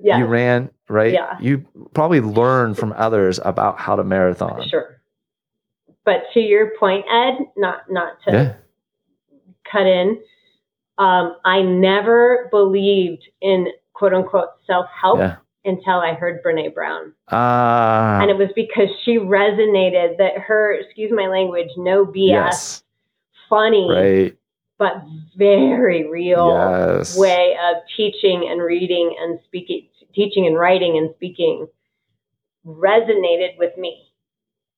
yeah, 0.03 0.18
You 0.18 0.24
ran 0.26 0.70
right. 0.88 1.12
Yeah. 1.12 1.36
You 1.40 1.66
probably 1.94 2.20
learned 2.20 2.76
from 2.78 2.92
others 2.96 3.38
about 3.44 3.78
how 3.78 3.96
to 3.96 4.05
marathon. 4.05 4.66
sure. 4.68 5.01
But 6.05 6.24
to 6.34 6.40
your 6.40 6.72
point, 6.78 7.05
Ed, 7.12 7.34
not 7.57 7.90
not 7.90 8.14
to 8.26 8.32
Yeah. 8.32 8.53
cut 9.70 9.86
in, 9.86 10.18
um, 10.98 11.36
I 11.44 11.62
never 11.62 12.48
believed 12.51 13.22
in 13.40 13.68
quote 13.92 14.14
unquote 14.14 14.48
self 14.66 14.86
help 15.01 15.18
Yeah. 15.18 15.36
until 15.64 16.01
I 16.01 16.14
heard 16.14 16.42
Brene 16.42 16.72
Brown. 16.74 17.12
Ah. 17.30 18.18
and 18.22 18.30
it 18.30 18.36
was 18.36 18.48
because 18.57 18.88
she 19.05 19.18
resonated 19.18 20.16
that 20.18 20.38
her 20.38 20.72
excuse 20.72 21.12
my 21.12 21.26
language 21.28 21.68
no 21.76 22.05
bs 22.05 22.26
yes. 22.28 22.82
funny 23.48 23.88
Right. 23.88 24.36
but 24.78 25.03
very 25.36 26.09
real 26.11 26.48
Yes. 26.57 27.16
way 27.16 27.57
of 27.68 27.76
teaching 27.96 28.48
and 28.51 28.61
reading 28.62 29.14
and 29.20 29.38
speaking 29.46 29.86
teaching 30.14 30.46
and 30.46 30.56
writing 30.56 30.96
and 30.98 31.11
speaking 31.16 31.66
resonated 32.66 33.56
with 33.58 33.76
me 33.78 34.12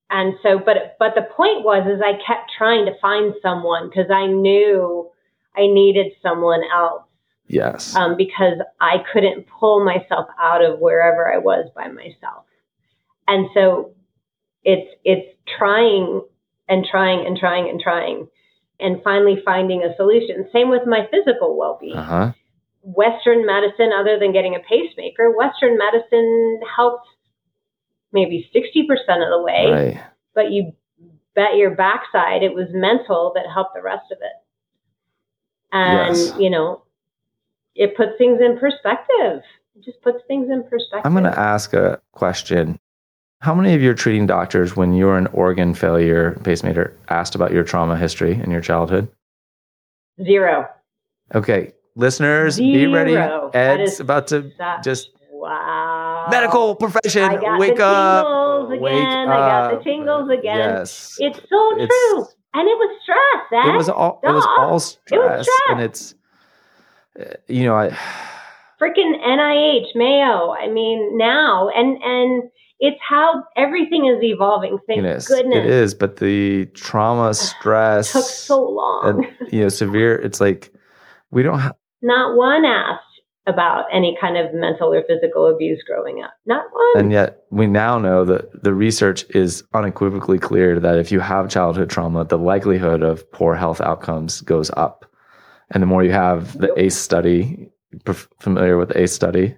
and 0.09 0.35
so 0.41 0.57
but 0.57 0.95
but 0.99 1.15
the 1.15 1.21
point 1.21 1.63
was 1.63 1.85
is 1.87 2.01
i 2.01 2.13
kept 2.25 2.51
trying 2.57 2.85
to 2.85 2.93
find 3.01 3.33
someone 3.41 3.89
because 3.89 4.09
i 4.09 4.25
knew 4.25 5.09
i 5.55 5.61
needed 5.61 6.11
someone 6.21 6.61
else 6.73 7.03
Yes. 7.47 7.95
um, 7.95 8.15
because 8.17 8.57
I 8.79 9.03
couldn't 9.11 9.45
pull 9.59 9.83
myself 9.83 10.27
out 10.39 10.63
of 10.63 10.79
wherever 10.79 11.31
I 11.31 11.37
was 11.37 11.69
by 11.75 11.87
myself. 11.89 12.45
And 13.27 13.47
so 13.53 13.91
it's 14.63 14.89
it's 15.03 15.37
trying 15.57 16.21
and 16.69 16.85
trying 16.89 17.25
and 17.27 17.37
trying 17.37 17.69
and 17.69 17.81
trying 17.81 18.27
and 18.79 19.03
finally 19.03 19.41
finding 19.43 19.83
a 19.83 19.95
solution. 19.97 20.47
Same 20.53 20.69
with 20.69 20.83
my 20.87 21.07
physical 21.11 21.57
well-being. 21.57 21.97
Uh 21.97 22.03
huh. 22.03 22.31
Western 22.83 23.45
medicine, 23.45 23.91
other 23.97 24.19
than 24.19 24.33
getting 24.33 24.55
a 24.55 24.59
pacemaker, 24.59 25.31
Western 25.31 25.77
medicine 25.77 26.59
helps 26.75 27.07
maybe 28.11 28.49
60% 28.53 29.23
of 29.23 29.29
the 29.29 29.41
way, 29.41 29.71
Right. 29.71 30.03
but 30.35 30.51
you 30.51 30.73
bet 31.33 31.55
your 31.55 31.71
backside 31.71 32.43
it 32.43 32.53
was 32.53 32.67
mental 32.71 33.31
that 33.35 33.45
helped 33.51 33.73
the 33.73 33.81
rest 33.81 34.11
of 34.11 34.17
it. 34.21 34.33
And, 35.71 36.15
Yes. 36.15 36.37
you 36.37 36.49
know, 36.49 36.83
it 37.73 37.95
puts 37.97 38.17
things 38.17 38.39
in 38.39 38.59
perspective. 38.59 39.41
It 39.75 39.83
just 39.83 40.01
puts 40.03 40.23
things 40.27 40.49
in 40.51 40.63
perspective. 40.63 41.01
I'm 41.05 41.13
going 41.13 41.23
to 41.23 41.39
ask 41.39 41.73
a 41.73 41.99
question. 42.11 42.77
How 43.39 43.55
many 43.55 43.73
of 43.73 43.81
your 43.81 43.93
treating 43.95 44.27
doctors, 44.27 44.75
when 44.77 44.93
you 44.93 45.07
were 45.07 45.17
an 45.17 45.27
organ 45.27 45.73
failure 45.73 46.39
pacemaker, 46.43 46.93
asked 47.09 47.33
about 47.33 47.51
your 47.51 47.63
trauma 47.63 47.97
history 47.97 48.39
in 48.39 48.51
your 48.51 48.61
childhood? 48.61 49.07
Zero. 50.23 50.69
Okay, 51.33 51.73
listeners, 51.95 52.57
be 52.57 52.87
ready. 52.87 53.15
Ed's 53.53 53.99
about 53.99 54.27
to 54.27 54.51
just 54.83 55.09
wow. 55.31 56.27
medical 56.29 56.75
profession. 56.75 57.23
I 57.23 57.35
got 57.35 57.59
wake 57.59 57.77
the 57.77 57.85
up. 57.85 58.25
tingles 58.25 58.81
Wake 58.81 58.91
again. 58.93 59.29
I 59.29 59.37
got 59.37 59.77
the 59.77 59.83
tingles 59.83 60.29
again. 60.29 60.57
Yes. 60.57 61.17
It's 61.19 61.39
so 61.49 61.73
It's- 61.75 61.87
true. 61.89 62.25
And 62.55 62.67
it 62.69 62.77
was 62.77 62.99
stress. 63.01 63.47
That 63.49 63.73
It 63.73 63.77
was 63.77 63.89
all. 63.89 64.19
It 64.23 64.29
was 64.31 64.45
all 64.59 64.79
stress, 64.79 65.41
stress. 65.43 65.47
and 65.71 65.81
it's. 65.81 66.13
uh, 67.19 67.33
You 67.47 67.63
know, 67.65 67.75
I. 67.75 67.89
freaking 68.79 69.15
NIH, 69.25 69.95
Mayo. 69.95 70.51
I 70.53 70.69
mean, 70.69 71.17
now 71.17 71.69
and 71.69 71.97
and 72.03 72.43
it's 72.79 72.99
how 73.09 73.43
everything 73.57 74.05
is 74.05 74.21
evolving. 74.21 74.77
Thank 74.87 75.01
goodness. 75.01 75.31
it 75.31 75.65
is. 75.65 75.95
But 75.95 76.17
the 76.17 76.65
trauma, 76.75 77.33
stress, 77.33 78.11
took 78.11 78.25
so 78.25 78.61
long. 78.63 79.25
and, 79.39 79.51
you 79.53 79.61
know, 79.61 79.69
severe. 79.69 80.15
It's 80.15 80.39
like 80.39 80.71
we 81.31 81.41
don't 81.41 81.57
have. 81.59 81.75
Not 82.03 82.35
one 82.37 82.65
asked 82.65 83.01
about 83.47 83.85
any 83.91 84.15
kind 84.21 84.37
of 84.37 84.53
mental 84.53 84.93
or 84.93 85.03
physical 85.07 85.47
abuse 85.53 85.83
growing 85.87 86.21
up. 86.23 86.33
Not 86.45 86.65
one. 86.71 87.01
And 87.03 87.11
yet, 87.11 87.43
we 87.49 87.65
now 87.67 87.97
know 87.97 88.23
that 88.25 88.63
the 88.63 88.73
research 88.73 89.25
is 89.31 89.63
unequivocally 89.73 90.37
clear 90.39 90.79
that 90.79 90.97
if 90.97 91.11
you 91.11 91.19
have 91.19 91.49
childhood 91.49 91.89
trauma, 91.89 92.23
the 92.25 92.37
likelihood 92.37 93.01
of 93.01 93.29
poor 93.31 93.55
health 93.55 93.81
outcomes 93.81 94.41
goes 94.41 94.69
up. 94.77 95.05
And 95.71 95.81
the 95.81 95.87
more 95.87 96.03
you 96.03 96.11
have 96.11 96.57
the. 96.57 96.77
ACE 96.79 96.95
study, 96.95 97.69
familiar 98.39 98.77
with 98.77 98.89
the 98.89 98.99
ACE 99.01 99.13
study? 99.13 99.55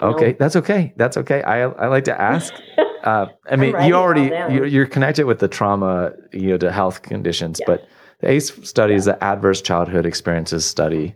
Okay, 0.00 0.30
No. 0.32 0.36
that's 0.38 0.56
okay. 0.56 0.92
That's 0.96 1.16
okay. 1.18 1.42
I, 1.42 1.62
I 1.62 1.86
like 1.88 2.04
to 2.04 2.20
ask. 2.20 2.52
Uh, 3.02 3.26
I 3.50 3.56
mean, 3.56 3.74
you 3.82 3.94
already 3.94 4.26
you're, 4.54 4.64
you're 4.64 4.86
connected 4.86 5.26
with 5.26 5.40
the 5.40 5.48
trauma, 5.48 6.12
you 6.32 6.50
know, 6.50 6.56
to 6.58 6.70
health 6.70 7.02
conditions, 7.02 7.58
Yes. 7.58 7.66
but 7.66 7.88
the 8.22 8.30
ACE 8.30 8.52
study 8.62 8.94
is 8.94 9.04
the 9.04 9.22
Adverse 9.22 9.60
Childhood 9.60 10.06
Experiences 10.06 10.64
Study, 10.64 11.14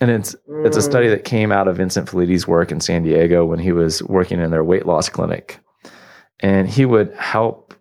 and 0.00 0.10
it's 0.10 0.34
it's 0.64 0.76
a 0.76 0.80
Mm. 0.80 0.84
study 0.90 1.08
that 1.08 1.24
came 1.24 1.52
out 1.52 1.68
of 1.68 1.76
Vincent 1.76 2.08
Felitti's 2.08 2.48
work 2.48 2.72
in 2.72 2.80
San 2.80 3.02
Diego 3.02 3.44
when 3.44 3.58
he 3.58 3.72
was 3.72 4.02
working 4.04 4.40
in 4.40 4.50
their 4.50 4.64
weight 4.64 4.86
loss 4.86 5.08
clinic. 5.08 5.58
And 6.40 6.66
he 6.68 6.86
would 6.86 7.12
help 7.14 7.74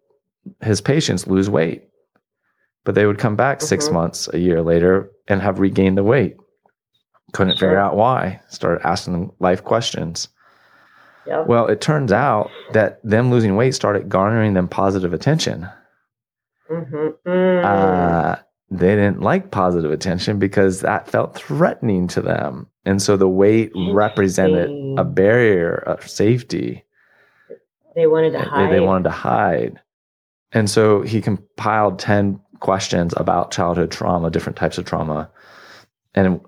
his 0.62 0.82
patients 0.82 1.28
lose 1.28 1.50
weight. 1.50 1.84
But 2.84 2.96
they 2.96 3.06
would 3.06 3.20
come 3.20 3.36
back 3.36 3.62
6 3.62 3.88
Mhm. 3.88 3.94
months, 3.94 4.30
a 4.34 4.40
year 4.40 4.62
later, 4.62 5.10
and 5.28 5.42
have 5.42 5.60
regained 5.60 5.98
the 5.98 6.04
weight. 6.04 6.36
Couldn't 7.34 7.60
figure 7.60 7.78
out 7.78 7.96
why. 7.96 8.42
Started 8.50 8.86
asking 8.86 9.14
them 9.14 9.32
life 9.40 9.64
questions. 9.64 10.28
Yep. 11.28 11.48
Well, 11.48 11.68
it 11.68 11.80
turns 11.82 12.12
out 12.12 12.50
that 12.74 13.00
them 13.04 13.30
losing 13.30 13.56
weight 13.56 13.76
started 13.76 14.10
garnering 14.10 14.56
them 14.56 14.68
positive 14.68 15.14
attention. 15.14 15.68
Mhm. 16.70 17.14
Mm. 17.26 17.64
Uh, 17.66 18.36
they 18.72 18.96
didn't 18.96 19.22
like 19.22 19.52
positive 19.52 19.92
attention 19.92 20.38
because 20.38 20.82
that 20.82 21.08
felt 21.08 21.36
threatening 21.36 22.08
to 22.10 22.22
them. 22.22 22.68
And 22.86 23.02
so 23.02 23.18
the 23.18 23.28
weight 23.28 23.72
represented 23.76 24.70
a 25.00 25.04
barrier 25.04 25.76
of 25.88 26.08
safety. 26.08 26.86
they 27.96 28.06
wanted 28.08 28.32
to 28.32 28.38
They- 28.38 28.44
hide. 28.46 28.72
They 28.72 28.80
wanted 28.80 29.04
to 29.06 29.10
hide. 29.10 29.80
And 30.54 30.70
so 30.70 31.02
he 31.02 31.20
compiled 31.22 32.00
10 32.00 32.40
questions 32.60 33.14
about 33.18 33.52
childhood 33.52 33.92
trauma, 33.92 34.30
different 34.30 34.56
types 34.56 34.78
of 34.78 34.86
trauma. 34.86 35.30
And 36.16 36.40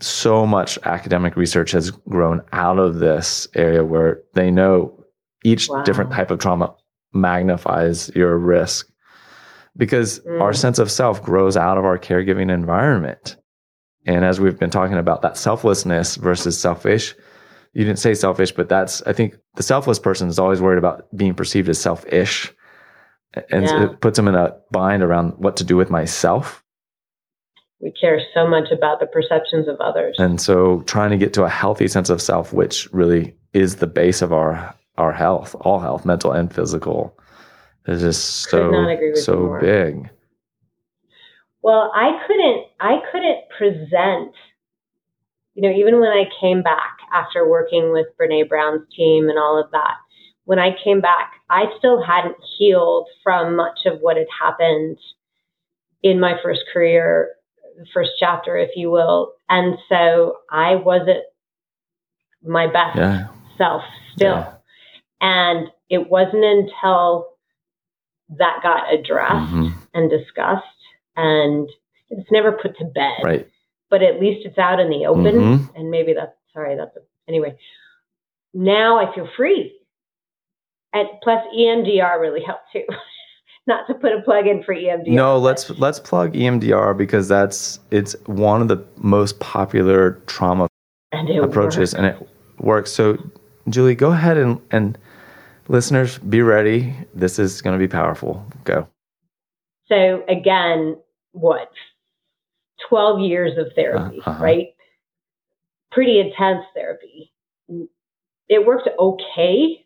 so 0.00 0.46
much 0.46 0.78
academic 0.84 1.36
research 1.36 1.72
has 1.72 1.90
grown 1.90 2.40
out 2.52 2.78
of 2.78 2.98
this 3.00 3.46
area 3.54 3.84
where 3.84 4.20
they 4.34 4.50
know 4.50 4.92
each 5.44 5.68
Wow. 5.68 5.82
different 5.82 6.12
type 6.12 6.30
of 6.30 6.38
trauma 6.38 6.72
magnifies 7.12 8.10
your 8.14 8.38
risk 8.38 8.88
because 9.76 10.20
our 10.40 10.52
Mm. 10.52 10.56
sense 10.56 10.78
of 10.78 10.90
self 10.90 11.22
grows 11.22 11.56
out 11.56 11.78
of 11.78 11.84
our 11.84 11.98
caregiving 11.98 12.50
environment. 12.50 13.36
And 14.06 14.24
as 14.24 14.40
we've 14.40 14.58
been 14.58 14.70
talking 14.70 14.96
about 14.98 15.22
that 15.22 15.36
selflessness 15.36 16.16
versus 16.16 16.58
selfish, 16.58 17.14
you 17.72 17.84
didn't 17.84 17.98
say 17.98 18.14
selfish, 18.14 18.52
but 18.52 18.68
that's, 18.68 19.02
I 19.02 19.12
think 19.12 19.36
the 19.56 19.62
selfless 19.62 19.98
person 19.98 20.28
is 20.28 20.38
always 20.38 20.60
worried 20.62 20.78
about 20.78 21.04
being 21.16 21.34
perceived 21.34 21.68
as 21.68 21.78
selfish. 21.78 22.52
And 23.50 23.64
Yeah. 23.66 23.84
it 23.84 24.00
puts 24.00 24.16
them 24.16 24.28
in 24.28 24.34
a 24.34 24.54
bind 24.70 25.02
around 25.02 25.34
what 25.38 25.56
to 25.58 25.64
do 25.64 25.76
with 25.76 25.90
myself. 25.90 26.62
we 27.78 27.90
care 27.92 28.18
so 28.32 28.48
much 28.48 28.70
about 28.72 29.00
the 29.00 29.06
perceptions 29.06 29.68
of 29.68 29.76
others. 29.80 30.16
And 30.18 30.40
so 30.40 30.80
trying 30.86 31.10
to 31.10 31.18
get 31.18 31.34
to 31.34 31.44
a 31.44 31.48
healthy 31.50 31.86
sense 31.88 32.08
of 32.08 32.22
self, 32.22 32.50
which 32.54 32.88
really 32.90 33.36
is 33.52 33.76
the 33.76 33.86
base 33.86 34.22
of 34.22 34.32
our, 34.32 34.74
our 34.96 35.12
health, 35.12 35.54
all 35.60 35.78
health, 35.78 36.06
mental 36.06 36.32
and 36.32 36.50
physical, 36.50 37.14
is 37.86 38.02
just 38.02 38.50
so, 38.50 38.68
agree 38.88 39.10
with 39.10 39.22
so 39.22 39.58
big. 39.60 40.08
Well, 41.62 41.90
I 41.94 42.22
couldn't 42.26 42.66
I 42.80 43.00
couldn't 43.10 43.48
present 43.56 44.34
you 45.56 45.62
know, 45.62 45.74
even 45.74 46.00
when 46.00 46.10
I 46.10 46.24
came 46.38 46.62
back 46.62 46.98
after 47.14 47.48
working 47.48 47.90
with 47.90 48.06
Brene 48.20 48.46
Brown's 48.48 48.86
team 48.94 49.30
and 49.30 49.38
all 49.38 49.58
of 49.58 49.70
that, 49.72 49.94
when 50.44 50.58
I 50.58 50.76
came 50.84 51.00
back, 51.00 51.32
I 51.48 51.64
still 51.78 52.02
hadn't 52.02 52.36
healed 52.58 53.08
from 53.22 53.56
much 53.56 53.80
of 53.86 54.00
what 54.00 54.18
had 54.18 54.26
happened 54.38 54.98
in 56.02 56.20
my 56.20 56.34
first 56.42 56.60
career, 56.72 57.30
the 57.78 57.86
first 57.94 58.10
chapter, 58.20 58.58
if 58.58 58.70
you 58.76 58.90
will. 58.90 59.32
And 59.48 59.78
so 59.88 60.36
I 60.50 60.74
wasn't 60.74 61.24
my 62.44 62.66
best 62.66 62.98
Yeah. 62.98 63.28
self 63.56 63.82
still. 64.14 64.36
Yeah. 64.36 64.52
And 65.22 65.68
it 65.88 66.10
wasn't 66.10 66.44
until 66.44 67.28
that 68.28 68.60
got 68.62 68.92
addressed 68.92 69.52
Mhm. 69.52 69.72
and 69.94 70.10
discussed 70.10 70.64
and 71.16 71.68
it's 72.10 72.30
never 72.30 72.52
put 72.52 72.76
to 72.78 72.84
bed 72.84 73.18
Right. 73.24 73.48
but 73.90 74.02
at 74.02 74.20
least 74.20 74.44
it's 74.46 74.58
out 74.58 74.80
in 74.80 74.90
the 74.90 75.06
open 75.06 75.34
Mhm. 75.36 75.74
and 75.76 75.90
maybe 75.90 76.12
that's 76.12 76.34
sorry 76.52 76.74
that's 76.76 76.96
a, 76.96 77.00
anyway 77.28 77.56
now 78.54 78.98
i 78.98 79.14
feel 79.14 79.28
free 79.36 79.78
and 80.92 81.08
plus 81.22 81.42
emdr 81.56 82.20
really 82.20 82.42
helped 82.42 82.72
too 82.72 82.84
not 83.66 83.86
to 83.86 83.94
put 83.94 84.12
a 84.12 84.20
plug 84.22 84.46
in 84.46 84.62
for 84.62 84.74
emdr 84.74 85.06
No, 85.08 85.38
let's 85.38 85.70
let's 85.78 85.98
plug 86.00 86.32
EMDR 86.34 86.96
because 86.96 87.28
that's 87.28 87.80
it's 87.90 88.14
one 88.26 88.60
of 88.62 88.68
the 88.68 88.84
most 88.96 89.38
popular 89.40 90.12
trauma 90.26 90.68
and 91.12 91.28
approaches 91.30 91.94
worked. 91.94 91.94
and 91.94 92.06
it 92.06 92.28
works. 92.60 92.90
So 92.92 93.16
Julie, 93.68 93.94
go 93.96 94.10
ahead 94.12 94.36
and 94.36 94.60
and 94.70 94.96
listeners 95.68 96.18
be 96.18 96.42
ready. 96.42 96.94
This 97.14 97.38
is 97.38 97.62
going 97.62 97.74
to 97.78 97.78
be 97.78 97.88
powerful. 97.88 98.44
Go. 98.64 98.88
so 99.88 100.24
again 100.28 100.96
what 101.32 101.70
12 102.88 103.20
years 103.20 103.58
of 103.58 103.66
therapy 103.74 104.20
Uh-huh. 104.24 104.42
right 104.42 104.68
pretty 105.92 106.18
intense 106.20 106.64
therapy 106.74 107.32
it 108.48 108.66
worked 108.66 108.88
okay 108.98 109.84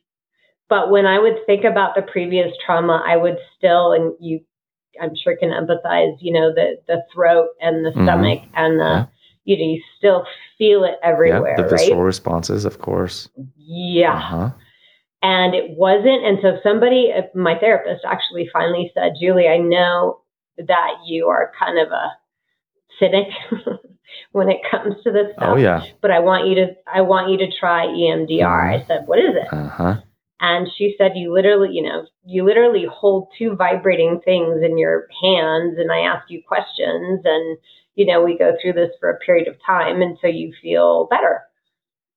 but 0.69 0.91
when 0.91 1.07
i 1.07 1.19
would 1.19 1.37
think 1.47 1.65
about 1.65 1.95
the 1.95 2.03
previous 2.03 2.51
trauma 2.65 3.03
i 3.07 3.17
would 3.17 3.37
still 3.57 3.93
and 3.93 4.15
you 4.21 4.41
i'm 5.01 5.15
sure 5.23 5.37
can 5.37 5.51
empathize 5.51 6.17
you 6.21 6.33
know 6.33 6.53
the 6.55 6.77
the 6.89 7.03
throat 7.13 7.49
and 7.61 7.85
the 7.85 7.91
Mhm. 7.91 8.05
stomach 8.05 8.41
and 8.55 8.81
the 8.81 8.85
Yeah. 8.85 9.07
you 9.45 9.57
know 9.59 9.73
you 9.75 9.83
still 9.99 10.27
feel 10.59 10.85
it 10.85 10.99
everywhere 11.03 11.55
yeah, 11.57 11.63
the 11.63 11.69
visceral 11.69 12.01
right 12.01 12.07
responses, 12.07 12.65
of 12.65 12.79
course. 12.81 13.29
yeah 13.57 14.15
Uh-huh. 14.17 14.51
And 15.23 15.55
it 15.55 15.71
wasn't 15.77 16.25
and 16.25 16.39
so 16.43 16.59
somebody 16.63 17.13
uh, 17.17 17.23
my 17.35 17.59
therapist 17.59 18.05
actually 18.07 18.49
finally 18.53 18.91
said 18.95 19.13
julie 19.21 19.49
i 19.49 19.59
know 19.59 20.21
that 20.59 20.91
you 21.07 21.27
are 21.29 21.53
kind 21.59 21.79
of 21.79 21.89
a 21.93 22.11
cynic 22.99 23.29
when 24.33 24.49
it 24.49 24.59
comes 24.71 24.95
to 25.05 25.11
this 25.13 25.33
stuff 25.37 25.51
Oh 25.53 25.57
yeah. 25.57 25.83
but 26.03 26.11
i 26.11 26.21
want 26.21 26.49
you 26.49 26.55
to 26.57 26.67
i 26.93 27.01
want 27.01 27.31
you 27.31 27.39
to 27.39 27.51
try 27.59 27.87
emdr 27.87 28.45
i 28.83 28.85
said 28.87 29.03
what 29.07 29.19
is 29.19 29.35
it 29.37 29.49
Uh-huh. 29.53 29.97
and 30.41 30.69
she 30.77 30.95
said 30.99 31.13
you 31.15 31.33
literally 31.33 31.71
you 31.73 31.83
know 31.83 32.07
you 32.25 32.45
literally 32.45 32.87
hold 32.91 33.29
two 33.39 33.55
vibrating 33.57 34.21
things 34.25 34.63
in 34.63 34.79
your 34.79 35.07
hands 35.23 35.77
and 35.79 35.91
i 35.93 36.01
ask 36.01 36.29
you 36.31 36.43
questions 36.47 37.21
and 37.25 37.59
you 37.95 38.07
know 38.07 38.23
we 38.23 38.37
go 38.39 38.53
through 38.61 38.73
this 38.73 38.91
for 39.01 39.11
a 39.11 39.19
period 39.19 39.49
of 39.49 39.55
time 39.65 40.03
until 40.03 40.31
you 40.31 40.53
feel 40.63 41.07
better 41.11 41.43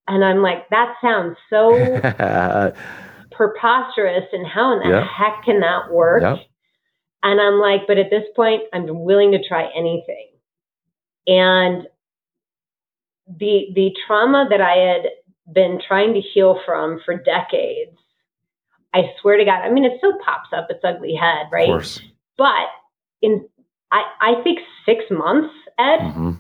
and 0.07 0.23
i'm 0.23 0.41
like 0.41 0.67
that 0.69 0.95
sounds 1.01 1.37
so 1.49 1.99
preposterous 3.31 4.25
and 4.31 4.45
how 4.47 4.73
in 4.73 4.79
the 4.79 4.95
Yeah. 4.95 5.07
heck 5.07 5.43
can 5.43 5.59
that 5.61 5.91
work 5.91 6.21
and 7.23 7.41
i'm 7.41 7.55
like 7.59 7.81
but 7.87 7.97
at 7.97 8.09
this 8.09 8.23
point 8.35 8.63
i'm 8.73 9.03
willing 9.03 9.31
to 9.31 9.47
try 9.47 9.69
anything 9.75 10.27
and 11.27 11.87
the 13.27 13.67
the 13.73 13.91
trauma 14.05 14.47
that 14.49 14.61
i 14.61 14.75
had 14.75 15.09
been 15.53 15.79
trying 15.85 16.13
to 16.13 16.21
heal 16.21 16.59
from 16.65 16.99
for 17.05 17.15
decades 17.17 17.97
i 18.93 19.03
swear 19.21 19.37
to 19.37 19.45
god 19.45 19.61
i 19.63 19.69
mean 19.69 19.85
it 19.85 19.93
still 19.97 20.17
pops 20.23 20.49
up 20.55 20.67
its 20.69 20.83
ugly 20.83 21.15
head 21.15 21.47
Of 21.47 21.51
right 21.51 21.65
course. 21.67 22.01
but 22.37 22.67
in 23.21 23.47
i 23.91 24.03
i 24.21 24.43
think 24.43 24.59
six 24.85 25.03
months 25.09 25.53
ed 25.79 25.99
Mhm. 25.99 26.39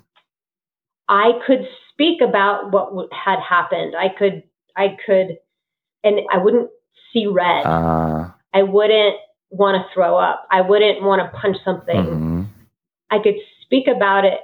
I 1.09 1.33
could 1.45 1.67
speak 1.93 2.21
about 2.21 2.71
what 2.71 2.89
w- 2.89 3.09
had 3.11 3.39
happened. 3.39 3.95
I 3.95 4.09
could, 4.09 4.43
I 4.75 4.97
could, 5.05 5.37
and 6.03 6.19
I 6.31 6.37
wouldn't 6.37 6.69
see 7.11 7.27
red. 7.27 7.65
Uh, 7.65 8.29
I 8.53 8.63
wouldn't 8.63 9.15
want 9.49 9.75
to 9.77 9.93
throw 9.93 10.17
up. 10.17 10.47
I 10.51 10.61
wouldn't 10.61 11.01
want 11.03 11.21
to 11.21 11.37
punch 11.39 11.57
something. 11.63 11.95
mhm. 12.05 12.45
I 13.11 13.19
could 13.19 13.35
speak 13.61 13.87
about 13.87 14.25
it 14.25 14.39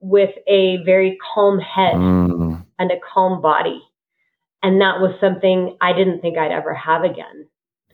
with 0.00 0.30
a 0.46 0.76
very 0.84 1.16
calm 1.34 1.58
head 1.58 1.94
Mm. 1.94 2.64
and 2.78 2.90
a 2.92 3.00
calm 3.12 3.40
body. 3.40 3.82
And 4.62 4.80
that 4.80 5.00
was 5.00 5.14
something 5.20 5.76
I 5.80 5.92
didn't 5.94 6.20
think 6.20 6.36
I'd 6.36 6.52
ever 6.52 6.74
have 6.74 7.02
again. 7.04 7.46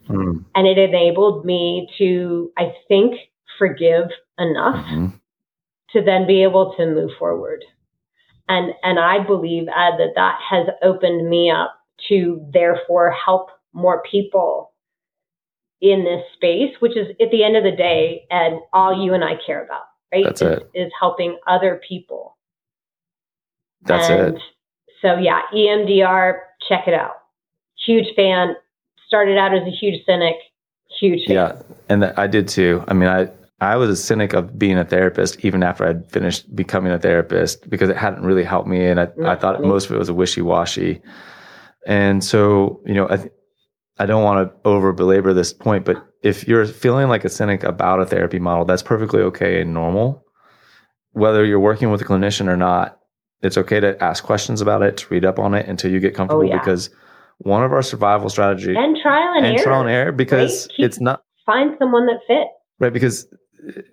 Mm. 0.09 0.43
And 0.53 0.67
it 0.67 0.77
enabled 0.77 1.45
me 1.45 1.87
to, 1.97 2.51
I 2.57 2.75
think, 2.87 3.15
forgive 3.57 4.09
enough 4.37 4.85
Mhm. 4.85 5.13
to 5.91 6.01
then 6.01 6.27
be 6.27 6.43
able 6.43 6.73
to 6.75 6.85
move 6.85 7.11
forward. 7.17 7.63
And 8.47 8.73
and 8.83 8.99
I 8.99 9.23
believe 9.25 9.67
Ed 9.67 9.97
that 9.97 10.13
that 10.15 10.39
has 10.49 10.67
opened 10.83 11.29
me 11.29 11.49
up 11.49 11.75
to 12.09 12.45
therefore 12.53 13.11
help 13.11 13.49
more 13.73 14.03
people 14.09 14.71
in 15.81 16.03
this 16.03 16.23
space, 16.33 16.73
which 16.79 16.95
is 16.95 17.07
at 17.21 17.31
the 17.31 17.43
end 17.43 17.57
of 17.57 17.63
the 17.63 17.75
day, 17.75 18.25
and 18.29 18.59
all 18.73 19.03
you 19.03 19.13
and 19.13 19.23
I 19.23 19.33
care 19.45 19.63
about, 19.63 19.83
right? 20.13 20.23
That's 20.25 20.41
is, 20.41 20.59
it. 20.59 20.71
is 20.73 20.91
helping 20.99 21.37
other 21.47 21.81
people. 21.87 22.37
That's 23.83 24.09
and 24.09 24.35
it. 24.35 24.41
So 25.01 25.17
yeah, 25.17 25.41
EMDR, 25.53 26.39
check 26.67 26.87
it 26.87 26.93
out. 26.93 27.17
Huge 27.85 28.07
fan. 28.15 28.55
Started 29.07 29.37
out 29.37 29.53
as 29.53 29.63
a 29.63 29.71
huge 29.71 30.03
cynic. 30.05 30.35
Huge 30.99 31.27
fan. 31.27 31.35
Yeah, 31.35 31.61
and 31.89 32.05
I 32.05 32.27
did 32.27 32.47
too. 32.47 32.83
I 32.87 32.93
mean, 32.93 33.09
I 33.09 33.29
I 33.65 33.75
was 33.75 33.89
a 33.89 33.95
cynic 33.95 34.33
of 34.33 34.57
being 34.57 34.77
a 34.77 34.85
therapist 34.85 35.43
even 35.45 35.63
after 35.63 35.85
I'd 35.87 36.09
finished 36.11 36.53
becoming 36.55 36.91
a 36.91 36.99
therapist 36.99 37.69
because 37.69 37.89
it 37.89 37.97
hadn't 37.97 38.23
really 38.23 38.43
helped 38.43 38.67
me, 38.67 38.85
and 38.85 38.99
I, 38.99 39.05
Mm, 39.07 39.27
I 39.27 39.35
thought 39.35 39.61
most 39.61 39.85
of 39.89 39.95
it 39.95 39.99
was 39.99 40.09
a 40.09 40.13
wishy 40.13 40.41
washy. 40.41 41.01
And 41.87 42.23
so, 42.23 42.81
you 42.85 42.93
know, 42.93 43.07
I 43.09 43.17
th- 43.17 43.31
I 43.97 44.05
don't 44.05 44.23
want 44.23 44.37
to 44.49 44.69
over 44.69 44.91
belabor 44.91 45.33
this 45.33 45.53
point, 45.53 45.85
but 45.85 45.97
if 46.21 46.47
you're 46.47 46.65
feeling 46.65 47.07
like 47.07 47.23
a 47.25 47.29
cynic 47.29 47.63
about 47.63 47.99
a 48.01 48.05
therapy 48.05 48.39
model, 48.39 48.65
that's 48.65 48.83
perfectly 48.83 49.21
okay 49.21 49.61
and 49.61 49.73
normal. 49.73 50.23
Whether 51.11 51.45
you're 51.45 51.59
working 51.61 51.91
with 51.91 52.01
a 52.01 52.05
clinician 52.05 52.47
or 52.47 52.57
not, 52.57 52.99
it's 53.41 53.57
okay 53.57 53.79
to 53.79 54.01
ask 54.03 54.23
questions 54.23 54.59
about 54.61 54.81
it, 54.81 54.97
to 54.97 55.07
read 55.09 55.23
up 55.23 55.39
on 55.39 55.53
it 55.53 55.67
until 55.67 55.91
you 55.91 55.99
get 56.01 56.13
comfortable. 56.13 56.43
Oh, 56.43 56.45
yeah. 56.45 56.57
Because 56.59 56.89
one 57.37 57.63
of 57.63 57.71
our 57.71 57.81
survival 57.81 58.29
strategies 58.29 58.75
And 58.77 58.97
trial 59.01 59.33
and, 59.37 59.45
and 59.45 59.55
error. 59.55 59.63
trial 59.63 59.81
and 59.81 59.89
error 59.89 60.11
because 60.11 60.67
Keep- 60.75 60.85
it's 60.87 60.99
not 60.99 61.21
Find 61.45 61.75
someone 61.79 62.05
that 62.07 62.19
fits. 62.27 62.49
right 62.79 62.91
because 62.91 63.27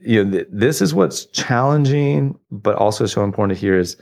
you 0.00 0.24
know 0.24 0.30
th- 0.30 0.48
this 0.50 0.80
is 0.82 0.94
what's 0.94 1.26
challenging 1.26 2.38
but 2.50 2.76
also 2.76 3.06
so 3.06 3.24
important 3.24 3.56
to 3.56 3.60
hear 3.60 3.78
is 3.78 3.96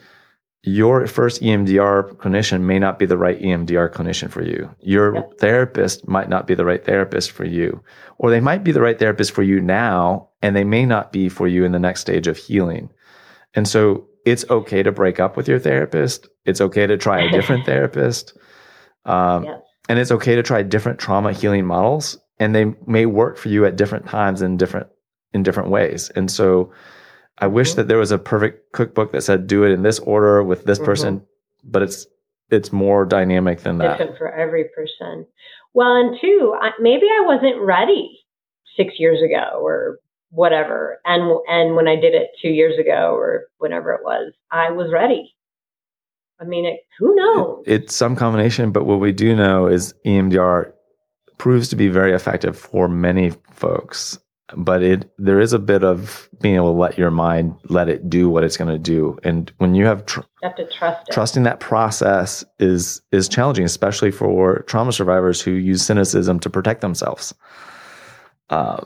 your 0.63 1.07
first 1.07 1.41
EMDR 1.41 2.15
clinician 2.17 2.61
may 2.63 2.79
not 2.79 2.99
be 2.99 3.07
the 3.07 3.17
right 3.17 3.41
EMDR 3.41 3.91
clinician 3.91 4.31
for 4.31 4.43
you. 4.43 4.69
Your 4.81 5.15
Yep. 5.15 5.39
therapist 5.39 6.07
might 6.07 6.29
not 6.29 6.47
be 6.47 6.55
the 6.55 6.67
right 6.67 6.85
therapist 6.85 7.31
for 7.31 7.47
you. 7.47 7.81
Or 8.19 8.29
they 8.29 8.41
might 8.41 8.63
be 8.63 8.71
the 8.71 8.83
right 8.83 8.99
therapist 8.99 9.33
for 9.33 9.43
you 9.43 9.59
now 9.63 10.29
and 10.43 10.55
they 10.55 10.65
may 10.65 10.85
not 10.85 11.13
be 11.13 11.31
for 11.31 11.49
you 11.49 11.65
in 11.65 11.73
the 11.73 11.79
next 11.79 12.03
stage 12.03 12.27
of 12.27 12.37
healing. 12.37 12.91
And 13.55 13.67
so 13.67 14.07
it's 14.27 14.45
okay 14.51 14.83
to 14.83 14.93
break 14.93 15.19
up 15.19 15.35
with 15.35 15.49
your 15.49 15.59
therapist. 15.59 16.29
It's 16.45 16.61
okay 16.61 16.87
to 16.87 16.99
try 16.99 17.23
a 17.23 17.31
different 17.31 17.65
therapist. 17.71 18.37
Um, 19.07 19.45
Yes. 19.45 19.61
And 19.89 19.99
it's 19.99 20.13
okay 20.13 20.37
to 20.37 20.43
try 20.43 20.63
different 20.63 21.01
trauma 21.01 21.33
healing 21.33 21.65
models, 21.67 22.17
and 22.39 22.55
they 22.55 22.67
may 22.87 23.07
work 23.07 23.37
for 23.39 23.49
you 23.49 23.65
at 23.65 23.75
different 23.77 24.07
times 24.07 24.41
in 24.41 24.57
different 24.57 24.87
in 25.33 25.43
different 25.43 25.71
ways. 25.71 26.11
And 26.11 26.31
so, 26.31 26.73
I 27.39 27.47
wish 27.47 27.73
Mhm. 27.73 27.77
that 27.77 27.89
there 27.89 27.97
was 27.99 28.11
a 28.13 28.19
perfect 28.19 28.73
cookbook 28.73 29.13
that 29.13 29.23
said 29.23 29.47
do 29.47 29.65
it 29.65 29.71
in 29.73 29.83
this 29.83 29.99
order 30.01 30.43
with 30.43 30.65
this 30.65 30.79
Mhm. 30.79 30.85
person, 30.85 31.27
but 31.65 31.83
it's 31.83 32.07
it's 32.51 32.73
more 32.73 33.05
dynamic 33.05 33.61
than 33.61 33.79
that. 33.79 33.97
different 33.97 34.19
for 34.19 34.29
every 34.29 34.65
person. 34.77 35.25
Well, 35.73 35.95
and 35.95 36.19
two, 36.21 36.53
I, 36.61 36.73
maybe 36.81 37.07
I 37.07 37.21
wasn't 37.25 37.61
ready 37.61 38.19
six 38.77 38.99
years 38.99 39.23
ago 39.23 39.61
or 39.63 40.01
whatever, 40.33 40.99
and 41.05 41.23
and 41.49 41.77
when 41.77 41.87
I 41.89 41.95
did 41.97 42.13
it 42.15 42.31
two 42.43 42.49
years 42.51 42.77
ago 42.79 43.15
or 43.15 43.45
whenever 43.59 43.93
it 43.95 44.01
was, 44.05 44.33
I 44.51 44.71
was 44.73 44.91
ready. 44.93 45.33
I 46.41 46.45
mean, 46.45 46.65
it, 46.67 46.81
who 46.99 47.15
knows? 47.15 47.63
It's 47.67 47.95
some 47.95 48.17
combination, 48.17 48.73
but 48.73 48.85
what 48.85 48.99
we 48.99 49.13
do 49.13 49.37
know 49.37 49.67
is 49.67 49.95
EMDR 50.05 50.73
proves 51.39 51.69
to 51.69 51.77
be 51.77 51.89
very 51.89 52.13
effective 52.15 52.57
for 52.59 52.89
many 52.89 53.31
folks. 53.53 54.19
But 54.57 54.83
it 54.83 55.11
there 55.19 55.39
is 55.41 55.53
a 55.53 55.59
bit 55.59 55.85
of 55.85 56.29
being 56.41 56.57
able 56.57 56.73
to 56.73 56.79
let 56.79 56.99
your 56.99 57.11
mind 57.11 57.55
let 57.69 57.89
it 57.89 58.11
do 58.11 58.29
what 58.29 58.43
it's 58.45 58.57
going 58.57 58.71
to 58.73 58.79
do, 58.79 59.19
and 59.23 59.53
when 59.59 59.75
you 59.75 59.87
have 59.87 60.05
tr- 60.07 60.21
You 60.43 60.49
have 60.49 60.57
to 60.57 60.67
trust 60.67 61.09
it. 61.09 61.13
trusting 61.13 61.43
that 61.45 61.61
process 61.61 62.45
is 62.59 63.01
is 63.13 63.29
challenging, 63.29 63.65
especially 63.65 64.11
for 64.11 64.63
trauma 64.67 64.93
survivors 64.93 65.41
who 65.41 65.53
use 65.53 65.83
cynicism 65.85 66.41
to 66.41 66.51
protect 66.51 66.81
themselves. 66.81 67.35
Uh, 68.49 68.85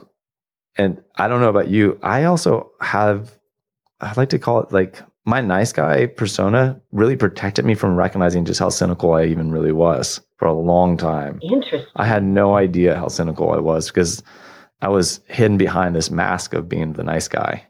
and 0.77 1.01
I 1.15 1.27
don't 1.27 1.41
know 1.41 1.49
about 1.49 1.69
you. 1.69 1.97
I 2.03 2.25
also 2.25 2.71
have, 2.81 3.31
I 4.01 4.13
like 4.17 4.29
to 4.29 4.39
call 4.39 4.59
it 4.61 4.71
like 4.71 5.01
my 5.25 5.41
nice 5.41 5.71
guy 5.71 6.05
persona 6.05 6.79
really 6.91 7.15
protected 7.15 7.65
me 7.65 7.73
from 7.73 7.95
recognizing 7.95 8.45
just 8.45 8.59
how 8.59 8.69
cynical 8.69 9.13
I 9.13 9.25
even 9.25 9.51
really 9.51 9.71
was 9.71 10.21
for 10.37 10.47
a 10.47 10.53
long 10.53 10.97
time. 10.97 11.39
Interesting. 11.41 11.89
I 11.95 12.05
had 12.05 12.23
no 12.23 12.55
idea 12.55 12.95
how 12.95 13.07
cynical 13.07 13.51
I 13.51 13.57
was 13.59 13.87
because 13.87 14.21
I 14.81 14.89
was 14.89 15.19
hidden 15.27 15.57
behind 15.57 15.95
this 15.95 16.11
mask 16.11 16.53
of 16.53 16.69
being 16.69 16.93
the 16.93 17.03
nice 17.03 17.27
guy. 17.27 17.65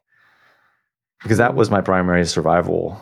Because 1.24 1.38
that 1.38 1.56
was 1.56 1.70
my 1.72 1.82
primary 1.82 2.26
survival 2.26 3.00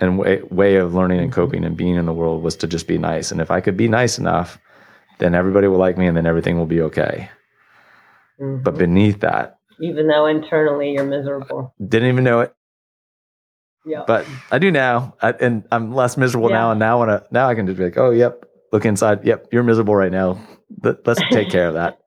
and 0.00 0.18
way, 0.18 0.42
way 0.50 0.76
of 0.76 0.94
learning 0.94 1.20
and 1.20 1.32
coping 1.32 1.64
and 1.64 1.76
being 1.76 1.94
in 1.94 2.06
the 2.06 2.12
world 2.12 2.42
was 2.42 2.56
to 2.56 2.66
just 2.66 2.86
be 2.86 2.98
nice. 2.98 3.30
And 3.32 3.40
if 3.40 3.50
I 3.50 3.60
could 3.60 3.76
be 3.76 3.88
nice 3.88 4.18
enough, 4.18 4.58
then 5.18 5.34
everybody 5.34 5.66
will 5.68 5.78
like 5.78 5.96
me 5.96 6.06
and 6.06 6.16
then 6.16 6.26
everything 6.26 6.58
will 6.58 6.66
be 6.66 6.82
okay. 6.82 7.30
Mhm. 8.40 8.62
But 8.62 8.76
beneath 8.76 9.20
that, 9.20 9.58
even 9.80 10.08
though 10.08 10.26
internally 10.26 10.92
you're 10.92 11.04
miserable. 11.04 11.74
didn't 11.86 12.08
even 12.08 12.24
know 12.24 12.40
it, 12.40 12.54
Yeah. 13.86 14.04
but 14.06 14.26
I 14.50 14.58
do 14.58 14.70
now. 14.70 15.14
I, 15.22 15.32
and 15.32 15.64
I'm 15.70 15.94
less 15.94 16.16
miserable 16.16 16.48
now. 16.50 16.70
And 16.70 16.80
now 16.80 17.00
when 17.00 17.10
I, 17.10 17.20
now 17.30 17.48
I 17.48 17.54
can 17.54 17.66
just 17.66 17.78
be 17.78 17.84
like, 17.84 17.96
oh, 17.98 18.10
yep, 18.10 18.44
look 18.72 18.84
inside. 18.84 19.24
Yep, 19.24 19.48
you're 19.52 19.62
miserable 19.62 19.94
right 19.94 20.12
now. 20.12 20.38
Let's 20.82 21.20
take 21.30 21.48
care 21.50 21.68
of 21.68 21.74
that. 21.74 22.00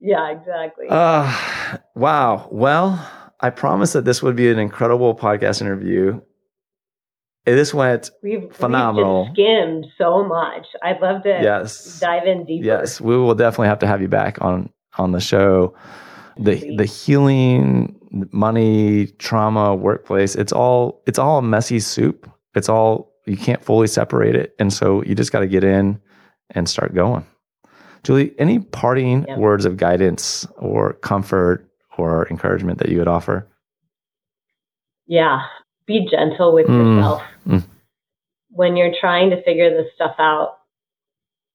Yeah, 0.00 0.30
exactly. 0.30 0.86
Uh, 0.88 1.78
wow. 1.94 2.48
Well, 2.50 3.10
I 3.40 3.50
promised 3.50 3.92
that 3.92 4.04
this 4.04 4.22
would 4.22 4.36
be 4.36 4.50
an 4.50 4.58
incredible 4.58 5.14
podcast 5.14 5.60
interview. 5.60 6.20
This 7.44 7.72
went, 7.72 8.10
we've 8.22 8.52
phenomenal. 8.54 9.24
We've 9.24 9.32
skimmed 9.32 9.86
so 9.96 10.22
much. 10.22 10.66
I'd 10.82 11.00
love 11.00 11.22
to 11.22 11.30
yes. 11.30 11.98
dive 11.98 12.26
in 12.26 12.44
deeper. 12.44 12.66
Yes, 12.66 13.00
we 13.00 13.16
will 13.16 13.34
definitely 13.34 13.68
have 13.68 13.78
to 13.78 13.86
have 13.86 14.02
you 14.02 14.08
back 14.08 14.38
on 14.42 14.70
on 14.98 15.12
the 15.12 15.20
show. 15.20 15.74
The 16.36 16.56
Please. 16.56 16.76
the 16.76 16.84
healing, 16.84 17.98
money, 18.32 19.06
trauma, 19.18 19.74
workplace, 19.74 20.34
it's 20.34 20.52
all 20.52 21.02
it's 21.06 21.18
all 21.18 21.38
a 21.38 21.42
messy 21.42 21.80
soup. 21.80 22.30
It's 22.54 22.68
all 22.68 23.12
you 23.24 23.36
can't 23.36 23.64
fully 23.64 23.86
separate 23.86 24.34
it. 24.34 24.54
And 24.58 24.72
so 24.72 25.02
you 25.04 25.14
just 25.14 25.32
got 25.32 25.40
to 25.40 25.46
get 25.46 25.64
in 25.64 26.00
and 26.50 26.68
start 26.68 26.94
going. 26.94 27.24
Julie, 28.04 28.34
any 28.38 28.60
parting 28.60 29.24
Yep. 29.28 29.38
words 29.38 29.64
of 29.64 29.76
guidance 29.76 30.46
or 30.56 30.94
comfort 30.94 31.68
or 31.96 32.26
encouragement 32.28 32.78
that 32.78 32.88
you 32.88 32.98
would 32.98 33.08
offer? 33.08 33.46
Yeah. 35.06 35.40
Be 35.86 36.06
gentle 36.10 36.52
with 36.52 36.66
Mm. 36.66 36.96
yourself 36.96 37.22
Mm. 37.46 37.62
when 38.50 38.76
you're 38.76 38.94
trying 39.00 39.30
to 39.30 39.42
figure 39.42 39.70
this 39.70 39.92
stuff 39.94 40.14
out, 40.18 40.58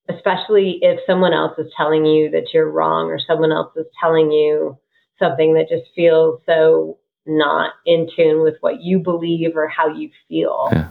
especially 0.09 0.79
if 0.83 0.99
someone 1.05 1.33
else 1.33 1.57
is 1.57 1.71
telling 1.77 2.05
you 2.05 2.29
that 2.31 2.53
you're 2.53 2.69
wrong 2.69 3.09
or 3.09 3.19
someone 3.19 3.51
else 3.51 3.75
is 3.77 3.85
telling 4.01 4.31
you 4.31 4.77
something 5.19 5.53
that 5.53 5.69
just 5.69 5.89
feels 5.95 6.41
so 6.45 6.97
not 7.25 7.73
in 7.85 8.09
tune 8.15 8.41
with 8.41 8.55
what 8.61 8.81
you 8.81 8.99
believe 8.99 9.55
or 9.55 9.67
how 9.67 9.87
you 9.87 10.09
feel. 10.27 10.67
Yeah. 10.73 10.89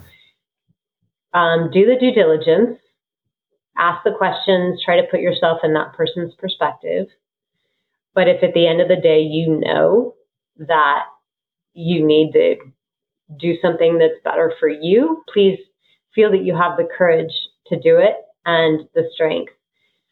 Um, 1.34 1.70
do 1.70 1.84
the 1.86 1.96
due 1.96 2.12
diligence, 2.12 2.78
ask 3.76 4.04
the 4.04 4.14
questions, 4.16 4.80
try 4.84 4.96
to 4.96 5.06
put 5.10 5.20
yourself 5.20 5.60
in 5.62 5.74
that 5.74 5.94
person's 5.94 6.34
perspective. 6.34 7.06
But 8.14 8.28
if 8.28 8.42
at 8.42 8.54
the 8.54 8.66
end 8.66 8.80
of 8.80 8.88
the 8.88 8.96
day 8.96 9.20
you 9.20 9.60
know 9.60 10.14
that 10.58 11.04
you 11.74 12.06
need 12.06 12.32
to 12.32 12.56
do 13.38 13.54
something 13.62 13.98
that's 13.98 14.22
better 14.24 14.52
for 14.60 14.68
you, 14.68 15.22
please 15.32 15.58
feel 16.14 16.30
that 16.30 16.44
you 16.44 16.54
have 16.54 16.76
the 16.76 16.88
courage 16.96 17.32
to 17.68 17.76
do 17.76 17.96
it 17.96 18.16
and 18.44 18.88
the 18.94 19.08
strength 19.14 19.52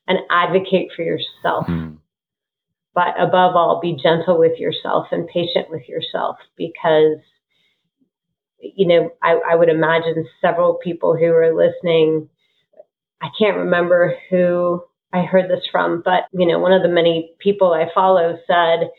and 0.07 0.19
advocate 0.31 0.91
for 0.97 1.03
yourself. 1.03 1.67
Mm. 1.67 1.99
But 2.95 3.15
above 3.21 3.55
all, 3.55 3.81
be 3.81 3.97
gentle 4.03 4.39
with 4.39 4.59
yourself 4.59 5.07
and 5.13 5.29
patient 5.29 5.71
with 5.71 5.89
yourself 5.89 6.37
because, 6.57 7.19
you 8.59 8.87
know, 8.87 9.11
I, 9.23 9.39
I 9.51 9.55
would 9.55 9.69
imagine 9.69 10.27
several 10.41 10.75
people 10.75 11.17
who 11.17 11.27
are 11.27 11.55
listening. 11.55 12.29
I 13.21 13.29
can't 13.39 13.57
remember 13.57 14.17
who 14.31 14.83
I 15.13 15.23
heard 15.23 15.51
this 15.51 15.65
from, 15.71 16.03
but, 16.05 16.25
you 16.33 16.47
know, 16.47 16.59
one 16.59 16.73
of 16.73 16.83
the 16.83 16.89
many 16.89 17.33
people 17.39 17.73
I 17.73 17.87
follow 17.95 18.39
said, 18.47 18.91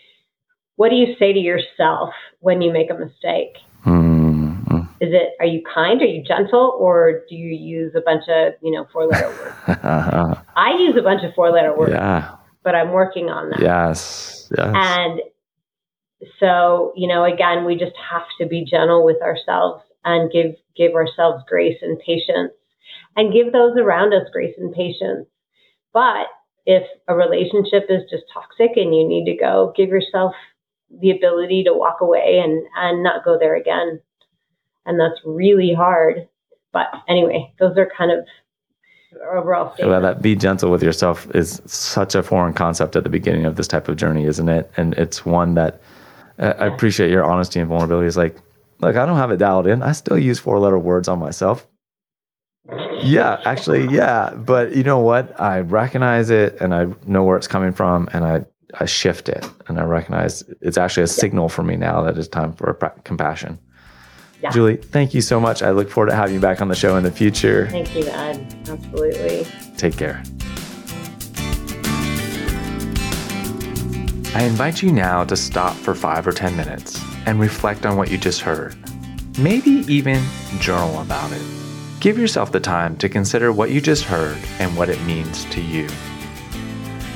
What 0.76 0.90
do 0.90 0.96
you 0.96 1.16
say 1.18 1.34
to 1.34 1.40
yourself 1.40 2.10
when 2.40 2.62
you 2.62 2.72
make 2.72 2.90
a 2.92 2.94
mistake? 2.94 3.58
Mm, 3.86 4.64
mm. 4.66 4.88
Is 5.00 5.14
it, 5.14 5.34
are 5.40 5.46
you 5.46 5.64
kind? 5.74 6.02
Are 6.02 6.06
you 6.06 6.24
gentle? 6.24 6.76
Or 6.78 7.22
do 7.30 7.36
you 7.36 7.56
use 7.56 7.94
a 7.96 8.02
bunch 8.02 8.24
of, 8.30 8.54
you 8.62 8.72
know, 8.72 8.88
four 8.92 9.08
letter 9.08 9.30
words? 9.30 9.56
I 10.56 10.76
use 10.80 10.96
a 10.98 11.02
bunch 11.02 11.24
of 11.24 11.34
four 11.34 11.52
letter 11.52 11.76
words, 11.76 11.94
yeah. 11.94 12.36
but 12.64 12.76
I'm 12.76 12.92
working 12.92 13.30
on 13.30 13.50
that. 13.50 13.60
Yes. 13.60 14.52
Yes. 14.56 14.74
And 14.76 15.22
so, 16.40 16.94
you 16.96 17.08
know, 17.08 17.24
again, 17.24 17.66
we 17.66 17.76
just 17.76 17.96
have 18.12 18.24
to 18.40 18.46
be 18.46 18.66
gentle 18.66 19.04
with 19.04 19.22
ourselves 19.22 19.84
and 20.04 20.32
give 20.32 20.56
give 20.76 20.94
ourselves 20.94 21.44
grace 21.48 21.78
and 21.82 22.00
patience 22.00 22.54
and 23.16 23.34
give 23.34 23.52
those 23.52 23.78
around 23.78 24.14
us 24.14 24.28
grace 24.32 24.56
and 24.58 24.74
patience. 24.74 25.28
But 25.94 26.28
if 26.66 26.84
a 27.08 27.16
relationship 27.16 27.86
is 27.90 28.04
just 28.10 28.24
toxic 28.34 28.78
and 28.78 28.96
you 28.96 29.08
need 29.08 29.26
to 29.26 29.38
go, 29.38 29.74
give 29.76 29.90
yourself 29.90 30.34
the 31.00 31.12
ability 31.12 31.64
to 31.64 31.74
walk 31.74 32.02
away 32.02 32.42
and 32.44 32.66
and 32.76 33.04
not 33.04 33.24
go 33.24 33.38
there 33.40 33.56
again. 33.56 34.00
And 34.86 35.00
that's 35.00 35.20
really 35.26 35.74
hard. 35.74 36.28
But 36.74 36.88
anyway, 37.08 37.54
those 37.60 37.78
are 37.78 37.90
kind 37.98 38.12
of 38.12 38.26
overall 39.32 39.74
statement. 39.74 39.92
Well, 39.92 40.02
that 40.02 40.22
be 40.22 40.36
gentle 40.36 40.72
with 40.72 40.84
yourself 40.84 41.30
is 41.36 41.62
such 41.66 42.16
a 42.16 42.24
foreign 42.24 42.54
concept 42.54 42.96
at 42.96 43.04
the 43.04 43.10
beginning 43.10 43.46
of 43.46 43.56
this 43.56 43.68
type 43.68 43.88
of 43.88 43.98
journey, 43.98 44.26
isn't 44.26 44.50
it? 44.50 44.72
And 44.78 44.94
it's 44.96 45.26
one 45.26 45.56
that 45.56 45.82
uh, 46.40 46.54
I 46.58 46.68
appreciate 46.68 47.10
your 47.10 47.24
honesty 47.24 47.60
and 47.60 47.70
vulnerability. 47.70 48.08
Is 48.08 48.18
like, 48.18 48.38
look, 48.80 48.96
I 48.96 49.06
don't 49.06 49.18
have 49.18 49.32
it 49.32 49.38
dialed 49.38 49.68
in. 49.68 49.82
I 49.82 49.92
still 49.92 50.18
use 50.18 50.40
four 50.40 50.60
letter 50.60 50.80
words 50.80 51.08
on 51.08 51.20
myself. 51.20 51.68
Yeah, 53.04 53.42
actually, 53.46 53.88
yeah. 53.88 54.34
But 54.34 54.76
you 54.76 54.84
know 54.84 55.00
what? 55.00 55.40
I 55.40 55.60
recognize 55.60 56.30
it 56.30 56.58
and 56.62 56.74
I 56.74 56.88
know 57.06 57.24
where 57.24 57.38
it's 57.38 57.48
coming 57.48 57.72
from 57.72 58.10
and 58.14 58.26
I, 58.26 58.46
I 58.80 58.86
shift 58.86 59.30
it 59.30 59.48
and 59.68 59.80
I 59.80 59.84
recognize 59.84 60.44
it's 60.62 60.78
actually 60.78 61.04
a 61.04 61.08
signal 61.08 61.50
for 61.50 61.64
me 61.64 61.76
now 61.76 62.02
that 62.04 62.18
it's 62.18 62.28
time 62.28 62.54
for 62.54 62.74
compassion. 63.04 63.60
Yeah. 64.42 64.50
Julie, 64.50 64.78
thank 64.78 65.14
you 65.14 65.22
so 65.22 65.40
much. 65.40 65.62
I 65.62 65.72
look 65.72 65.90
forward 65.90 66.10
to 66.10 66.16
having 66.16 66.34
you 66.34 66.40
back 66.40 66.62
on 66.62 66.68
the 66.68 66.76
show 66.76 66.98
in 66.98 67.04
the 67.04 67.12
future. 67.12 67.68
Thank 67.70 67.96
you, 67.96 68.06
Ed. 68.06 68.56
Absolutely. 68.68 69.46
Take 69.78 69.98
care. 69.98 70.24
I 74.34 74.44
invite 74.44 74.82
you 74.82 74.92
now 74.92 75.26
to 75.26 75.36
stop 75.36 75.76
for 75.76 75.94
five 75.94 76.26
or 76.26 76.32
10 76.32 76.56
minutes 76.56 77.00
and 77.26 77.40
reflect 77.40 77.86
on 77.86 77.98
what 77.98 78.10
you 78.10 78.18
just 78.18 78.42
heard. 78.42 78.76
Maybe 79.38 79.72
even 79.94 80.24
journal 80.60 81.02
about 81.02 81.32
it. 81.34 81.61
Give 82.02 82.18
yourself 82.18 82.52
the 82.52 82.60
time 82.60 82.98
to 82.98 83.08
consider 83.08 83.54
what 83.54 83.72
you 83.72 83.80
just 83.80 84.04
heard 84.04 84.38
and 84.60 84.76
what 84.76 84.90
it 84.90 85.02
means 85.04 85.46
to 85.46 85.62
you. 85.62 85.88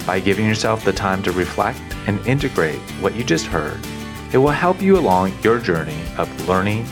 By 0.08 0.22
giving 0.22 0.48
yourself 0.48 0.86
the 0.86 0.94
time 0.94 1.22
to 1.24 1.34
reflect 1.34 1.82
and 2.08 2.26
integrate 2.26 2.80
what 3.02 3.16
you 3.16 3.26
just 3.26 3.48
heard, 3.48 3.86
it 4.32 4.38
will 4.38 4.50
help 4.52 4.82
you 4.82 4.98
along 4.98 5.34
your 5.44 5.60
journey 5.60 6.00
of 6.18 6.48
learning 6.48 6.86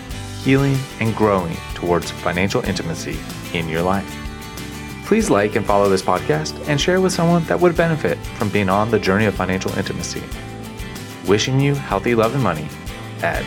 healing, 0.43 0.77
and 0.99 1.15
growing 1.15 1.55
towards 1.73 2.11
financial 2.11 2.61
intimacy 2.63 3.17
in 3.53 3.69
your 3.69 3.81
life. 3.81 4.19
Please 5.05 5.29
like 5.29 5.55
and 5.55 5.65
follow 5.65 5.89
this 5.89 6.01
podcast 6.01 6.67
and 6.67 6.79
share 6.79 7.01
with 7.01 7.13
someone 7.13 7.43
that 7.45 7.59
would 7.59 7.77
benefit 7.77 8.17
from 8.37 8.49
being 8.49 8.69
on 8.69 8.91
the 8.91 8.99
journey 8.99 9.25
of 9.25 9.35
financial 9.35 9.75
intimacy. 9.77 10.23
Wishing 11.27 11.59
you 11.59 11.75
healthy 11.75 12.15
love 12.15 12.33
and 12.33 12.43
money, 12.43 12.67
Ed. 13.21 13.45